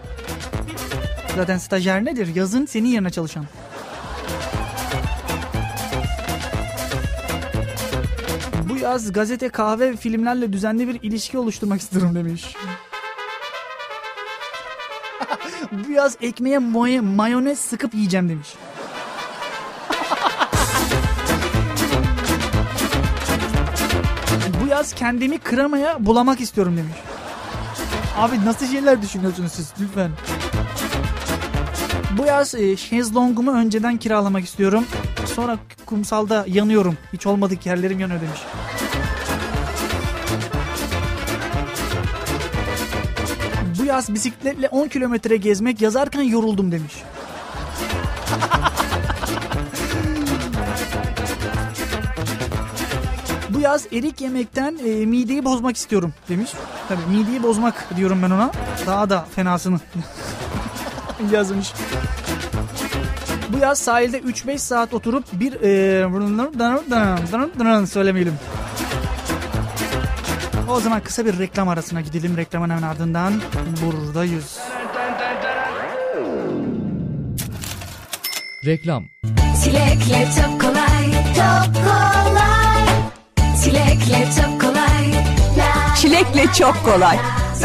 Zaten 1.36 1.58
stajyer 1.58 2.06
nedir? 2.06 2.36
Yazın 2.36 2.66
senin 2.66 2.90
yerine 2.90 3.10
çalışan. 3.10 3.46
Bu 8.70 8.78
yaz 8.78 9.14
gazete, 9.14 9.50
kahve 9.50 9.92
ve 9.92 9.96
filmlerle 9.96 10.54
düzenli 10.54 10.88
bir 10.88 11.00
ilişki 11.02 11.38
oluşturmak 11.38 11.82
istiyorum 11.82 12.16
demiş. 12.16 12.56
Bu 15.74 15.92
yaz 15.92 16.18
ekmeğe 16.22 16.58
moye- 16.58 17.02
mayonez 17.02 17.60
sıkıp 17.60 17.94
yiyeceğim 17.94 18.30
demiş. 18.30 18.48
Bu 24.64 24.68
yaz 24.68 24.94
kendimi 24.94 25.38
kıramaya 25.38 26.06
bulamak 26.06 26.42
istiyorum 26.42 26.78
demiş. 26.78 26.94
Abi 28.18 28.46
nasıl 28.46 28.66
şeyler 28.68 29.02
düşünüyorsunuz 29.02 29.52
siz 29.52 29.74
lütfen. 29.82 30.12
Bu 32.18 32.26
yaz 32.26 32.56
e, 32.56 32.78
şezlongumu 32.78 33.52
önceden 33.52 33.98
kiralamak 33.98 34.44
istiyorum. 34.46 34.86
Sonra 35.36 35.58
kumsalda 35.86 36.46
yanıyorum. 36.48 36.98
Hiç 37.14 37.26
olmadık 37.28 37.66
yerlerim 37.66 38.00
yanıyor 38.00 38.22
demiş. 38.22 38.40
Bu 43.94 43.96
yaz 43.96 44.14
bisikletle 44.14 44.68
10 44.68 44.88
kilometre 44.88 45.38
gezmek 45.38 45.82
yazarken 45.82 46.22
yoruldum 46.22 46.72
demiş. 46.72 46.94
Bu 53.50 53.60
yaz 53.60 53.86
erik 53.92 54.22
yemekten 54.22 54.78
e, 54.86 55.06
mideyi 55.06 55.46
bozmak 55.46 55.78
istiyorum 55.78 56.14
demiş. 56.30 56.52
Tabii 56.88 57.18
mideyi 57.18 57.44
bozmak 57.44 57.96
diyorum 57.98 58.20
ben 58.24 58.30
ona. 58.32 58.52
Daha 58.86 59.10
da 59.10 59.26
fenasını. 59.36 59.80
yazmış. 61.32 61.74
Bu 63.50 63.58
yaz 63.58 63.80
sahilde 63.80 64.20
3-5 64.20 64.58
saat 64.58 64.94
oturup 64.94 65.26
bir 65.34 65.54
e, 65.54 66.14
söylemeyelim. 67.86 68.34
O 70.70 70.80
zaman 70.80 71.02
kısa 71.02 71.26
bir 71.26 71.40
reklam 71.40 71.70
arasına 71.70 72.02
gidelim. 72.02 72.38
Reklamın 72.38 72.70
hemen 72.70 72.82
ardından 72.82 73.34
buradayız. 73.82 74.60
Reklam. 78.66 79.04
Çilekle 79.64 80.28
çok 80.42 80.62
kolay, 80.62 81.12
çok 81.36 81.76
kolay. 81.84 82.86
Çilekle 83.64 84.28
çok 84.42 84.62
kolay. 84.62 85.12
La 85.58 85.96
Çilekle 85.96 86.46
çok 86.54 86.86
kolay. 86.86 87.18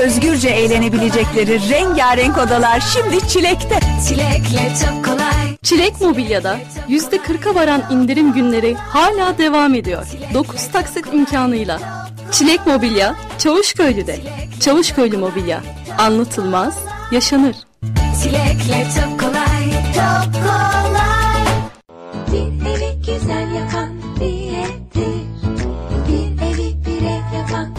Özgürce 0.03 0.49
eğlenebilecekleri 0.49 1.70
rengarenk 1.70 2.38
odalar 2.38 2.80
şimdi 2.80 3.28
Çilek'te. 3.28 3.80
Çilekle 4.09 4.72
çok 4.84 5.05
kolay. 5.05 5.57
Çilek 5.62 6.01
Mobilya'da 6.01 6.59
%40'a 6.88 7.55
varan 7.55 7.82
indirim 7.90 8.32
günleri 8.32 8.74
hala 8.74 9.38
devam 9.38 9.74
ediyor. 9.74 10.07
9 10.34 10.68
taksit 10.68 11.07
imkanıyla. 11.12 12.07
Çilek 12.32 12.66
Mobilya, 12.66 13.14
Çavuşköylü'de. 13.38 14.16
Çavuşköylü 14.60 15.16
Mobilya. 15.16 15.60
Anlatılmaz, 15.98 16.78
yaşanır. 17.12 17.56
Çilekle 18.22 18.86
çok 19.00 19.20
kolay, 19.20 19.70
çok 19.94 20.34
kolay. 20.42 21.44
Bir 22.32 22.66
evi 22.66 22.98
güzel 22.98 23.54
yapan 23.54 23.88
diyedir. 24.20 25.28
Bir 26.08 26.42
evi 26.42 26.76
bir 26.86 27.02
ev 27.02 27.38
yapan. 27.38 27.74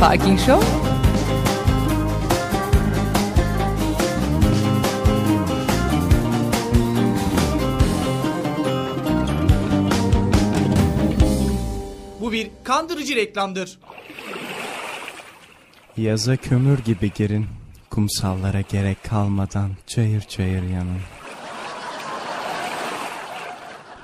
Parking 0.00 0.40
Show 0.40 0.87
Bu 12.28 12.32
bir 12.32 12.50
kandırıcı 12.64 13.16
reklamdır. 13.16 13.78
Yaza 15.96 16.36
kömür 16.36 16.78
gibi 16.78 17.12
girin. 17.12 17.46
Kumsallara 17.90 18.60
gerek 18.60 19.04
kalmadan 19.04 19.70
çayır 19.86 20.20
çayır 20.20 20.62
yanın. 20.62 21.00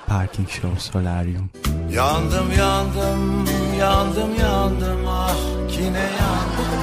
Parking 0.07 0.49
Show 0.49 0.79
Solarium. 0.79 1.49
Yandım 1.91 2.51
yandım 2.51 3.45
yandım 3.79 4.35
yandım 4.39 5.07
ah 5.07 5.37
yine 5.79 5.99
yandım. 5.99 6.81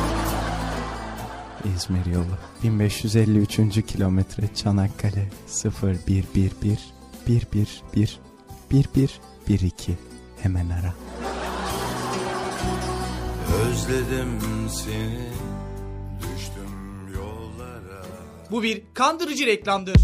İzmir 1.76 2.06
yolu 2.06 2.38
1553. 2.62 3.56
kilometre 3.86 4.54
Çanakkale 4.54 5.28
0111 5.82 6.78
111 7.26 8.20
1112 8.70 9.92
hemen 10.42 10.70
ara. 10.70 10.94
Özledim 13.52 14.40
seni 14.70 15.28
düştüm 16.18 17.08
yollara. 17.14 18.04
Bu 18.50 18.62
bir 18.62 18.82
kandırıcı 18.94 19.46
reklamdır. 19.46 19.96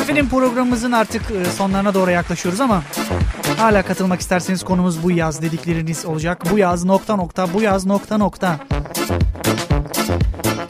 Efendim 0.00 0.28
programımızın 0.28 0.92
artık 0.92 1.22
e, 1.30 1.44
sonlarına 1.44 1.94
doğru 1.94 2.10
yaklaşıyoruz 2.10 2.60
ama 2.60 2.82
hala 3.58 3.82
katılmak 3.82 4.20
isterseniz 4.20 4.62
konumuz 4.62 5.02
bu 5.02 5.10
yaz 5.10 5.42
dedikleriniz 5.42 6.06
olacak. 6.06 6.42
Bu 6.50 6.58
yaz 6.58 6.84
nokta 6.84 7.16
nokta 7.16 7.54
bu 7.54 7.62
yaz 7.62 7.86
nokta 7.86 8.18
nokta. 8.18 8.60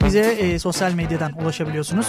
Bize 0.05 0.21
e, 0.21 0.59
sosyal 0.59 0.93
medyadan 0.93 1.33
ulaşabiliyorsunuz. 1.43 2.07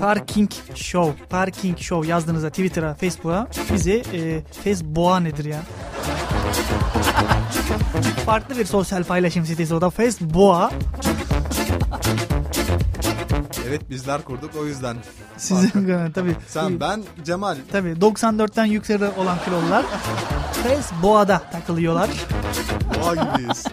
Parking 0.00 0.50
Show, 0.74 1.24
Parking 1.30 1.78
Show 1.78 2.08
yazdığınızda 2.10 2.50
Twitter'a, 2.50 2.94
Facebook'a 2.94 3.46
bizi 3.72 4.02
e, 4.12 4.40
Facebook'a 4.64 5.20
nedir 5.20 5.44
ya? 5.44 5.60
Farklı 8.26 8.58
bir 8.58 8.64
sosyal 8.64 9.04
paylaşım 9.04 9.46
sitesi 9.46 9.74
o 9.74 9.80
da 9.80 9.90
Facebook'a. 9.90 10.70
Evet 13.68 13.90
bizler 13.90 14.22
kurduk 14.22 14.50
o 14.60 14.66
yüzden. 14.66 14.96
Sizin 15.36 16.12
tabii. 16.14 16.36
Sen 16.48 16.80
ben 16.80 17.02
Cemal. 17.24 17.56
Tabii 17.72 17.88
94'ten 17.88 18.64
yukarı 18.64 19.12
olan 19.18 19.38
kilolular 19.44 19.86
Facebook'da 20.52 21.38
takılıyorlar. 21.52 22.10
Boğa 23.00 23.14
gibiyiz. 23.14 23.64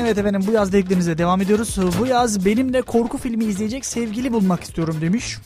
Evet 0.00 0.18
efendim 0.18 0.42
bu 0.46 0.52
yaz 0.52 0.72
dediklerinize 0.72 1.18
devam 1.18 1.40
ediyoruz. 1.40 1.76
Bu 2.00 2.06
yaz 2.06 2.44
benimle 2.44 2.82
korku 2.82 3.18
filmi 3.18 3.44
izleyecek 3.44 3.86
sevgili 3.86 4.32
bulmak 4.32 4.62
istiyorum 4.62 4.96
demiş. 5.00 5.38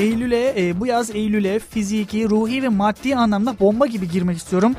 Eylül'e, 0.00 0.54
e, 0.56 0.80
bu 0.80 0.86
yaz 0.86 1.10
Eylül'e 1.10 1.58
fiziki, 1.58 2.30
ruhi 2.30 2.62
ve 2.62 2.68
maddi 2.68 3.16
anlamda 3.16 3.58
bomba 3.60 3.86
gibi 3.86 4.08
girmek 4.08 4.36
istiyorum. 4.36 4.74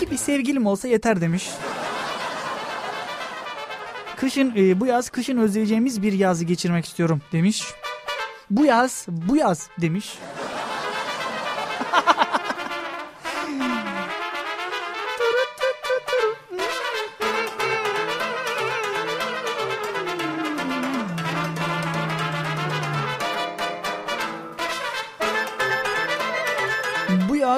Ki 0.00 0.10
bir 0.10 0.16
sevgilim 0.16 0.66
olsa 0.66 0.88
yeter 0.88 1.20
demiş. 1.20 1.48
Kışın, 4.16 4.52
e, 4.56 4.80
bu 4.80 4.86
yaz 4.86 5.10
kışın 5.10 5.36
özleyeceğimiz 5.36 6.02
bir 6.02 6.12
yazı 6.12 6.44
geçirmek 6.44 6.84
istiyorum 6.84 7.20
demiş. 7.32 7.64
Bu 8.50 8.64
yaz, 8.64 9.06
bu 9.08 9.36
yaz 9.36 9.68
demiş. 9.80 10.18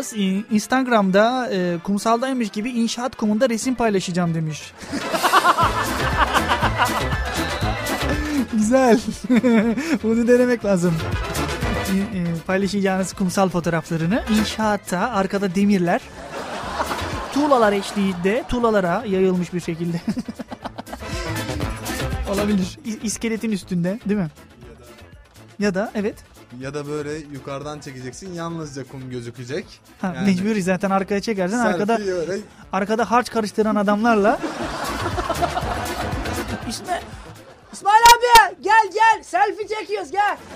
E, 0.00 0.44
Instagram'da 0.50 1.48
e, 1.52 1.78
kumsaldaymış 1.84 2.48
gibi 2.50 2.70
inşaat 2.70 3.16
kumunda 3.16 3.48
resim 3.48 3.74
paylaşacağım 3.74 4.34
demiş. 4.34 4.72
Güzel. 8.52 9.00
Bunu 10.02 10.28
denemek 10.28 10.64
lazım. 10.64 10.94
E, 11.94 12.18
e, 12.18 12.24
paylaşacağınız 12.46 13.12
kumsal 13.12 13.48
fotoğraflarını 13.48 14.22
inşaatta 14.40 14.98
arkada 14.98 15.54
demirler 15.54 16.00
tuğlalar 17.34 17.72
eşliğinde 17.72 18.44
tuğlalara 18.48 19.04
yayılmış 19.06 19.52
bir 19.54 19.60
şekilde. 19.60 20.00
Olabilir. 22.30 22.78
İ- 22.84 22.98
İskeletin 23.02 23.52
üstünde 23.52 23.98
değil 24.08 24.20
mi? 24.20 24.28
Ya 25.58 25.74
da 25.74 25.90
evet. 25.94 26.14
Ya 26.58 26.74
da 26.74 26.86
böyle 26.86 27.12
yukarıdan 27.32 27.80
çekeceksin 27.80 28.32
yalnızca 28.32 28.84
kum 28.84 29.10
gözükecek. 29.10 29.66
Ha, 30.00 30.12
Yani 30.16 30.26
Mecburi 30.30 30.62
zaten 30.62 30.90
arkaya 30.90 31.20
çekersin. 31.20 31.56
selfie 31.56 31.74
Arkada 31.82 31.98
öyle 31.98 32.38
arkada 32.72 33.10
harç 33.10 33.30
karıştıran 33.30 33.74
adamlarla 33.76 34.38
İsmail, 36.68 37.02
İsmail 37.72 38.02
abi 38.16 38.56
gel 38.62 38.90
gel 38.94 39.22
selfie 39.22 39.68
çekiyoruz 39.68 40.10
gel. 40.10 40.36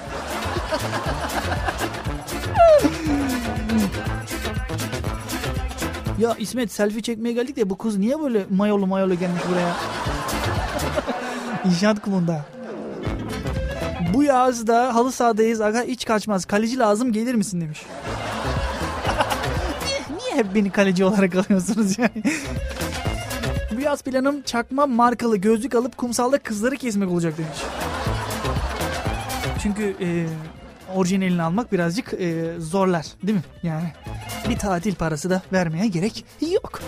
Ya 6.18 6.34
İsmet 6.38 6.72
selfie 6.72 7.02
çekmeye 7.02 7.32
geldik 7.32 7.56
de 7.56 7.70
bu 7.70 7.78
kız 7.78 7.96
niye 7.98 8.20
böyle 8.20 8.46
mayolu 8.50 8.86
mayolu 8.86 9.14
gelmiş 9.14 9.42
buraya? 9.50 9.74
İnşaat 11.64 12.00
kumunda. 12.02 12.44
Bu 14.14 14.22
yazda 14.22 14.94
halı 14.94 15.12
sahadayız 15.12 15.60
aga 15.60 15.82
hiç 15.82 16.04
kaçmaz. 16.04 16.44
Kaleci 16.44 16.78
lazım 16.78 17.12
gelir 17.12 17.34
misin 17.34 17.60
demiş. 17.60 17.82
niye, 19.80 20.18
niye 20.18 20.34
hep 20.34 20.54
beni 20.54 20.70
kaleci 20.70 21.04
olarak 21.04 21.34
alıyorsunuz 21.34 21.98
yani? 21.98 22.22
Bu 23.76 23.80
yaz 23.80 24.02
planım 24.02 24.42
çakma 24.42 24.86
markalı 24.86 25.36
gözlük 25.36 25.74
alıp 25.74 25.96
kumsalda 25.96 26.38
kızları 26.38 26.76
kesmek 26.76 27.10
olacak 27.10 27.38
demiş. 27.38 27.58
Çünkü 29.62 29.96
e, 30.00 30.26
orijinalini 30.94 31.42
almak 31.42 31.72
birazcık 31.72 32.14
e, 32.14 32.54
zorlar 32.58 33.06
değil 33.22 33.38
mi? 33.38 33.44
Yani 33.62 33.92
bir 34.48 34.58
tatil 34.58 34.94
parası 34.94 35.30
da 35.30 35.42
vermeye 35.52 35.86
gerek 35.86 36.24
yok. 36.52 36.80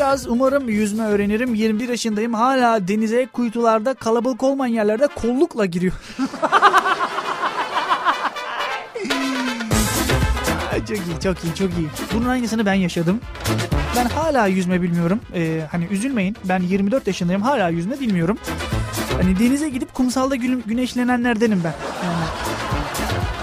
Yaz 0.00 0.26
umarım 0.26 0.68
yüzme 0.68 1.04
öğrenirim. 1.04 1.54
21 1.54 1.88
yaşındayım. 1.88 2.34
Hala 2.34 2.88
denize 2.88 3.26
kuytularda 3.26 3.94
kalabalık 3.94 4.42
olmayan 4.42 4.74
yerlerde 4.74 5.06
kollukla 5.06 5.66
giriyor. 5.66 5.92
Çok 10.88 10.98
iyi, 10.98 11.20
çok 11.22 11.44
iyi, 11.44 11.54
çok 11.54 11.70
iyi. 11.78 11.88
Bunun 12.14 12.28
aynısını 12.28 12.66
ben 12.66 12.74
yaşadım. 12.74 13.20
Ben 13.96 14.04
hala 14.04 14.46
yüzme 14.46 14.82
bilmiyorum. 14.82 15.20
Ee, 15.34 15.60
hani 15.70 15.84
üzülmeyin. 15.90 16.36
Ben 16.44 16.60
24 16.60 17.06
yaşındayım. 17.06 17.42
Hala 17.42 17.68
yüzme 17.68 18.00
bilmiyorum. 18.00 18.38
Hani 19.22 19.38
denize 19.38 19.68
gidip 19.68 19.94
kumsalda 19.94 20.36
gü- 20.36 20.62
güneşlenenlerdenim 20.66 21.60
ben. 21.64 21.74
Yani. 22.04 22.24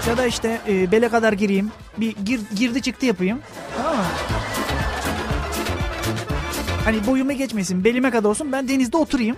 Ya 0.08 0.16
da 0.16 0.26
işte 0.26 0.60
e, 0.68 0.92
bele 0.92 1.08
kadar 1.08 1.32
gireyim. 1.32 1.70
Bir 1.98 2.16
gir, 2.24 2.40
girdi 2.56 2.82
çıktı 2.82 3.06
yapayım. 3.06 3.38
Tamam 3.76 3.96
mı? 3.96 4.02
Hani 6.88 7.06
boyumu 7.06 7.32
geçmesin, 7.32 7.84
belime 7.84 8.10
kadar 8.10 8.28
olsun 8.28 8.52
ben 8.52 8.68
denizde 8.68 8.96
oturayım. 8.96 9.36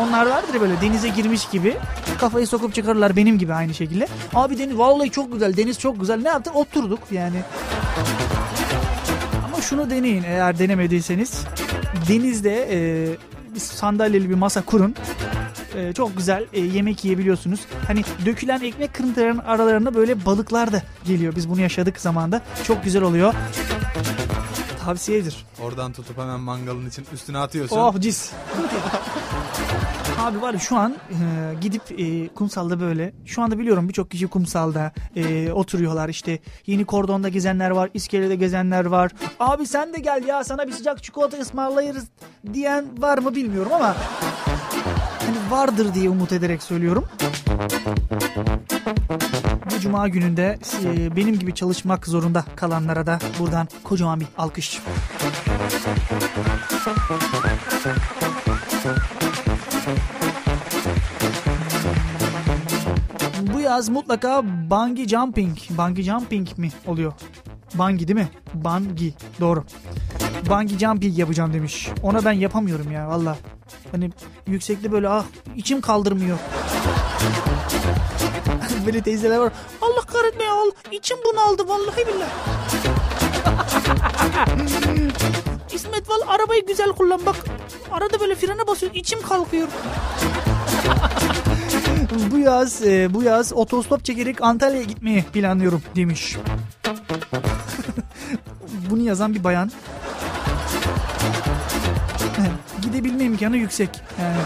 Onlar 0.00 0.26
vardır 0.26 0.60
böyle 0.60 0.80
denize 0.80 1.08
girmiş 1.08 1.48
gibi. 1.48 1.76
Kafayı 2.18 2.46
sokup 2.46 2.74
çıkarırlar 2.74 3.16
benim 3.16 3.38
gibi 3.38 3.54
aynı 3.54 3.74
şekilde. 3.74 4.08
Abi 4.34 4.58
deniz 4.58 4.78
vallahi 4.78 5.10
çok 5.10 5.32
güzel, 5.32 5.56
deniz 5.56 5.78
çok 5.78 6.00
güzel. 6.00 6.22
Ne 6.22 6.28
yaptık? 6.28 6.56
Oturduk 6.56 6.98
yani. 7.10 7.36
Ama 9.46 9.62
şunu 9.62 9.90
deneyin 9.90 10.22
eğer 10.22 10.58
denemediyseniz. 10.58 11.40
Denizde 12.08 12.68
e, 12.70 13.08
bir 13.54 13.60
sandalyeli 13.60 14.30
bir 14.30 14.34
masa 14.34 14.62
kurun. 14.62 14.94
E, 15.76 15.92
çok 15.92 16.16
güzel 16.16 16.44
e, 16.52 16.60
yemek 16.60 17.04
yiyebiliyorsunuz. 17.04 17.60
Hani 17.86 18.04
dökülen 18.26 18.60
ekmek 18.60 18.94
kırıntılarının 18.94 19.38
aralarına 19.38 19.94
böyle 19.94 20.24
balıklar 20.26 20.72
da 20.72 20.82
geliyor. 21.06 21.36
Biz 21.36 21.50
bunu 21.50 21.60
yaşadık 21.60 22.00
zamanda. 22.00 22.42
Çok 22.64 22.84
güzel 22.84 23.02
oluyor. 23.02 23.34
Tavsiyedir. 24.88 25.46
Oradan 25.62 25.92
tutup 25.92 26.18
hemen 26.18 26.40
mangalın 26.40 26.88
için 26.88 27.06
üstüne 27.12 27.38
atıyorsun. 27.38 27.76
Oh 27.76 28.00
cis. 28.00 28.32
Abi 30.20 30.42
var 30.42 30.52
ya 30.52 30.58
şu 30.58 30.76
an 30.76 30.96
e, 31.10 31.54
gidip 31.60 31.82
e, 32.00 32.28
kumsalda 32.28 32.80
böyle 32.80 33.12
şu 33.24 33.42
anda 33.42 33.58
biliyorum 33.58 33.88
birçok 33.88 34.10
kişi 34.10 34.26
kumsalda 34.26 34.92
e, 35.16 35.52
oturuyorlar 35.52 36.08
işte 36.08 36.38
yeni 36.66 36.84
kordonda 36.84 37.28
gezenler 37.28 37.70
var 37.70 37.90
iskelede 37.94 38.36
gezenler 38.36 38.84
var 38.84 39.12
abi 39.40 39.66
sen 39.66 39.92
de 39.92 39.98
gel 39.98 40.24
ya 40.26 40.44
sana 40.44 40.66
bir 40.66 40.72
sıcak 40.72 41.02
çikolata 41.02 41.38
ısmarlayırız 41.38 42.04
diyen 42.52 42.86
var 42.98 43.18
mı 43.18 43.34
bilmiyorum 43.34 43.72
ama 43.72 43.96
hani 45.26 45.50
vardır 45.50 45.94
diye 45.94 46.10
umut 46.10 46.32
ederek 46.32 46.62
söylüyorum. 46.62 47.04
Bu 49.78 49.82
cuma 49.82 50.08
gününde 50.08 50.58
e, 50.84 51.16
benim 51.16 51.38
gibi 51.38 51.54
çalışmak 51.54 52.06
zorunda 52.06 52.44
kalanlara 52.56 53.06
da 53.06 53.18
buradan 53.38 53.68
kocaman 53.84 54.20
bir 54.20 54.26
alkış. 54.38 54.82
Bu 63.54 63.60
yaz 63.60 63.88
mutlaka 63.88 64.44
bungee 64.44 65.08
jumping. 65.08 65.58
Bungee 65.70 66.02
jumping 66.02 66.58
mi 66.58 66.70
oluyor? 66.86 67.12
Bungee 67.74 68.08
değil 68.08 68.18
mi? 68.18 68.28
Bungee. 68.54 69.12
Doğru. 69.40 69.64
Bungee 70.50 70.78
jumping 70.78 71.18
yapacağım 71.18 71.52
demiş. 71.52 71.88
Ona 72.02 72.24
ben 72.24 72.32
yapamıyorum 72.32 72.92
ya 72.92 73.08
valla. 73.08 73.36
Hani 73.92 74.10
yüksekte 74.46 74.92
böyle 74.92 75.08
ah 75.08 75.24
içim 75.56 75.80
kaldırmıyor. 75.80 76.38
Böyle 78.88 79.02
teyzeler 79.02 79.38
var. 79.38 79.52
Allah 79.82 80.00
kahretme 80.00 80.48
al. 80.48 80.70
İçim 80.92 81.16
bunaldı 81.24 81.68
vallahi 81.68 82.06
billahi. 82.06 82.30
İsmet 85.72 86.10
val 86.10 86.20
arabayı 86.26 86.66
güzel 86.66 86.92
kullan 86.92 87.26
bak. 87.26 87.36
Arada 87.92 88.20
böyle 88.20 88.34
frene 88.34 88.66
basıyor 88.66 88.92
içim 88.94 89.22
kalkıyor. 89.22 89.68
bu 92.30 92.38
yaz 92.38 92.82
e, 92.82 93.14
bu 93.14 93.22
yaz 93.22 93.52
otostop 93.52 94.04
çekerek 94.04 94.42
Antalya'ya 94.42 94.84
gitmeyi 94.84 95.22
planlıyorum 95.22 95.82
demiş. 95.96 96.36
Bunu 98.90 99.02
yazan 99.02 99.34
bir 99.34 99.44
bayan. 99.44 99.72
Gidebilme 102.82 103.24
imkanı 103.24 103.56
yüksek. 103.56 103.90
Yani. 104.20 104.36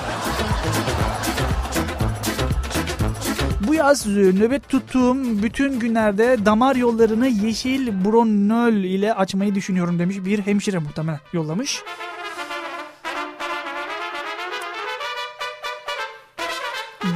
Yaz 3.82 4.06
nöbet 4.06 4.68
tuttuğum 4.68 5.42
bütün 5.42 5.78
günlerde 5.78 6.44
damar 6.44 6.76
yollarını 6.76 7.28
yeşil 7.28 8.04
bronol 8.04 8.72
ile 8.72 9.14
açmayı 9.14 9.54
düşünüyorum 9.54 9.98
demiş. 9.98 10.16
Bir 10.24 10.46
hemşire 10.46 10.78
muhtemelen 10.78 11.20
yollamış. 11.32 11.82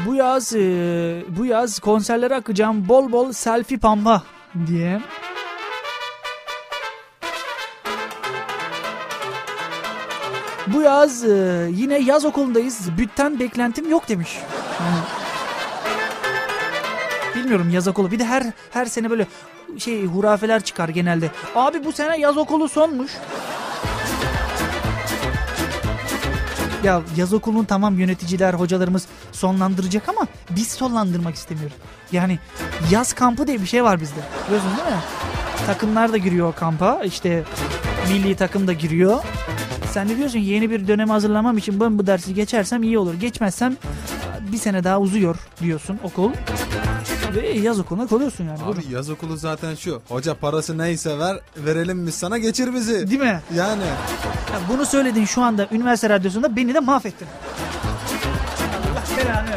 Bu 0.06 0.14
yaz 0.14 0.52
e, 0.56 0.58
bu 1.28 1.44
yaz 1.44 1.78
konserlere 1.78 2.34
akacağım 2.34 2.88
bol 2.88 3.12
bol 3.12 3.32
selfie 3.32 3.78
pamba 3.78 4.22
diye. 4.66 5.00
Bu 10.66 10.80
yaz 10.82 11.24
e, 11.24 11.68
yine 11.70 11.98
yaz 11.98 12.24
okulundayız. 12.24 12.88
Bütten 12.98 13.40
beklentim 13.40 13.90
yok 13.90 14.08
demiş. 14.08 14.38
Yani, 14.80 15.15
bilmiyorum 17.36 17.70
yaz 17.70 17.88
okulu. 17.88 18.10
Bir 18.10 18.18
de 18.18 18.24
her 18.24 18.46
her 18.70 18.86
sene 18.86 19.10
böyle 19.10 19.26
şey 19.78 20.06
hurafeler 20.06 20.62
çıkar 20.64 20.88
genelde. 20.88 21.30
Abi 21.54 21.84
bu 21.84 21.92
sene 21.92 22.18
yaz 22.18 22.36
okulu 22.36 22.68
sonmuş. 22.68 23.12
Ya 26.84 27.02
yaz 27.16 27.32
okulunu 27.32 27.66
tamam 27.66 27.98
yöneticiler, 27.98 28.54
hocalarımız 28.54 29.06
sonlandıracak 29.32 30.08
ama 30.08 30.26
biz 30.50 30.68
sonlandırmak 30.68 31.34
istemiyoruz. 31.34 31.76
Yani 32.12 32.38
yaz 32.90 33.12
kampı 33.12 33.46
diye 33.46 33.60
bir 33.60 33.66
şey 33.66 33.84
var 33.84 34.00
bizde. 34.00 34.20
Biliyorsun 34.46 34.70
değil 34.76 34.88
mi? 34.88 35.02
Takımlar 35.66 36.12
da 36.12 36.16
giriyor 36.16 36.54
kampa. 36.54 37.00
İşte 37.04 37.44
milli 38.08 38.36
takım 38.36 38.66
da 38.66 38.72
giriyor. 38.72 39.24
Sen 39.92 40.08
de 40.08 40.16
diyorsun 40.16 40.38
yeni 40.38 40.70
bir 40.70 40.88
döneme 40.88 41.12
hazırlamam 41.12 41.58
için 41.58 41.80
ben 41.80 41.98
bu 41.98 42.06
dersi 42.06 42.34
geçersem 42.34 42.82
iyi 42.82 42.98
olur. 42.98 43.14
Geçmezsem 43.14 43.76
bir 44.52 44.58
sene 44.58 44.84
daha 44.84 45.00
uzuyor 45.00 45.36
diyorsun 45.60 45.98
okul. 46.02 46.30
Ve 47.34 47.48
yaz 47.48 47.80
okuluna 47.80 48.06
kalıyorsun 48.06 48.44
yani. 48.44 48.62
Abi 48.62 48.80
yaz 48.90 49.10
okulu 49.10 49.36
zaten 49.36 49.74
şu. 49.74 50.02
Hoca 50.08 50.34
parası 50.34 50.78
neyse 50.78 51.18
ver 51.18 51.38
verelim 51.56 52.06
biz 52.06 52.14
sana 52.14 52.38
geçir 52.38 52.74
bizi. 52.74 53.10
Değil 53.10 53.20
mi? 53.20 53.40
Yani. 53.54 53.82
Ya 54.52 54.60
bunu 54.68 54.86
söyledin 54.86 55.24
şu 55.24 55.42
anda 55.42 55.68
üniversite 55.72 56.08
radyosunda 56.08 56.56
beni 56.56 56.74
de 56.74 56.80
mahvettin. 56.80 57.28
Allah 58.92 59.24
belanı. 59.24 59.56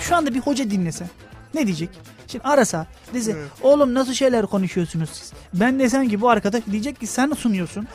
Şu 0.00 0.16
anda 0.16 0.34
bir 0.34 0.40
hoca 0.40 0.70
dinlese 0.70 1.06
ne 1.54 1.66
diyecek? 1.66 1.90
Şimdi 2.26 2.44
arasa 2.44 2.86
dese 3.14 3.36
oğlum 3.62 3.94
nasıl 3.94 4.12
şeyler 4.12 4.46
konuşuyorsunuz 4.46 5.10
siz? 5.12 5.32
Ben 5.54 5.78
desem 5.78 6.08
ki 6.08 6.20
bu 6.20 6.30
arkadaş 6.30 6.62
diyecek 6.70 7.00
ki 7.00 7.06
sen 7.06 7.30
sunuyorsun. 7.32 7.88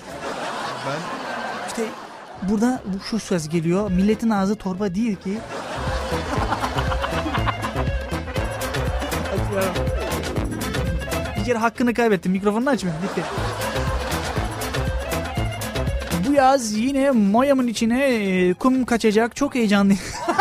Ben 0.88 1.00
İşte 1.68 1.82
burada 2.50 2.82
bu 2.86 3.00
şu 3.10 3.20
söz 3.20 3.50
geliyor. 3.50 3.92
Milletin 3.92 4.30
ağzı 4.30 4.56
torba 4.56 4.96
değil 4.96 5.16
ki. 5.16 5.38
Bir 11.40 11.46
kere 11.46 11.58
hakkını 11.58 11.94
kaybettim. 11.94 12.32
Mikrofonunu 12.32 12.70
açmıyorum. 12.70 13.04
Bitti. 13.04 13.24
Bu 16.28 16.34
yaz 16.34 16.74
yine 16.74 17.12
Mayam'ın 17.12 17.68
içine 17.68 18.06
e, 18.06 18.54
kum 18.54 18.86
kaçacak. 18.86 19.36
Çok 19.36 19.56
heyecanlıyım. 19.56 20.02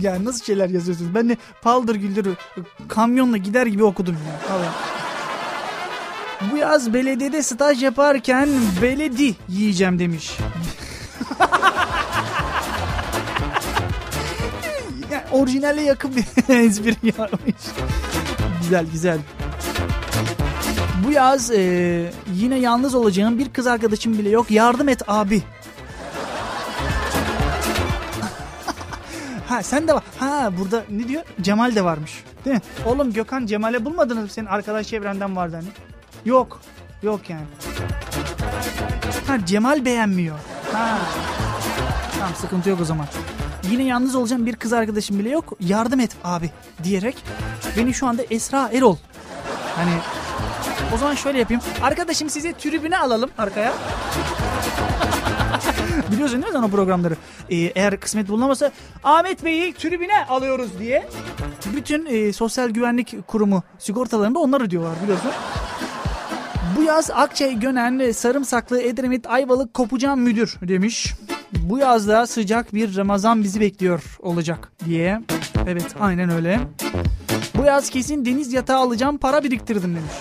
ya 0.00 0.24
nasıl 0.24 0.44
şeyler 0.44 0.68
yazıyorsunuz? 0.68 1.14
Ben 1.14 1.28
de 1.28 1.36
paldır 1.62 1.94
güldür 1.94 2.26
kamyonla 2.88 3.36
gider 3.36 3.66
gibi 3.66 3.84
okudum 3.84 4.16
ya. 4.28 4.54
Allah. 4.54 4.91
Bu 6.50 6.56
yaz 6.56 6.94
belediyede 6.94 7.42
staj 7.42 7.82
yaparken 7.82 8.48
beledi 8.82 9.34
yiyeceğim 9.48 9.98
demiş. 9.98 10.32
yani 15.10 15.22
orijinale 15.32 15.82
yakın 15.82 16.16
bir 16.16 16.24
espri 16.66 16.96
yapmış. 17.18 17.54
güzel 18.62 18.86
güzel. 18.92 19.18
Bu 21.06 21.12
yaz 21.12 21.50
e, 21.50 22.12
yine 22.34 22.58
yalnız 22.58 22.94
olacağım 22.94 23.38
bir 23.38 23.48
kız 23.52 23.66
arkadaşım 23.66 24.18
bile 24.18 24.30
yok. 24.30 24.50
Yardım 24.50 24.88
et 24.88 25.02
abi. 25.08 25.42
Ha 29.48 29.62
sen 29.62 29.88
de 29.88 29.94
var. 29.94 30.02
Ha 30.18 30.50
burada 30.58 30.84
ne 30.90 31.08
diyor? 31.08 31.22
Cemal 31.40 31.74
de 31.74 31.84
varmış. 31.84 32.24
Değil 32.44 32.56
mi? 32.56 32.62
Oğlum 32.86 33.12
Gökhan 33.12 33.46
Cemal'e 33.46 33.84
bulmadınız 33.84 34.22
mı? 34.22 34.28
Senin 34.28 34.46
arkadaş 34.46 34.86
çevrenden 34.86 35.36
vardı 35.36 35.56
hani. 35.56 35.68
Yok. 36.24 36.60
Yok 37.02 37.30
yani. 37.30 37.44
Ha 39.26 39.36
Cemal 39.46 39.84
beğenmiyor. 39.84 40.38
Ha. 40.72 40.98
Tamam 42.18 42.34
sıkıntı 42.34 42.70
yok 42.70 42.80
o 42.80 42.84
zaman. 42.84 43.06
Yine 43.70 43.82
yalnız 43.82 44.14
olacağım 44.14 44.46
bir 44.46 44.56
kız 44.56 44.72
arkadaşım 44.72 45.18
bile 45.18 45.30
yok. 45.30 45.52
Yardım 45.60 46.00
et 46.00 46.10
abi 46.24 46.50
diyerek 46.82 47.16
beni 47.76 47.94
şu 47.94 48.06
anda 48.06 48.22
Esra 48.30 48.70
Erol. 48.72 48.96
Hani 49.76 49.90
o 50.94 50.98
zaman 50.98 51.14
şöyle 51.14 51.38
yapayım. 51.38 51.62
Arkadaşım 51.82 52.30
size 52.30 52.52
tribüne 52.52 52.98
alalım 52.98 53.30
arkaya. 53.38 53.72
Biliyorsun 56.12 56.42
değil 56.42 56.54
mi 56.54 56.64
o 56.64 56.68
programları? 56.68 57.16
Ee, 57.50 57.56
eğer 57.56 58.00
kısmet 58.00 58.28
bulunamasa 58.28 58.72
Ahmet 59.04 59.44
Bey'i 59.44 59.74
tribüne 59.74 60.24
alıyoruz 60.28 60.78
diye. 60.78 61.08
Bütün 61.76 62.06
e, 62.06 62.32
sosyal 62.32 62.70
güvenlik 62.70 63.28
kurumu 63.28 63.62
sigortalarında 63.78 64.38
onlar 64.38 64.60
ödüyorlar 64.60 64.92
biliyorsun. 65.02 65.30
Bu 66.76 66.82
yaz 66.82 67.10
Akçay 67.10 67.60
Gönen 67.60 68.12
Sarımsaklı 68.12 68.82
Edremit 68.82 69.26
Ayvalık 69.26 69.74
Kopucan 69.74 70.18
Müdür 70.18 70.56
demiş. 70.62 71.14
Bu 71.52 71.78
yazda 71.78 72.26
sıcak 72.26 72.74
bir 72.74 72.96
Ramazan 72.96 73.42
bizi 73.42 73.60
bekliyor 73.60 74.18
olacak 74.20 74.72
diye. 74.84 75.20
Evet 75.66 75.94
aynen 76.00 76.30
öyle. 76.30 76.60
Bu 77.54 77.64
yaz 77.64 77.90
kesin 77.90 78.24
deniz 78.24 78.52
yatağı 78.52 78.78
alacağım 78.78 79.18
para 79.18 79.44
biriktirdim 79.44 79.94
demiş. 79.96 80.12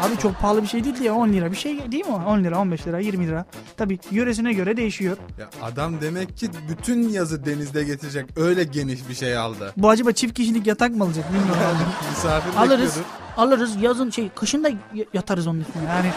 Abi 0.00 0.18
çok 0.22 0.40
pahalı 0.40 0.62
bir 0.62 0.68
şey 0.68 0.84
değil 0.84 1.00
ya 1.00 1.14
10 1.14 1.28
lira 1.28 1.50
bir 1.52 1.56
şey 1.56 1.92
değil 1.92 2.06
mi 2.06 2.12
o? 2.12 2.30
10 2.30 2.44
lira 2.44 2.58
15 2.58 2.86
lira 2.86 2.98
20 2.98 3.26
lira. 3.26 3.44
Tabi 3.76 3.98
yöresine 4.10 4.52
göre 4.52 4.76
değişiyor. 4.76 5.16
Ya 5.40 5.48
adam 5.62 6.00
demek 6.00 6.36
ki 6.36 6.50
bütün 6.68 7.08
yazı 7.08 7.46
denizde 7.46 7.84
geçecek. 7.84 8.26
Öyle 8.36 8.64
geniş 8.64 9.08
bir 9.08 9.14
şey 9.14 9.36
aldı. 9.36 9.72
Bu 9.76 9.88
acaba 9.88 10.12
çift 10.12 10.34
kişilik 10.34 10.66
yatak 10.66 10.90
mı 10.96 11.04
alacak 11.04 11.24
bilmiyorum. 11.28 11.60
Misafir 12.10 12.56
alırız. 12.60 12.70
bekliyordur. 12.80 13.00
Alırız 13.36 13.76
yazın 13.82 14.10
şey 14.10 14.28
kışın 14.28 14.64
da 14.64 14.70
yatarız 15.14 15.46
onun 15.46 15.60
üstüne 15.60 15.84
yani. 15.84 16.10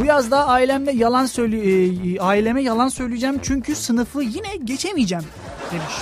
Bu 0.00 0.04
yazda 0.04 0.46
ailemle 0.46 0.92
yalan 0.92 1.26
söyle 1.26 2.20
aileme 2.20 2.62
yalan 2.62 2.88
söyleyeceğim 2.88 3.38
çünkü 3.42 3.74
sınıfı 3.74 4.22
yine 4.22 4.56
geçemeyeceğim 4.64 5.24
demiş. 5.72 5.94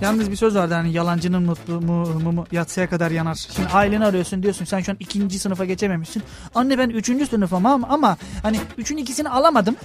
Yalnız 0.00 0.30
bir 0.30 0.36
söz 0.36 0.56
vardı 0.56 0.74
hani 0.74 0.92
yalancının 0.92 1.42
mutlu 1.42 1.80
mu, 1.80 2.06
mumu 2.06 2.46
yatsıya 2.52 2.90
kadar 2.90 3.10
yanar. 3.10 3.34
Şimdi 3.34 3.68
aileni 3.68 4.04
arıyorsun 4.04 4.42
diyorsun 4.42 4.64
sen 4.64 4.80
şu 4.80 4.92
an 4.92 4.96
ikinci 5.00 5.38
sınıfa 5.38 5.64
geçememişsin. 5.64 6.22
Anne 6.54 6.78
ben 6.78 6.88
üçüncü 6.88 7.26
sınıfım 7.26 7.66
ama, 7.66 7.88
ama 7.88 8.16
hani 8.42 8.60
üçün 8.76 8.96
ikisini 8.96 9.28
alamadım. 9.28 9.76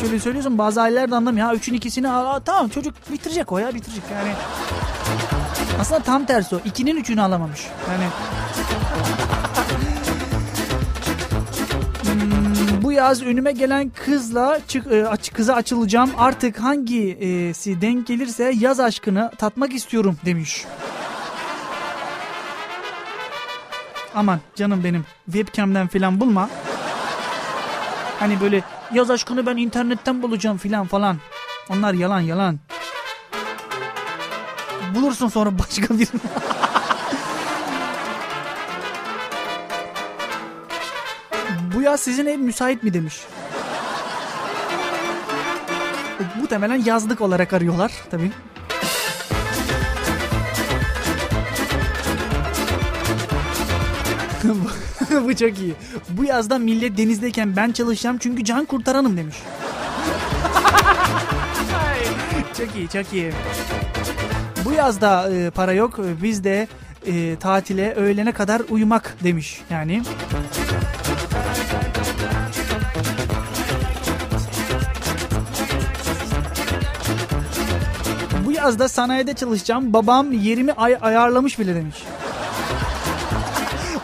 Şöyle 0.00 0.20
söylüyorsun 0.20 0.58
bazı 0.58 0.82
aileler 0.82 1.10
de 1.10 1.14
anlamıyor. 1.14 1.46
Ha 1.46 1.54
üçün 1.54 1.74
ikisini 1.74 2.08
al, 2.08 2.40
tamam 2.44 2.68
çocuk 2.68 2.94
bitirecek 3.12 3.52
o 3.52 3.58
ya 3.58 3.74
bitirecek 3.74 4.02
yani. 4.12 4.32
Aslında 5.80 6.02
tam 6.02 6.24
tersi 6.24 6.56
o. 6.56 6.60
İkinin 6.64 6.96
üçünü 6.96 7.22
alamamış. 7.22 7.66
Yani 7.90 8.04
yaz 12.98 13.22
önüme 13.22 13.52
gelen 13.52 13.90
kızla 14.04 14.60
çık, 14.68 14.86
e, 14.92 15.08
aç, 15.08 15.32
kıza 15.32 15.54
açılacağım. 15.54 16.10
Artık 16.18 16.60
hangisi 16.60 17.80
denk 17.80 18.06
gelirse 18.06 18.52
yaz 18.58 18.80
aşkını 18.80 19.30
tatmak 19.38 19.74
istiyorum 19.74 20.16
demiş. 20.24 20.64
Aman 24.14 24.40
canım 24.54 24.84
benim 24.84 25.04
webcam'den 25.26 25.86
falan 25.86 26.20
bulma. 26.20 26.50
Hani 28.20 28.40
böyle 28.40 28.62
yaz 28.92 29.10
aşkını 29.10 29.46
ben 29.46 29.56
internetten 29.56 30.22
bulacağım 30.22 30.58
filan 30.58 30.86
falan. 30.86 31.16
Onlar 31.70 31.94
yalan 31.94 32.20
yalan. 32.20 32.58
Bulursun 34.94 35.28
sonra 35.28 35.58
başka 35.58 35.94
birini. 35.94 36.20
sizin 41.98 42.26
ev 42.26 42.38
müsait 42.38 42.82
mi 42.82 42.94
demiş. 42.94 43.20
Muhtemelen 46.40 46.82
yazlık 46.84 47.20
olarak 47.20 47.52
arıyorlar 47.52 47.92
tabii. 48.10 48.30
Bu 55.24 55.36
çok 55.36 55.58
iyi. 55.58 55.74
Bu 56.08 56.24
yazda 56.24 56.58
millet 56.58 56.96
denizdeyken 56.96 57.56
ben 57.56 57.72
çalışacağım 57.72 58.18
çünkü 58.18 58.44
can 58.44 58.64
kurtaranım 58.64 59.16
demiş. 59.16 59.36
çok 62.58 62.76
iyi 62.76 62.88
çok 62.88 63.12
iyi. 63.12 63.32
Bu 64.64 64.72
yazda 64.72 65.30
e, 65.30 65.50
para 65.50 65.72
yok 65.72 65.98
e, 65.98 66.22
biz 66.22 66.44
de 66.44 66.68
e, 67.06 67.36
tatile 67.36 67.94
öğlene 67.94 68.32
kadar 68.32 68.62
uyumak 68.70 69.16
demiş 69.24 69.60
yani. 69.70 70.02
Bu 78.68 78.70
yazda 78.70 78.88
sanayide 78.88 79.34
çalışacağım. 79.34 79.92
Babam 79.92 80.32
yerimi 80.32 80.72
ay- 80.72 80.98
ayarlamış 81.00 81.58
bile 81.58 81.74
demiş. 81.74 81.96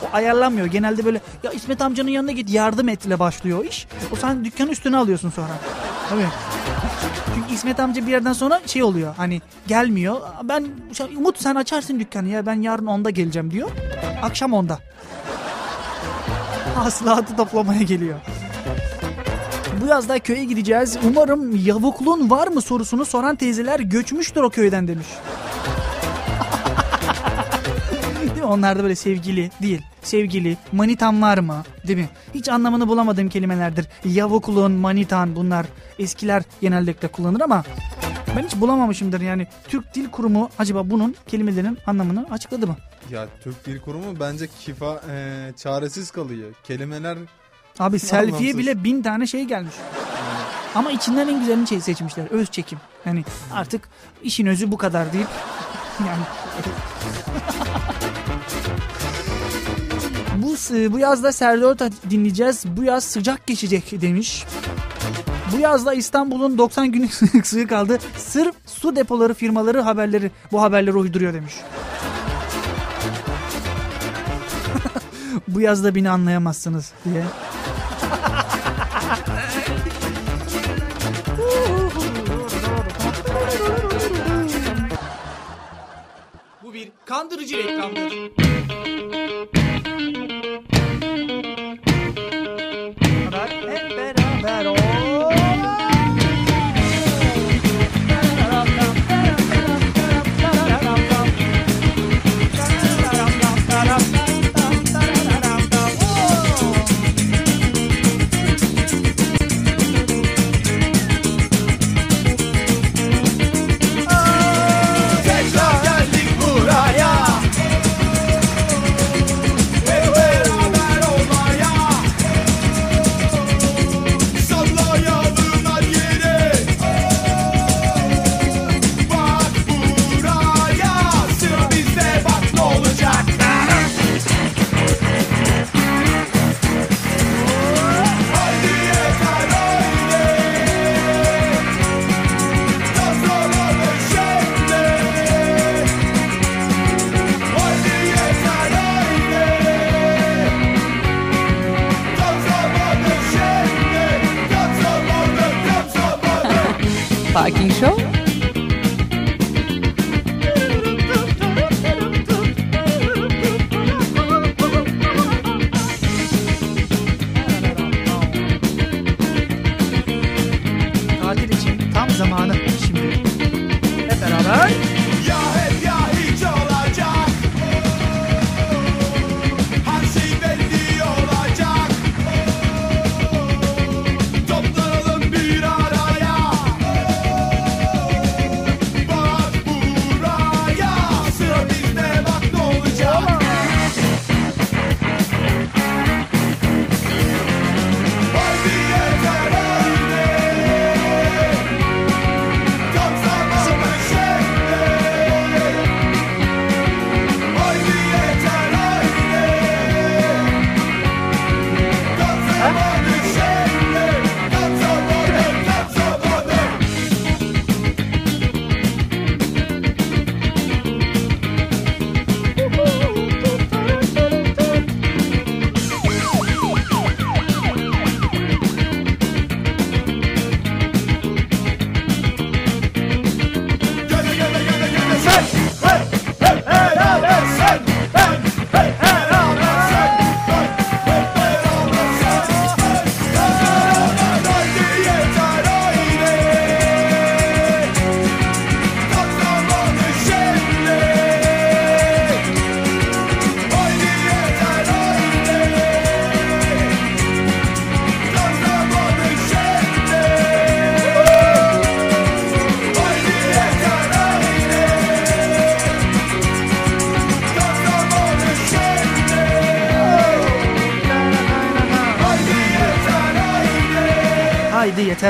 o 0.03 0.17
ayarlanmıyor. 0.17 0.67
Genelde 0.67 1.05
böyle 1.05 1.21
ya 1.43 1.51
İsmet 1.51 1.81
amcanın 1.83 2.09
yanına 2.11 2.33
git 2.33 2.51
yardım 2.51 2.89
et 2.89 3.05
ile 3.07 3.19
başlıyor 3.19 3.65
iş. 3.65 3.87
O 4.13 4.17
sen 4.17 4.45
dükkanı 4.45 4.71
üstüne 4.71 4.97
alıyorsun 4.97 5.31
sonra. 5.31 5.49
Tabii. 6.09 6.27
Çünkü 7.35 7.55
İsmet 7.55 7.81
amca 7.81 8.07
bir 8.07 8.11
yerden 8.11 8.33
sonra 8.33 8.61
şey 8.67 8.83
oluyor. 8.83 9.15
Hani 9.17 9.41
gelmiyor. 9.67 10.21
Ben 10.43 10.67
Umut 11.17 11.41
sen 11.43 11.55
açarsın 11.55 12.01
dükkanı 12.01 12.29
ya 12.29 12.47
ben 12.47 12.63
yarın 12.63 12.87
onda 12.87 13.11
geleceğim 13.11 13.51
diyor. 13.51 13.71
Akşam 14.23 14.53
onda. 14.53 14.79
Hasılatı 16.75 17.37
toplamaya 17.37 17.83
geliyor. 17.83 18.19
Bu 19.85 19.89
yazda 19.89 20.19
köye 20.19 20.45
gideceğiz. 20.45 20.97
Umarım 21.09 21.67
yavukluğun 21.67 22.31
var 22.31 22.49
mı 22.49 22.61
sorusunu 22.61 23.05
soran 23.05 23.37
teyzeler 23.37 23.81
göçmüştür 23.81 24.43
o 24.43 24.51
köyden 24.51 24.89
demiş. 24.89 25.07
değil 28.21 28.37
mi? 28.37 28.45
Onlar 28.45 28.79
da 28.79 28.83
böyle 28.83 28.95
sevgili 28.95 29.51
değil. 29.63 29.83
Sevgili, 30.03 30.57
manitan 30.73 31.23
var 31.23 31.39
mı? 31.39 31.63
Değil 31.87 31.99
mi? 31.99 32.09
Hiç 32.35 32.49
anlamını 32.49 32.89
bulamadığım 32.89 33.29
kelimelerdir. 33.29 33.87
Yavukluğun, 34.05 34.73
manitan 34.73 35.37
bunlar 35.37 35.67
eskiler 35.99 36.43
genellikle 36.61 37.09
kullanır 37.09 37.41
ama 37.41 37.65
ben 38.37 38.43
hiç 38.43 38.57
bulamamışımdır 38.57 39.21
yani. 39.21 39.47
Türk 39.69 39.95
Dil 39.95 40.11
Kurumu 40.11 40.49
acaba 40.59 40.91
bunun 40.91 41.17
kelimelerin 41.27 41.79
anlamını 41.87 42.27
açıkladı 42.31 42.67
mı? 42.67 42.77
Ya 43.11 43.29
Türk 43.43 43.67
Dil 43.67 43.81
Kurumu 43.81 44.21
bence 44.21 44.47
kifa 44.61 45.01
e, 45.11 45.51
çaresiz 45.57 46.11
kalıyor. 46.11 46.55
Kelimeler 46.65 47.19
Abi 47.79 47.99
selfie'ye 47.99 48.59
bile 48.59 48.85
bin 48.85 49.03
tane 49.03 49.27
şey 49.27 49.45
gelmiş. 49.45 49.75
Ama 50.75 50.91
içinden 50.93 51.29
en 51.29 51.41
güzelini 51.41 51.69
şey 51.69 51.81
seçmişler. 51.81 52.27
Öz 52.27 52.51
çekim. 52.51 52.79
Yani 53.07 53.25
artık 53.53 53.89
işin 54.23 54.47
özü 54.47 54.73
bu 54.73 54.79
kadar 54.79 55.13
deyip 55.13 55.29
yani 56.07 56.23
bu 60.37 60.55
bu 60.93 60.99
yazda 60.99 61.33
Serdar 61.33 61.93
dinleyeceğiz. 62.11 62.65
Bu 62.67 62.85
yaz 62.85 63.05
sıcak 63.05 63.47
geçecek 63.47 64.01
demiş. 64.03 64.45
Bu 65.53 65.59
yazda 65.59 65.95
İstanbul'un 65.95 66.59
90 66.59 66.93
günlük 66.93 67.15
suyu 67.47 67.69
kaldı. 67.69 67.99
Sırf 68.17 68.55
su 68.67 68.97
depoları 68.97 69.35
firmaları 69.35 69.81
haberleri 69.81 70.31
bu 70.53 70.63
haberleri 70.63 70.97
uyduruyor 70.97 71.35
demiş. 71.35 71.55
bu 75.49 75.61
yazda 75.61 75.95
beni 75.95 76.11
anlayamazsınız 76.11 76.93
diye. 77.05 77.25
Kandırıcı 87.07 87.59
reklamdır. 87.59 88.13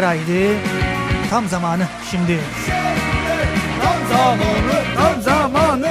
Haydi. 0.03 0.57
Tam 1.31 1.49
zamanı 1.49 1.87
şimdi. 2.11 2.41
Tam 3.83 4.19
zamanı, 4.19 4.85
tam 4.97 5.23
zamanı. 5.23 5.87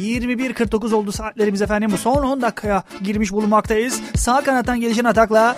21.49 0.00 0.94
oldu 0.94 1.12
saatlerimiz 1.12 1.62
efendim. 1.62 1.90
Bu 1.92 1.98
son 1.98 2.22
10 2.22 2.42
dakikaya 2.42 2.82
girmiş 3.02 3.32
bulunmaktayız. 3.32 4.00
Sağ 4.16 4.44
kanattan 4.44 4.80
gelişen 4.80 5.04
atakla. 5.04 5.56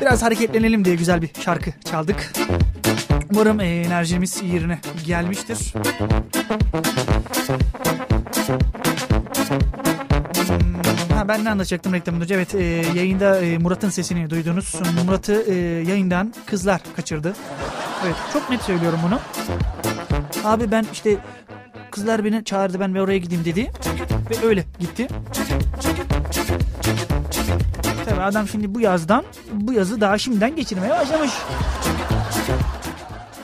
Biraz 0.00 0.22
hareketlenelim 0.22 0.84
diye 0.84 0.96
güzel 0.96 1.22
bir 1.22 1.30
şarkı 1.44 1.70
çaldık. 1.90 2.32
Umarım 3.30 3.60
e, 3.60 3.64
enerjimiz 3.64 4.42
yerine 4.42 4.78
gelmiştir. 5.06 5.74
Ha, 11.22 11.28
ben 11.28 11.44
ne 11.44 11.50
anlatacaktım 11.50 11.92
reklamdan 11.94 12.22
önce? 12.22 12.34
Evet 12.34 12.54
e, 12.54 12.62
yayında 12.94 13.40
e, 13.40 13.58
Murat'ın 13.58 13.90
sesini 13.90 14.30
duydunuz. 14.30 14.74
Murat'ı 15.06 15.42
e, 15.42 15.54
yayından 15.90 16.34
kızlar 16.46 16.80
kaçırdı. 16.96 17.34
Evet 18.04 18.14
çok 18.32 18.50
net 18.50 18.62
söylüyorum 18.62 19.00
bunu. 19.06 19.18
Abi 20.44 20.70
ben 20.70 20.86
işte 20.92 21.16
kızlar 21.90 22.24
beni 22.24 22.44
çağırdı 22.44 22.80
ben 22.80 22.94
ve 22.94 23.02
oraya 23.02 23.18
gideyim 23.18 23.44
dedi. 23.44 23.72
Ve 24.30 24.46
öyle 24.46 24.64
gitti. 24.80 25.08
Tabii 28.04 28.20
adam 28.20 28.48
şimdi 28.48 28.74
bu 28.74 28.80
yazdan 28.80 29.24
bu 29.52 29.72
yazı 29.72 30.00
daha 30.00 30.18
şimdiden 30.18 30.56
geçirmeye 30.56 30.90
başlamış. 30.90 31.30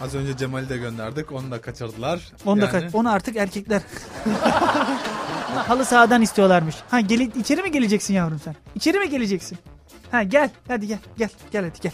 Az 0.02 0.14
önce 0.14 0.36
Cemal'i 0.36 0.68
de 0.68 0.76
gönderdik. 0.76 1.32
Onu 1.32 1.50
da 1.50 1.60
kaçırdılar. 1.60 2.20
Onu 2.46 2.60
da 2.60 2.64
Yani- 2.64 2.72
kaç- 2.72 2.94
onu 2.94 3.10
artık 3.10 3.36
erkekler 3.36 3.82
halı 5.56 5.84
sahadan 5.84 6.22
istiyorlarmış. 6.22 6.76
Ha 6.90 7.00
gel 7.00 7.20
içeri 7.20 7.62
mi 7.62 7.72
geleceksin 7.72 8.14
yavrum 8.14 8.40
sen? 8.44 8.54
İçeri 8.74 8.98
mi 8.98 9.10
geleceksin? 9.10 9.58
Ha 10.10 10.22
gel 10.22 10.50
hadi 10.68 10.86
gel 10.86 10.98
gel 11.18 11.28
gel 11.52 11.64
hadi 11.64 11.80
gel. 11.80 11.92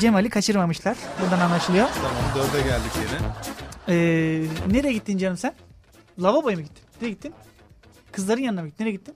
Cemal'i 0.00 0.30
kaçırmamışlar. 0.30 0.96
Buradan 1.22 1.40
anlaşılıyor. 1.40 1.88
Tamam 1.94 2.12
dörde 2.36 2.62
geldik 2.68 2.92
yine. 2.96 3.28
Ee, 3.88 4.44
nereye 4.70 4.92
gittin 4.92 5.18
canım 5.18 5.36
sen? 5.36 5.52
Lavaboya 6.22 6.56
mı 6.56 6.62
gittin? 6.62 6.82
Nereye 7.00 7.10
gittin? 7.12 7.34
Kızların 8.12 8.40
yanına 8.42 8.62
mı 8.62 8.68
gittin? 8.68 8.84
Nereye 8.84 8.92
gittin? 8.92 9.14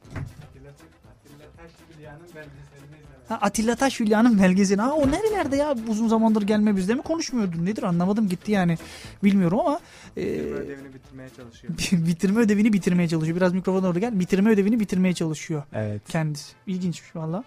Ha, 3.29 3.39
Atilla 3.41 3.75
Taş 3.77 4.01
Hülya'nın 4.01 4.43
belgeseli. 4.43 4.81
Ha, 4.81 4.93
o 4.93 5.11
nerelerde 5.11 5.57
ya? 5.57 5.75
Uzun 5.89 6.09
zamandır 6.09 6.43
gelme 6.43 6.77
bizde 6.77 6.95
mi 6.95 7.03
konuşmuyordun? 7.03 7.67
Nedir 7.67 7.83
anlamadım 7.83 8.29
gitti 8.29 8.53
yani. 8.53 8.79
Bilmiyorum 9.25 9.61
ama. 9.61 9.81
e, 10.17 10.21
ödevini 10.21 10.95
bitirmeye 10.95 11.29
çalışıyor. 11.37 11.75
bitirme 12.07 12.41
ödevini 12.41 12.73
bitirmeye 12.73 13.09
çalışıyor. 13.09 13.37
Biraz 13.37 13.53
mikrofona 13.53 13.83
doğru 13.83 13.99
gel. 13.99 14.21
Bitirme 14.21 14.51
ödevini 14.51 14.81
bitirmeye 14.81 15.15
çalışıyor. 15.15 15.63
Evet. 15.73 16.03
Kendisi. 16.09 16.53
İlginçmiş 16.67 17.17
valla. 17.17 17.45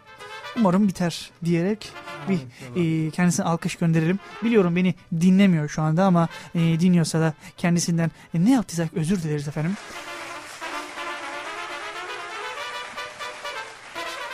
Umarım 0.58 0.88
biter 0.88 1.32
diyerek 1.46 1.92
bir 2.30 2.40
e, 3.08 3.10
kendisine 3.12 3.46
alkış 3.46 3.76
gönderelim. 3.76 4.20
Biliyorum 4.44 4.76
beni 4.76 4.96
dinlemiyor 5.22 5.70
şu 5.70 5.82
anda 5.82 6.04
ama 6.06 6.28
e, 6.56 6.60
dinliyorsa 6.60 7.20
da 7.20 7.34
kendisinden 7.58 8.12
e, 8.34 8.46
ne 8.46 8.52
yaptıysak 8.52 8.94
özür 8.94 9.24
dileriz 9.24 9.48
efendim. 9.48 9.72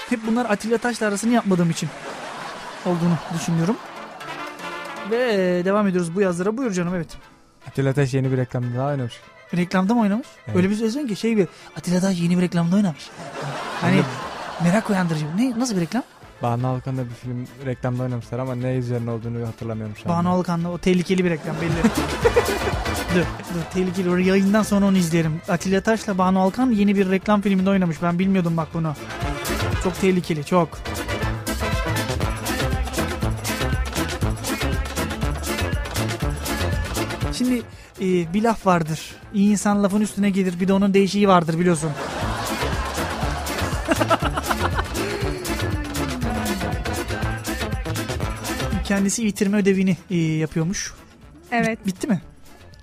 Hep 0.09 0.19
bunlar 0.27 0.49
Atilla 0.49 0.77
Taş'la 0.77 1.07
arasını 1.07 1.33
yapmadığım 1.33 1.69
için 1.69 1.89
olduğunu 2.85 3.17
düşünüyorum. 3.33 3.77
Ve 5.11 5.21
devam 5.65 5.87
ediyoruz 5.87 6.15
bu 6.15 6.21
yazlara. 6.21 6.57
Buyur 6.57 6.71
canım 6.71 6.95
evet. 6.95 7.17
Atilla 7.67 7.93
Taş 7.93 8.13
yeni 8.13 8.31
bir 8.31 8.37
reklamda 8.37 8.77
daha 8.77 8.87
oynamış. 8.87 9.13
Reklamda 9.55 9.93
mı 9.93 10.01
oynamış? 10.01 10.27
Evet. 10.47 10.57
Öyle 10.57 10.69
bir 10.69 10.75
söylüyorsun 10.75 11.07
ki 11.07 11.15
şey 11.15 11.37
bir 11.37 11.47
Atilla 11.77 11.99
Taş 11.99 12.19
yeni 12.19 12.37
bir 12.37 12.41
reklamda 12.41 12.75
oynamış. 12.75 13.09
Hani 13.81 14.01
merak 14.63 14.89
uyandırıcı. 14.89 15.25
Ne, 15.37 15.59
nasıl 15.59 15.75
bir 15.75 15.81
reklam? 15.81 16.03
Banu 16.43 16.67
Alkan'da 16.67 17.05
bir 17.05 17.13
film 17.13 17.47
reklamda 17.65 18.03
oynamışlar 18.03 18.39
ama 18.39 18.55
ne 18.55 18.75
üzerine 18.75 19.11
olduğunu 19.11 19.47
hatırlamıyorum 19.47 19.95
şu 20.03 20.09
Banu 20.09 20.17
anda. 20.17 20.29
Alkan'la 20.29 20.69
o 20.71 20.77
tehlikeli 20.77 21.25
bir 21.25 21.29
reklam 21.29 21.55
belli. 21.61 21.71
dur, 23.15 23.19
dur 23.53 23.61
tehlikeli. 23.73 24.09
O 24.09 24.17
yayından 24.17 24.63
sonra 24.63 24.85
onu 24.85 24.97
izleyelim. 24.97 25.41
Atilla 25.49 25.81
Taş'la 25.81 26.17
Banu 26.17 26.41
Alkan 26.41 26.71
yeni 26.71 26.95
bir 26.95 27.11
reklam 27.11 27.41
filminde 27.41 27.69
oynamış. 27.69 28.01
Ben 28.01 28.19
bilmiyordum 28.19 28.57
bak 28.57 28.67
bunu. 28.73 28.93
Çok 29.85 30.01
tehlikeli, 30.01 30.45
çok. 30.45 30.79
Şimdi 37.33 37.61
e, 38.01 38.33
bir 38.33 38.43
laf 38.43 38.65
vardır. 38.65 39.15
İyi 39.33 39.51
insan 39.51 39.83
lafın 39.83 40.01
üstüne 40.01 40.29
gelir. 40.29 40.59
Bir 40.59 40.67
de 40.67 40.73
onun 40.73 40.93
değişiği 40.93 41.27
vardır 41.27 41.59
biliyorsun. 41.59 41.91
Kendisi 48.85 49.25
bitirme 49.25 49.57
ödevini 49.57 49.97
e, 50.09 50.17
yapıyormuş. 50.17 50.93
Evet. 51.51 51.87
Bitti 51.87 52.07
mi? 52.07 52.21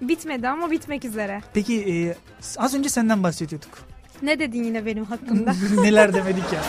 Bitmedi 0.00 0.48
ama 0.48 0.70
bitmek 0.70 1.04
üzere. 1.04 1.42
Peki 1.54 1.74
e, 1.74 2.14
az 2.56 2.74
önce 2.74 2.88
senden 2.88 3.22
bahsediyorduk. 3.22 3.91
Ne 4.23 4.39
dedin 4.39 4.65
yine 4.65 4.86
benim 4.86 5.05
hakkımda? 5.05 5.55
Neler 5.82 6.15
demedik 6.15 6.53
ya. 6.53 6.61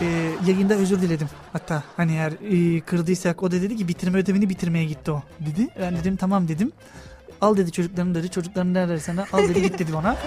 E, 0.00 0.30
yayında 0.46 0.74
özür 0.74 1.02
diledim. 1.02 1.28
Hatta 1.52 1.82
hani 1.96 2.12
eğer 2.12 2.32
e, 2.32 2.80
kırdıysak 2.80 3.42
o 3.42 3.50
da 3.50 3.62
dedi 3.62 3.76
ki 3.76 3.88
bitirme 3.88 4.18
ödevini 4.18 4.48
bitirmeye 4.48 4.84
gitti 4.84 5.10
o 5.10 5.22
dedi. 5.40 5.68
Ben 5.80 5.96
dedim 5.96 6.16
tamam 6.16 6.48
dedim. 6.48 6.72
Al 7.40 7.56
dedi 7.56 7.72
çocuklarını 7.72 8.14
dedi. 8.14 8.30
Çocuklarını 8.30 8.74
nerede 8.74 9.00
sana 9.00 9.26
al 9.32 9.48
dedi 9.48 9.62
git 9.62 9.78
dedi 9.78 9.92
bana. 9.92 10.16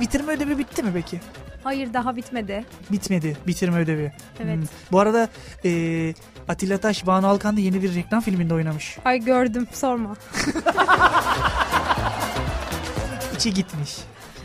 bitirme 0.00 0.32
ödevi 0.32 0.58
bitti 0.58 0.82
mi 0.82 0.90
peki? 0.94 1.20
Hayır 1.64 1.92
daha 1.92 2.16
bitmedi. 2.16 2.64
Bitmedi 2.92 3.36
bitirme 3.46 3.78
ödevi. 3.78 4.12
Evet. 4.40 4.56
Hmm. 4.56 4.64
Bu 4.92 5.00
arada 5.00 5.28
e, 5.64 6.14
Atilla 6.48 6.78
Taş, 6.78 7.06
Banu 7.06 7.26
Alkan 7.26 7.56
da 7.56 7.60
yeni 7.60 7.82
bir 7.82 7.94
reklam 7.94 8.20
filminde 8.20 8.54
oynamış. 8.54 8.98
Ay 9.04 9.18
gördüm 9.18 9.66
sorma. 9.72 10.16
İçi 13.40 13.54
gitmiş. 13.54 13.96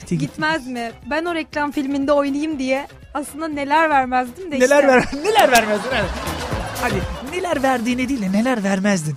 İçi 0.03 0.17
git- 0.17 0.19
Gitmez 0.29 0.67
mi? 0.67 0.91
Ben 1.09 1.25
o 1.25 1.35
reklam 1.35 1.71
filminde 1.71 2.11
oynayayım 2.11 2.59
diye 2.59 2.87
aslında 3.13 3.47
neler 3.47 3.89
vermezdim 3.89 4.51
de 4.51 4.55
Neler 4.59 4.63
işte. 4.83 4.87
ver 4.87 5.05
neler 5.23 5.51
vermezdin 5.51 5.89
hadi. 5.91 6.07
Hadi 6.81 7.01
neler 7.35 7.63
verdiğini 7.63 8.09
değil 8.09 8.21
de 8.21 8.31
neler 8.31 8.63
vermezdin. 8.63 9.15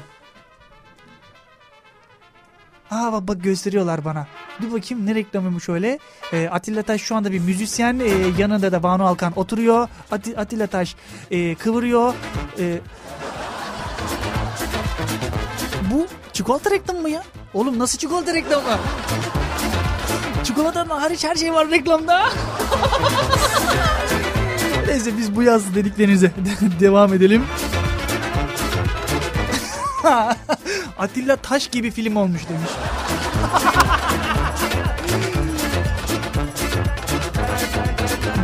Aa 2.91 3.13
bak, 3.13 3.29
bak 3.29 3.43
gösteriyorlar 3.45 4.05
bana. 4.05 4.27
Dur 4.63 4.73
bakayım 4.73 5.07
ne 5.07 5.15
reklamıymış 5.15 5.69
öyle. 5.69 5.99
Ee, 6.33 6.49
Atilla 6.49 6.83
Taş 6.83 7.01
şu 7.03 7.17
anda 7.17 7.33
bir 7.33 7.39
müzisyen. 7.39 7.99
Ee, 7.99 8.09
yanında 8.39 8.73
da 8.73 8.83
Banu 8.83 9.07
Alkan 9.07 9.39
oturuyor. 9.39 9.89
Ati- 10.11 10.37
Atilla 10.37 10.67
Taş 10.67 10.97
e, 11.31 11.55
kıvırıyor. 11.55 12.15
Ee, 12.59 12.79
bu 15.93 16.07
çikolata 16.33 16.71
reklamı 16.71 17.01
mı 17.01 17.11
ya? 17.11 17.23
Oğlum 17.55 17.79
nasıl 17.79 17.99
çikolata 17.99 18.35
reklamı? 18.35 18.79
Çikolatadan 20.49 20.99
hariç 20.99 21.25
her 21.25 21.35
şey 21.35 21.53
var 21.53 21.71
reklamda. 21.71 22.23
Neyse 24.87 25.19
biz 25.19 25.37
bu 25.37 25.43
yaz 25.43 25.75
dediklerinize 25.75 26.33
devam 26.81 27.15
edelim. 27.15 27.45
Atilla 30.99 31.37
Taş 31.37 31.69
gibi 31.69 31.91
film 31.91 32.17
olmuş 32.17 32.41
demiş. 32.49 32.71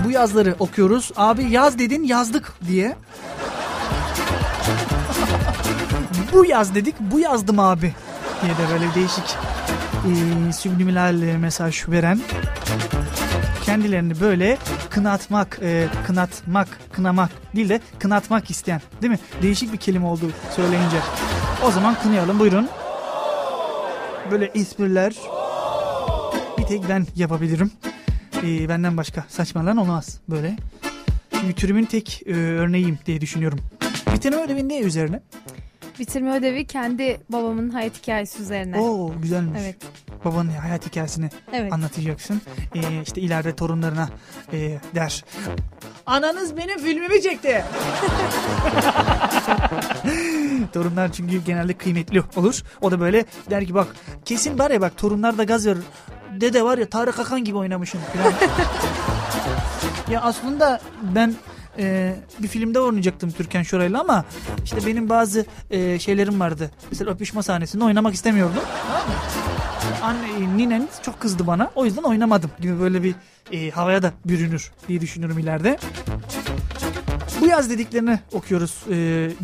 bu 0.05 0.11
yazları 0.11 0.55
okuyoruz. 0.59 1.13
Abi 1.17 1.45
yaz 1.51 1.79
dedin 1.79 2.03
yazdık 2.03 2.53
diye. 2.69 2.97
bu 6.33 6.45
yaz 6.45 6.75
dedik 6.75 6.95
bu 7.01 7.19
yazdım 7.19 7.59
abi 7.59 7.95
diye 8.43 8.53
de 8.53 8.73
böyle 8.73 8.95
değişik 8.95 9.37
e, 10.05 10.53
subliminal 10.53 11.15
mesaj 11.39 11.89
veren 11.89 12.21
kendilerini 13.65 14.21
böyle 14.21 14.59
kınatmak, 14.91 15.59
e, 15.63 15.89
kınatmak, 16.07 16.69
kınamak 16.93 17.31
değil 17.57 17.69
de 17.69 17.81
kınatmak 17.99 18.51
isteyen 18.51 18.81
değil 19.03 19.11
mi? 19.11 19.19
Değişik 19.43 19.73
bir 19.73 19.79
kelime 19.79 20.07
oldu 20.07 20.31
söyleyince. 20.57 20.97
O 21.67 21.71
zaman 21.71 21.95
kınayalım 22.03 22.39
buyurun. 22.39 22.69
Böyle 24.31 24.45
espriler 24.55 25.15
bir 26.59 26.65
tek 26.65 26.89
ben 26.89 27.07
yapabilirim. 27.17 27.71
E, 28.43 28.69
benden 28.69 28.97
başka 28.97 29.25
saçmalayan 29.29 29.77
olmaz 29.77 30.21
böyle. 30.29 30.57
Çünkü 31.41 31.55
türümün 31.55 31.85
tek 31.85 32.23
e, 32.27 32.35
örneğiyim 32.35 32.99
diye 33.07 33.21
düşünüyorum. 33.21 33.59
Bitirme 34.15 34.37
ödevi 34.37 34.69
ne 34.69 34.81
üzerine? 34.81 35.23
Bitirme 35.99 36.33
ödevi 36.37 36.67
kendi 36.67 37.21
babamın 37.29 37.71
hayat 37.71 37.99
hikayesi 38.03 38.43
üzerine. 38.43 38.79
Oo 38.81 39.13
güzelmiş. 39.23 39.61
Evet. 39.63 39.77
Babanın 40.25 40.51
hayat 40.51 40.87
hikayesini 40.87 41.31
Evet. 41.53 41.73
anlatacaksın. 41.73 42.41
Ee, 42.75 42.81
işte 43.03 43.21
ileride 43.21 43.57
torunlarına 43.57 44.09
e, 44.53 44.79
der. 44.95 45.25
Ananız 46.07 46.57
benim 46.57 46.79
filmimi 46.79 47.23
çekti. 47.23 47.65
Torunlar 50.73 51.13
çünkü 51.13 51.45
genelde 51.45 51.75
kıymetli 51.75 52.23
olur. 52.37 52.63
O 52.81 52.91
da 52.91 53.01
böyle 53.01 53.25
der 53.51 53.67
ki 53.67 53.75
bak 53.75 53.87
kesin 54.25 54.59
var 54.59 54.71
ya 54.71 54.81
bak 54.81 54.97
torunlar 54.97 55.39
da 55.39 55.45
gaz 55.45 55.67
verir. 55.67 55.83
Dede 56.41 56.63
var 56.65 56.79
ya 56.79 56.89
Tarık 56.89 57.19
Akan 57.19 57.45
gibi 57.45 57.57
oynamışsın 57.57 58.01
falan. 58.13 58.33
ya 60.11 60.21
aslında 60.23 60.81
ben 61.03 61.35
e, 61.79 62.15
bir 62.39 62.49
filmde 62.49 62.81
oynayacaktım 62.81 63.31
Türkan 63.31 63.63
Şoray'la 63.63 64.01
ama 64.01 64.25
işte 64.65 64.87
benim 64.87 65.09
bazı 65.09 65.47
e, 65.71 65.99
şeylerim 65.99 66.41
vardı. 66.41 66.71
Mesela 66.91 67.11
öpüşme 67.11 67.43
sahnesinde 67.43 67.85
oynamak 67.85 68.15
istemiyordum. 68.15 68.63
Anne, 70.03 70.57
ninen 70.57 70.89
çok 71.03 71.21
kızdı 71.21 71.47
bana. 71.47 71.71
O 71.75 71.85
yüzden 71.85 72.03
oynamadım 72.03 72.51
gibi 72.61 72.81
böyle 72.81 73.03
bir 73.03 73.15
e, 73.53 73.71
havaya 73.71 74.03
da 74.03 74.13
bürünür 74.25 74.73
diye 74.89 75.01
düşünüyorum 75.01 75.39
ileride. 75.39 75.79
Bu 77.41 77.47
yaz 77.47 77.71
dediklerini 77.71 78.19
okuyoruz 78.33 78.75
e, 78.91 78.95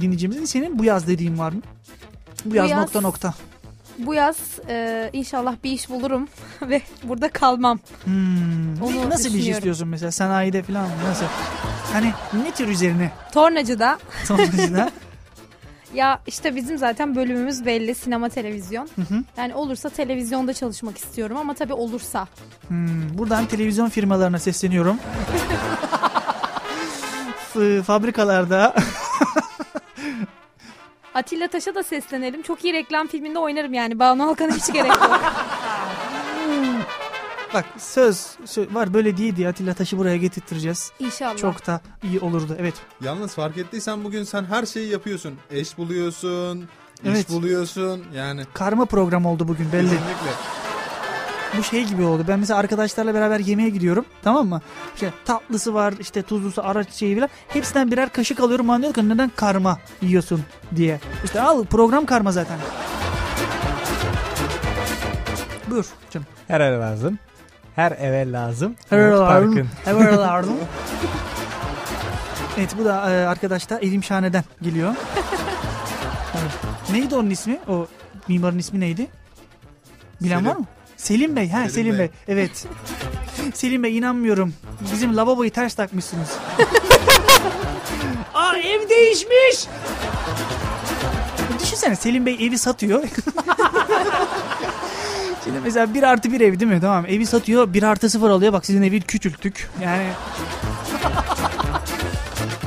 dinleyicimizin. 0.00 0.44
Senin 0.44 0.78
bu 0.78 0.84
yaz 0.84 1.06
dediğin 1.08 1.38
var 1.38 1.52
mı? 1.52 1.60
Bu, 2.44 2.50
Bu 2.50 2.54
yaz, 2.54 2.70
yaz- 2.70 2.80
nokta 2.80 3.00
nokta. 3.00 3.34
Bu 4.06 4.14
yaz 4.14 4.36
e, 4.68 5.10
inşallah 5.12 5.56
bir 5.64 5.72
iş 5.72 5.90
bulurum 5.90 6.28
ve 6.62 6.82
burada 7.02 7.28
kalmam. 7.28 7.78
Hmm, 8.04 8.82
Onu 8.82 9.10
nasıl 9.10 9.34
bir 9.34 9.38
iş 9.38 9.48
istiyorsun 9.48 9.88
mesela 9.88 10.10
sanayide 10.12 10.62
falan 10.62 10.82
mı? 10.84 10.90
Nasıl? 11.08 11.26
Hani 11.92 12.12
ne 12.44 12.50
tür 12.50 12.68
üzerine? 12.68 13.10
Tornacıda. 13.32 13.98
Sonrasında 14.24 14.90
Ya 15.94 16.20
işte 16.26 16.56
bizim 16.56 16.78
zaten 16.78 17.16
bölümümüz 17.16 17.66
belli 17.66 17.94
sinema 17.94 18.28
televizyon. 18.28 18.88
Hı 18.96 19.02
hı. 19.02 19.22
Yani 19.36 19.54
olursa 19.54 19.88
televizyonda 19.88 20.54
çalışmak 20.54 20.98
istiyorum 20.98 21.36
ama 21.36 21.54
tabii 21.54 21.72
olursa. 21.72 22.28
Hmm, 22.68 23.18
buradan 23.18 23.46
televizyon 23.46 23.88
firmalarına 23.88 24.38
sesleniyorum. 24.38 24.96
Fabrikalarda 27.86 28.74
Atilla 31.14 31.48
Taş'a 31.48 31.74
da 31.74 31.82
seslenelim. 31.82 32.42
Çok 32.42 32.64
iyi 32.64 32.72
reklam 32.72 33.06
filminde 33.06 33.38
oynarım 33.38 33.74
yani. 33.74 33.98
Banu 33.98 34.28
Alkan'a 34.28 34.54
hiç 34.56 34.72
gerek 34.72 34.90
yok. 34.96 35.20
bak 37.54 37.64
söz, 37.78 38.26
söz 38.44 38.74
var 38.74 38.94
böyle 38.94 39.16
diye 39.16 39.36
diye 39.36 39.48
Atilla 39.48 39.74
Taş'ı 39.74 39.98
buraya 39.98 40.16
getirttireceğiz. 40.16 40.92
İnşallah. 40.98 41.36
Çok 41.36 41.66
da 41.66 41.80
iyi 42.02 42.20
olurdu. 42.20 42.56
Evet. 42.60 42.74
Yalnız 43.00 43.34
fark 43.34 43.58
ettiysen 43.58 44.04
bugün 44.04 44.24
sen 44.24 44.44
her 44.44 44.66
şeyi 44.66 44.88
yapıyorsun. 44.90 45.34
Eş 45.50 45.78
buluyorsun, 45.78 46.68
Evet. 47.04 47.28
iş 47.28 47.34
buluyorsun. 47.34 48.04
Yani 48.14 48.42
Karma 48.54 48.84
program 48.84 49.26
oldu 49.26 49.48
bugün 49.48 49.72
belli. 49.72 49.82
kesinlikle. 49.82 50.59
Bu 51.58 51.62
şey 51.62 51.84
gibi 51.84 52.02
oldu. 52.02 52.24
Ben 52.28 52.38
mesela 52.38 52.58
arkadaşlarla 52.60 53.14
beraber 53.14 53.38
yemeğe 53.40 53.68
gidiyorum. 53.70 54.04
Tamam 54.22 54.48
mı? 54.48 54.60
İşte 54.94 55.12
tatlısı 55.24 55.74
var, 55.74 55.94
işte 56.00 56.22
tuzlusu, 56.22 56.62
araç 56.64 56.92
şeyi 56.92 57.14
falan. 57.16 57.28
Hepsinden 57.48 57.90
birer 57.90 58.08
kaşık 58.08 58.40
alıyorum. 58.40 58.68
Bana 58.68 58.82
diyor 58.82 58.94
ki 58.94 59.08
neden 59.08 59.30
karma 59.36 59.78
yiyorsun 60.02 60.42
diye. 60.76 61.00
İşte 61.24 61.40
al 61.40 61.64
program 61.64 62.06
karma 62.06 62.32
zaten. 62.32 62.58
Buyur 65.70 65.86
canım. 66.10 66.26
Her 66.48 66.60
eve 66.60 66.78
lazım. 66.78 67.18
Her 67.76 67.92
eve 67.92 68.32
lazım. 68.32 68.74
Her 68.90 68.98
eve 68.98 69.10
lazım. 69.10 69.68
Her 69.84 69.94
eve 69.94 70.16
lazım. 70.16 70.56
Evet 72.58 72.74
bu 72.78 72.84
da 72.84 73.10
e, 73.10 73.26
arkadaş 73.26 73.70
da 73.70 73.78
Elim 73.78 74.04
Şahane'den 74.04 74.44
geliyor. 74.62 74.94
Evet. 76.34 76.50
Neydi 76.92 77.14
onun 77.14 77.30
ismi? 77.30 77.58
O 77.68 77.86
mimarın 78.28 78.58
ismi 78.58 78.80
neydi? 78.80 79.06
Bilen 80.22 80.38
Selim. 80.38 80.50
var 80.50 80.56
mı? 80.56 80.64
Selim 81.00 81.36
Bey. 81.36 81.50
Ha 81.50 81.58
Selim, 81.58 81.70
Selim 81.70 81.92
Bey. 81.92 81.98
Bey. 81.98 82.10
Evet. 82.28 82.66
Selim 83.54 83.82
Bey 83.82 83.98
inanmıyorum. 83.98 84.54
Bizim 84.92 85.16
lavaboyu 85.16 85.50
ters 85.50 85.74
takmışsınız. 85.74 86.28
Aa 88.34 88.56
ev 88.56 88.88
değişmiş. 88.88 89.66
Düşünsene 91.62 91.96
Selim 91.96 92.26
Bey 92.26 92.46
evi 92.46 92.58
satıyor. 92.58 93.02
Şimdi 95.44 95.58
mesela 95.64 95.94
1 95.94 96.02
artı 96.02 96.32
1 96.32 96.40
ev 96.40 96.60
değil 96.60 96.72
mi? 96.72 96.80
Tamam 96.80 97.06
evi 97.08 97.26
satıyor 97.26 97.74
1 97.74 97.82
artı 97.82 98.10
0 98.10 98.30
alıyor. 98.30 98.52
Bak 98.52 98.66
sizin 98.66 98.82
evi 98.82 99.00
küçülttük. 99.00 99.70
Yani 99.82 100.06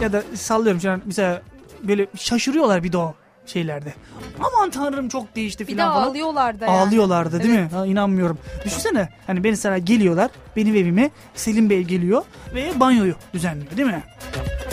ya 0.01 0.13
da 0.13 0.23
sallıyorum 0.35 0.81
şu 0.81 0.91
an 0.91 1.01
mesela 1.05 1.41
böyle 1.83 2.07
şaşırıyorlar 2.17 2.83
bir 2.83 2.91
de 2.91 2.97
o 2.97 3.15
şeylerde. 3.45 3.93
Aman 4.39 4.69
tanrım 4.69 5.09
çok 5.09 5.35
değişti 5.35 5.63
Bir 5.63 5.67
de 5.67 5.71
filan 5.71 5.93
falan. 5.93 6.07
ağlıyorlar 6.07 6.59
da 6.59 6.65
yani. 6.65 6.77
Ağlıyorlardı 6.77 7.43
değil 7.43 7.53
mi? 7.59 7.69
Ha, 7.73 7.85
inanmıyorum. 7.85 8.37
Düşünsene 8.65 9.09
hani 9.27 9.43
beni 9.43 9.57
sana 9.57 9.77
geliyorlar 9.77 10.31
benim 10.55 10.75
evime 10.75 11.09
Selim 11.35 11.69
Bey 11.69 11.81
geliyor 11.83 12.23
ve 12.55 12.79
banyoyu 12.79 13.15
düzenliyor 13.33 13.77
değil 13.77 13.87
mi? 13.87 14.03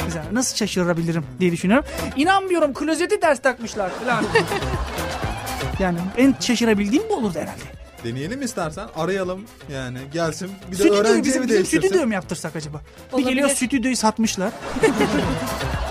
Güzel. 0.07 0.23
Nasıl 0.33 0.57
şaşırabilirim 0.57 1.25
diye 1.41 1.53
düşünüyorum. 1.53 1.85
İnanmıyorum 2.17 2.75
klozeti 2.75 3.21
ters 3.21 3.43
takmışlar 3.43 3.91
falan. 3.91 4.25
yani 5.79 5.99
en 6.17 6.35
şaşırabildiğim 6.41 7.05
bu 7.11 7.15
olurdu 7.17 7.39
herhalde. 7.39 7.61
Deneyelim 8.05 8.43
istersen 8.43 8.87
arayalım 8.97 9.45
yani 9.73 9.99
gelsin 10.13 10.51
bir 10.67 10.73
de 10.73 10.77
Stüdyoyu 10.77 11.01
öğrenci 11.01 11.25
bizim, 11.25 11.43
evi 11.43 11.49
bizim 11.49 11.49
değiştirsin. 11.57 11.87
stüdyoyu 11.87 12.07
mu 12.07 12.15
yaptırsak 12.15 12.57
acaba? 12.57 12.81
Olabilir. 13.13 13.27
Bir 13.29 13.33
geliyor 13.33 13.49
stüdyoyu 13.49 13.97
satmışlar. 13.97 14.53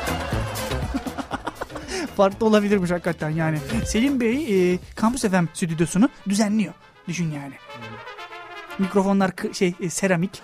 Farklı 2.20 2.46
olabilirmiş 2.46 2.92
hakikaten 2.92 3.30
yani. 3.30 3.58
Selim 3.86 4.20
Bey 4.20 4.74
e, 4.74 4.80
Campus 5.02 5.22
FM 5.22 5.46
stüdyosunu 5.54 6.10
düzenliyor. 6.30 6.74
Düşün 7.08 7.32
yani. 7.32 7.54
Mikrofonlar 8.80 9.32
şey 9.54 9.74
e, 9.82 9.90
seramik. 9.90 10.42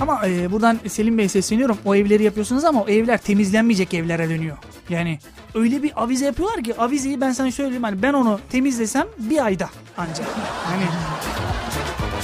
Ama 0.00 0.26
e, 0.26 0.52
buradan 0.52 0.78
Selim 0.88 1.18
Bey 1.18 1.28
sesleniyorum. 1.28 1.78
O 1.84 1.94
evleri 1.94 2.22
yapıyorsunuz 2.22 2.64
ama 2.64 2.82
o 2.82 2.88
evler 2.88 3.18
temizlenmeyecek 3.18 3.94
evlere 3.94 4.28
dönüyor. 4.28 4.56
Yani 4.88 5.18
öyle 5.54 5.82
bir 5.82 6.02
avize 6.02 6.24
yapıyorlar 6.24 6.64
ki 6.64 6.76
avizeyi 6.78 7.20
ben 7.20 7.32
sana 7.32 7.52
söyleyeyim 7.52 7.82
hani 7.82 8.02
ben 8.02 8.12
onu 8.12 8.40
temizlesem 8.50 9.06
bir 9.18 9.44
ayda 9.44 9.70
ancak. 9.96 10.26
Hani 10.64 10.84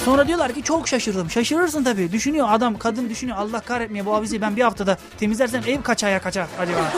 Sonra 0.05 0.27
diyorlar 0.29 0.53
ki 0.55 0.63
çok 0.63 0.89
şaşırdım. 0.89 1.31
Şaşırırsın 1.31 1.85
tabii. 1.85 2.13
Düşünüyor 2.13 2.47
adam, 2.51 2.79
kadın 2.79 3.09
düşünüyor. 3.09 3.39
Allah 3.39 3.61
kahretmeye 3.61 4.07
bu 4.07 4.15
avizeyi 4.15 4.41
ben 4.43 4.57
bir 4.57 4.63
haftada 4.63 4.99
temizlersem 5.19 5.63
ev 5.67 5.83
kaç 5.83 6.05
aya 6.05 6.23
kaçar 6.23 6.47
acaba? 6.59 6.93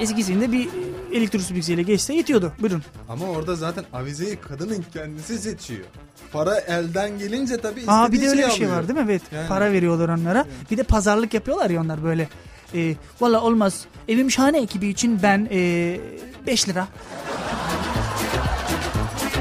Eskisinde 0.00 0.52
bir 0.52 0.68
elektrik 1.12 1.42
süpürgesiyle 1.42 1.82
geçse 1.82 2.14
yetiyordu. 2.14 2.52
Buyurun. 2.60 2.82
Ama 3.08 3.26
orada 3.26 3.54
zaten 3.56 3.84
avizeyi 3.92 4.36
kadının 4.36 4.84
kendisi 4.92 5.38
seçiyor. 5.38 5.84
Para 6.32 6.58
elden 6.58 7.18
gelince 7.18 7.56
tabii 7.56 7.82
Aa 7.88 8.12
bir 8.12 8.20
de 8.22 8.28
öyle 8.28 8.46
bir 8.46 8.50
şey 8.52 8.68
var 8.70 8.88
değil 8.88 8.98
mi? 8.98 9.04
Evet. 9.04 9.22
Yani. 9.34 9.48
Para 9.48 9.72
veriyorlar 9.72 10.08
onlara. 10.08 10.46
Bir 10.70 10.76
de 10.76 10.82
pazarlık 10.82 11.34
yapıyorlar 11.34 11.70
ya 11.70 11.80
onlar 11.80 12.04
böyle. 12.04 12.28
E, 12.74 12.94
Valla 13.20 13.40
olmaz. 13.40 13.84
Evim 14.08 14.30
şahane 14.30 14.62
ekibi 14.62 14.86
için 14.88 15.22
ben 15.22 15.48
5 16.46 16.68
lira. 16.68 16.88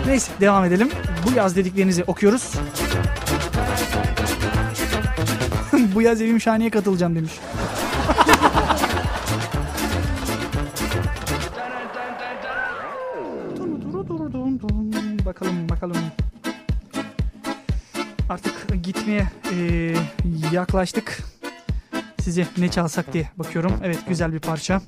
Neyse 0.08 0.32
devam 0.42 0.66
edelim. 0.66 0.90
Bu 1.28 1.32
yaz 1.38 1.56
dediklerinizi 1.56 2.04
okuyoruz. 2.04 2.54
Bu 5.96 6.02
yaz 6.02 6.22
evim 6.22 6.42
şahaneye 6.42 6.70
katılacağım 6.70 7.16
demiş. 7.16 7.32
bakalım 15.26 15.70
bakalım. 15.70 15.98
Artık 18.30 18.84
gitmeye 18.84 19.28
e, 19.54 19.96
yaklaştık. 20.52 21.18
Size 22.24 22.48
ne 22.58 22.72
çalsak 22.72 23.14
diye 23.14 23.30
bakıyorum. 23.38 23.74
Evet 23.84 24.00
güzel 24.08 24.34
bir 24.34 24.40
parça. 24.40 24.82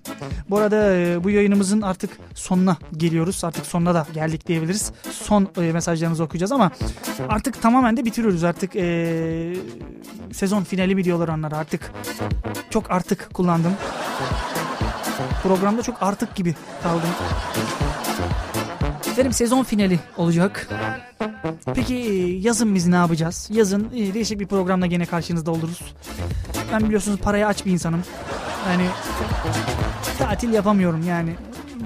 Bu 0.50 0.58
arada 0.58 0.96
e, 0.96 1.24
bu 1.24 1.30
yayınımızın 1.30 1.82
artık 1.82 2.10
sonuna 2.36 2.78
geliyoruz. 2.98 3.44
Artık 3.44 3.66
sonuna 3.66 3.94
da 3.94 4.08
geldik 4.14 4.48
diyebiliriz. 4.48 4.92
Son 5.12 5.50
e, 5.58 5.62
mesajlarınızı 5.62 6.24
okuyacağız 6.24 6.52
ama 6.52 6.72
artık 7.30 7.62
tamamen 7.62 7.98
de 7.98 8.06
bitiriyoruz. 8.06 8.44
Artık 8.44 8.76
e, 8.76 9.56
sezon 10.34 10.64
finali 10.64 10.96
mi 10.96 11.04
diyorlar 11.04 11.28
onlara 11.28 11.58
artık. 11.58 11.92
Çok 12.70 12.92
artık 12.92 13.34
kullandım. 13.34 13.74
Programda 15.44 15.82
çok 15.82 16.04
artık 16.04 16.36
gibi 16.36 16.56
kaldım. 16.84 17.10
Efendim 19.14 19.34
sezon 19.34 19.64
finali 19.64 20.00
olacak. 20.18 20.68
Peki 21.76 21.94
yazın 22.42 22.76
biz 22.76 22.88
ne 22.88 22.96
yapacağız? 22.96 23.50
Yazın 23.52 23.90
e, 23.96 24.14
değişik 24.14 24.40
bir 24.40 24.48
programla 24.48 24.86
gene 24.86 25.06
karşınızda 25.06 25.52
oluruz. 25.52 25.80
Ben 26.72 26.84
biliyorsunuz 26.84 27.20
paraya 27.20 27.48
aç 27.48 27.66
bir 27.66 27.72
insanım. 27.72 28.04
Yani 28.70 28.86
tatil 30.18 30.54
yapamıyorum 30.54 31.08
yani. 31.08 31.30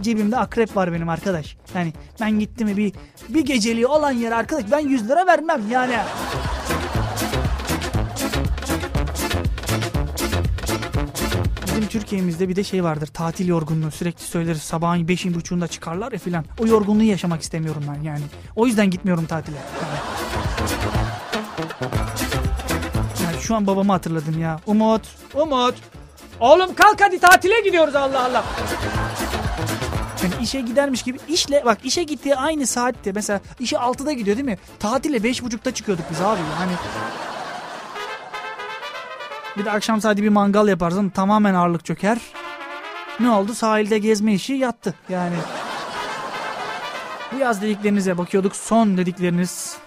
Cebimde 0.01 0.37
akrep 0.37 0.75
var 0.75 0.93
benim 0.93 1.09
arkadaş. 1.09 1.57
Yani 1.75 1.93
ben 2.21 2.39
gittim 2.39 2.67
mi 2.67 2.77
bir 2.77 2.93
bir 3.29 3.45
geceliği 3.45 3.87
olan 3.87 4.11
yere 4.11 4.35
arkadaş 4.35 4.71
ben 4.71 4.79
100 4.79 5.09
lira 5.09 5.27
vermem 5.27 5.61
yani. 5.71 5.97
Bizim 11.77 11.89
Türkiye'mizde 11.89 12.49
bir 12.49 12.55
de 12.55 12.63
şey 12.63 12.83
vardır 12.83 13.07
tatil 13.07 13.47
yorgunluğu 13.47 13.91
sürekli 13.91 14.23
söyleriz 14.23 14.61
sabahın 14.61 15.07
beşin 15.07 15.33
buçuğunda 15.33 15.67
çıkarlar 15.67 16.11
ya 16.11 16.19
filan. 16.19 16.45
O 16.59 16.67
yorgunluğu 16.67 17.03
yaşamak 17.03 17.41
istemiyorum 17.41 17.83
ben 17.87 18.03
yani. 18.03 18.21
O 18.55 18.67
yüzden 18.67 18.89
gitmiyorum 18.89 19.25
tatile. 19.25 19.57
Yani. 23.21 23.41
Şu 23.41 23.55
an 23.55 23.67
babamı 23.67 23.91
hatırladım 23.91 24.41
ya. 24.41 24.59
Umut, 24.65 25.01
Umut. 25.33 25.75
Oğlum 26.39 26.75
kalk 26.75 27.01
hadi 27.01 27.19
tatile 27.19 27.61
gidiyoruz 27.61 27.95
Allah 27.95 28.25
Allah. 28.25 28.43
Yani 30.23 30.33
işe 30.43 30.61
gidermiş 30.61 31.03
gibi 31.03 31.17
işle 31.27 31.65
bak 31.65 31.77
işe 31.83 32.03
gittiği 32.03 32.35
aynı 32.35 32.67
saatte 32.67 33.11
mesela 33.11 33.41
işe 33.59 33.75
6'da 33.75 34.11
gidiyor 34.11 34.37
değil 34.37 34.49
mi? 34.49 34.57
Tatile 34.79 35.17
5.30'da 35.17 35.73
çıkıyorduk 35.73 36.05
biz 36.11 36.21
abi 36.21 36.41
yani. 36.59 36.71
Bir 39.57 39.65
de 39.65 39.71
akşam 39.71 40.01
saati 40.01 40.23
bir 40.23 40.29
mangal 40.29 40.67
yaparsın 40.67 41.09
tamamen 41.09 41.53
ağırlık 41.53 41.85
çöker. 41.85 42.17
Ne 43.19 43.29
oldu? 43.29 43.53
Sahilde 43.53 43.97
gezme 43.97 44.33
işi 44.33 44.53
yattı 44.53 44.93
yani. 45.09 45.35
Bu 47.31 47.37
yaz 47.37 47.61
dediklerinize 47.61 48.17
bakıyorduk. 48.17 48.55
Son 48.55 48.97
dedikleriniz. 48.97 49.77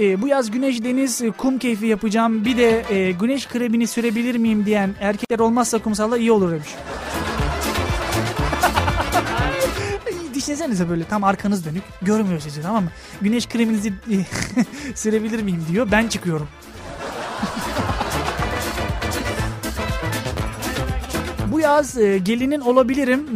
E, 0.00 0.22
bu 0.22 0.28
yaz 0.28 0.50
güneş 0.50 0.84
deniz 0.84 1.22
e, 1.22 1.30
kum 1.30 1.58
keyfi 1.58 1.86
yapacağım. 1.86 2.44
Bir 2.44 2.56
de 2.56 2.84
e, 2.94 3.12
güneş 3.12 3.48
kremini 3.48 3.86
sürebilir 3.86 4.36
miyim 4.36 4.66
diyen 4.66 4.94
erkekler 5.00 5.38
olmazsa 5.38 5.78
kumsalda 5.78 6.18
iyi 6.18 6.32
olur 6.32 6.50
demiş. 6.52 6.68
Düşünsenize 10.34 10.88
böyle 10.88 11.04
tam 11.04 11.24
arkanız 11.24 11.64
dönük 11.64 11.82
görmüyor 12.02 12.40
sizi 12.40 12.62
tamam 12.62 12.84
mı? 12.84 12.90
Güneş 13.20 13.48
kreminizi 13.48 13.88
e, 13.88 14.16
sürebilir 14.94 15.42
miyim 15.42 15.64
diyor. 15.72 15.88
Ben 15.92 16.08
çıkıyorum. 16.08 16.48
Bu 21.52 21.60
yaz 21.60 21.98
e, 21.98 22.18
gelinin 22.18 22.60
olabilirim. 22.60 23.26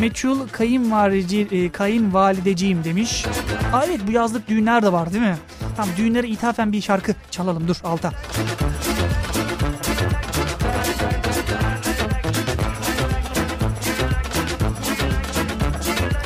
Meçhul 0.00 0.48
kayınvalideci, 0.52 1.48
e, 1.50 1.70
kayınvalideciyim 1.70 2.84
demiş. 2.84 3.26
Aa, 3.72 3.84
evet 3.84 4.00
bu 4.06 4.12
yazlık 4.12 4.48
düğünler 4.48 4.82
de 4.82 4.92
var 4.92 5.12
değil 5.12 5.22
mi? 5.22 5.36
Tamam 5.80 5.96
düğünlere 5.96 6.28
ithafen 6.28 6.72
bir 6.72 6.80
şarkı 6.80 7.14
çalalım 7.30 7.68
dur 7.68 7.76
alta. 7.84 8.12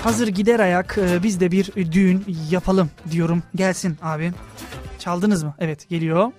Hazır 0.03 0.29
gider 0.29 0.61
ayak 0.61 0.99
e, 0.99 1.23
biz 1.23 1.41
de 1.41 1.53
bir 1.53 1.93
düğün 1.93 2.37
yapalım 2.51 2.91
diyorum. 3.11 3.43
Gelsin 3.55 3.99
abi. 4.03 4.33
Çaldınız 4.99 5.43
mı? 5.43 5.55
Evet 5.59 5.89
geliyor. 5.89 6.33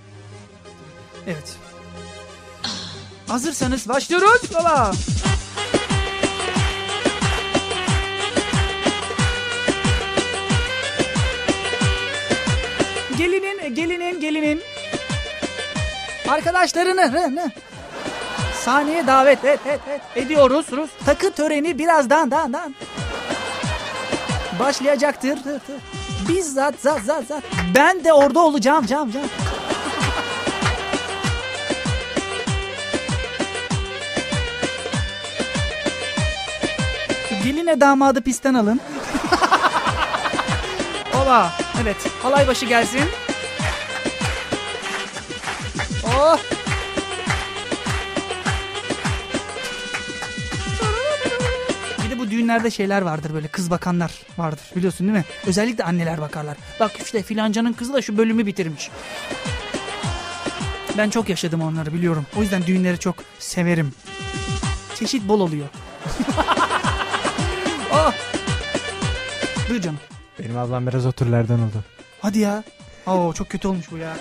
Evet. 1.27 1.55
Hazırsanız 3.27 3.89
başlıyoruz 3.89 4.41
baba. 4.53 4.91
Gelinin, 13.17 13.75
gelinin, 13.75 14.19
gelinin. 14.19 14.61
Arkadaşlarını 16.27 17.01
rı- 17.01 17.49
sahneye 18.63 19.07
davet 19.07 19.45
et, 19.45 19.59
et, 19.67 19.79
et, 19.87 20.01
ediyoruz. 20.15 20.65
Rus. 20.71 20.89
Takı 21.05 21.31
töreni 21.31 21.79
birazdan 21.79 22.31
dan 22.31 22.53
dan. 22.53 22.75
Başlayacaktır. 24.59 25.43
Tır, 25.43 25.59
tır. 25.59 25.75
Bizzat 26.29 26.75
zat 26.79 27.01
zat 27.01 27.23
zat. 27.27 27.43
Ben 27.75 28.03
de 28.03 28.13
orada 28.13 28.39
olacağım 28.39 28.85
cam 28.85 29.11
cam. 29.11 29.23
Geline 37.43 37.81
damadı 37.81 38.21
pistten 38.21 38.53
alın. 38.53 38.81
Ola. 41.25 41.53
Evet. 41.81 41.97
Halay 42.23 42.47
başı 42.47 42.65
gelsin. 42.65 43.01
Oh. 46.05 46.37
Bir 52.05 52.09
de 52.09 52.19
bu 52.19 52.31
düğünlerde 52.31 52.71
şeyler 52.71 53.01
vardır 53.01 53.33
böyle 53.33 53.47
kız 53.47 53.71
bakanlar 53.71 54.11
vardır 54.37 54.65
biliyorsun 54.75 55.07
değil 55.07 55.17
mi? 55.17 55.25
Özellikle 55.47 55.83
anneler 55.83 56.21
bakarlar. 56.21 56.57
Bak 56.79 56.91
işte 57.03 57.23
filancanın 57.23 57.73
kızı 57.73 57.93
da 57.93 58.01
şu 58.01 58.17
bölümü 58.17 58.45
bitirmiş. 58.45 58.89
Ben 60.97 61.09
çok 61.09 61.29
yaşadım 61.29 61.61
onları 61.61 61.93
biliyorum. 61.93 62.25
O 62.37 62.41
yüzden 62.41 62.65
düğünleri 62.65 62.99
çok 62.99 63.15
severim. 63.39 63.93
Çeşit 64.95 65.27
bol 65.27 65.39
oluyor. 65.39 65.67
oh. 67.93 68.13
Buyur 69.69 69.81
canım. 69.81 69.99
Benim 70.39 70.57
ablam 70.57 70.87
biraz 70.87 71.05
o 71.05 71.11
türlerden 71.11 71.55
oldu. 71.59 71.83
Hadi 72.21 72.39
ya. 72.39 72.63
Oo 73.07 73.33
çok 73.33 73.49
kötü 73.49 73.67
olmuş 73.67 73.91
bu 73.91 73.97
ya. 73.97 74.13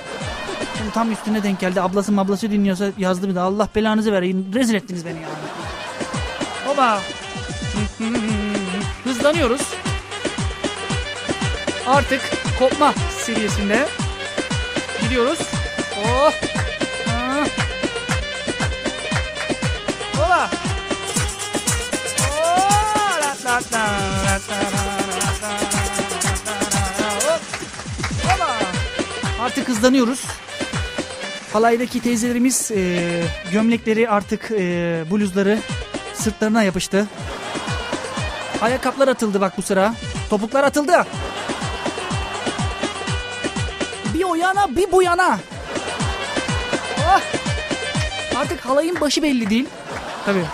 Bu 0.89 0.93
tam 0.93 1.13
üstüne 1.13 1.43
denk 1.43 1.61
geldi. 1.61 1.81
Ablası 1.81 2.21
ablası 2.21 2.51
dinliyorsa 2.51 2.91
yazdı 2.99 3.29
bir 3.29 3.35
de. 3.35 3.41
Allah 3.41 3.69
belanızı 3.75 4.13
vereyim. 4.13 4.51
Rezil 4.55 4.75
ettiniz 4.75 5.07
beni 5.07 5.21
ya. 5.21 5.29
Baba. 6.69 7.01
Hızlanıyoruz. 9.05 9.63
Artık 11.87 12.21
kopma 12.59 12.95
seviyesinde. 13.25 13.87
Gidiyoruz. 15.03 15.39
Oh. 16.07 16.33
Artık 29.45 29.69
hızlanıyoruz. 29.69 30.25
Halaydaki 31.53 32.01
teyzelerimiz 32.01 32.71
e, 32.71 33.23
gömlekleri 33.53 34.09
artık 34.11 34.51
e, 34.51 35.05
bluzları 35.11 35.59
sırtlarına 36.15 36.63
yapıştı. 36.63 37.07
Ayakkabılar 38.63 39.09
atıldı 39.09 39.41
bak 39.41 39.53
bu 39.57 39.63
sıra. 39.63 39.95
Topuklar 40.31 40.65
atıldı. 40.65 41.07
Bir 44.15 44.25
o 44.25 44.35
yana 44.35 44.77
bir 44.77 44.93
bu 44.93 45.03
yana. 45.03 45.39
Ah! 47.07 47.21
Artık 48.37 48.61
halayın 48.61 49.01
başı 49.01 49.23
belli 49.23 49.51
değil. 49.51 49.67
Tabii. 50.27 50.45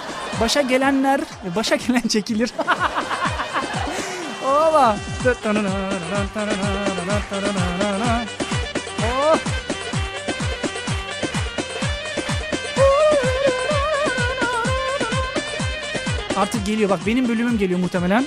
Başa 0.40 0.60
gelenler, 0.60 1.20
başa 1.56 1.76
gelen 1.76 2.08
çekilir. 2.08 2.50
Ola. 4.46 4.96
Artık 16.40 16.66
geliyor 16.66 16.90
bak 16.90 17.00
benim 17.06 17.28
bölümüm 17.28 17.58
geliyor 17.58 17.80
muhtemelen. 17.80 18.26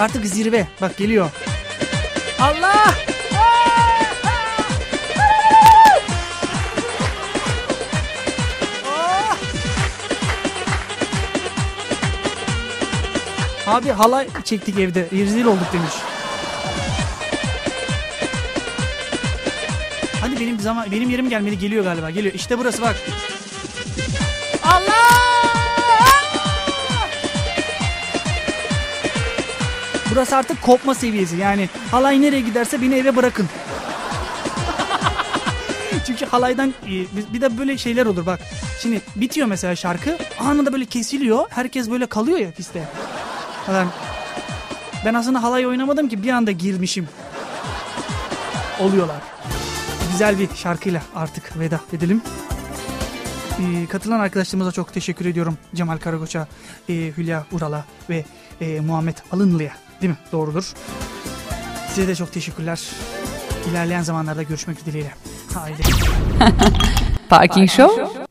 Artık 0.00 0.26
zirve 0.26 0.66
bak 0.80 0.96
geliyor. 0.96 1.30
Allah! 2.40 2.94
Abi 13.66 13.90
halay 13.90 14.28
çektik 14.44 14.78
evde. 14.78 15.08
Rezil 15.12 15.44
olduk 15.44 15.72
demiş. 15.72 16.15
Zaman 20.66 20.90
benim 20.90 21.10
yerim 21.10 21.28
gelmedi 21.30 21.58
geliyor 21.58 21.84
galiba. 21.84 22.10
Geliyor. 22.10 22.34
İşte 22.34 22.58
burası 22.58 22.82
bak. 22.82 22.96
Allah! 24.64 25.06
Burası 30.10 30.36
artık 30.36 30.62
kopma 30.62 30.94
seviyesi. 30.94 31.36
Yani 31.36 31.68
halay 31.90 32.20
nereye 32.22 32.40
giderse 32.40 32.82
beni 32.82 32.94
eve 32.94 33.16
bırakın. 33.16 33.48
Çünkü 36.06 36.26
halaydan 36.26 36.68
e, 36.86 36.90
bir- 37.34 37.40
de 37.40 37.58
böyle 37.58 37.78
şeyler 37.78 38.06
olur 38.06 38.26
bak. 38.26 38.40
Şimdi 38.82 39.00
bitiyor 39.16 39.46
mesela 39.46 39.76
şarkı. 39.76 40.18
Anında 40.40 40.72
böyle 40.72 40.84
kesiliyor. 40.84 41.44
Herkes 41.50 41.90
böyle 41.90 42.06
kalıyor 42.06 42.38
ya 42.38 42.50
piste. 42.50 42.82
Ben, 43.68 43.86
ben 45.04 45.14
aslında 45.14 45.42
halay 45.42 45.66
oynamadım 45.66 46.08
ki 46.08 46.22
bir 46.22 46.30
anda 46.30 46.50
girmişim. 46.50 47.08
Oluyorlar. 48.80 49.35
Güzel 50.16 50.38
bir 50.38 50.48
şarkıyla 50.54 51.02
artık 51.14 51.58
veda 51.58 51.80
edelim. 51.92 52.22
Ee, 53.60 53.86
katılan 53.86 54.20
arkadaşlarımıza 54.20 54.72
çok 54.72 54.92
teşekkür 54.94 55.26
ediyorum. 55.26 55.58
Cemal 55.74 55.98
Karakoç'a, 55.98 56.48
e, 56.88 56.92
Hülya 56.92 57.46
Ural'a 57.52 57.84
ve 58.10 58.24
e, 58.60 58.80
Muhammed 58.80 59.16
Alınlı'ya. 59.32 59.72
Değil 60.02 60.10
mi? 60.10 60.18
Doğrudur. 60.32 60.72
Size 61.88 62.08
de 62.08 62.14
çok 62.14 62.32
teşekkürler. 62.32 62.90
İlerleyen 63.70 64.02
zamanlarda 64.02 64.42
görüşmek 64.42 64.86
dileğiyle. 64.86 65.14
Haydi. 65.54 65.82
Parking 67.28 67.70
Show 67.70 68.25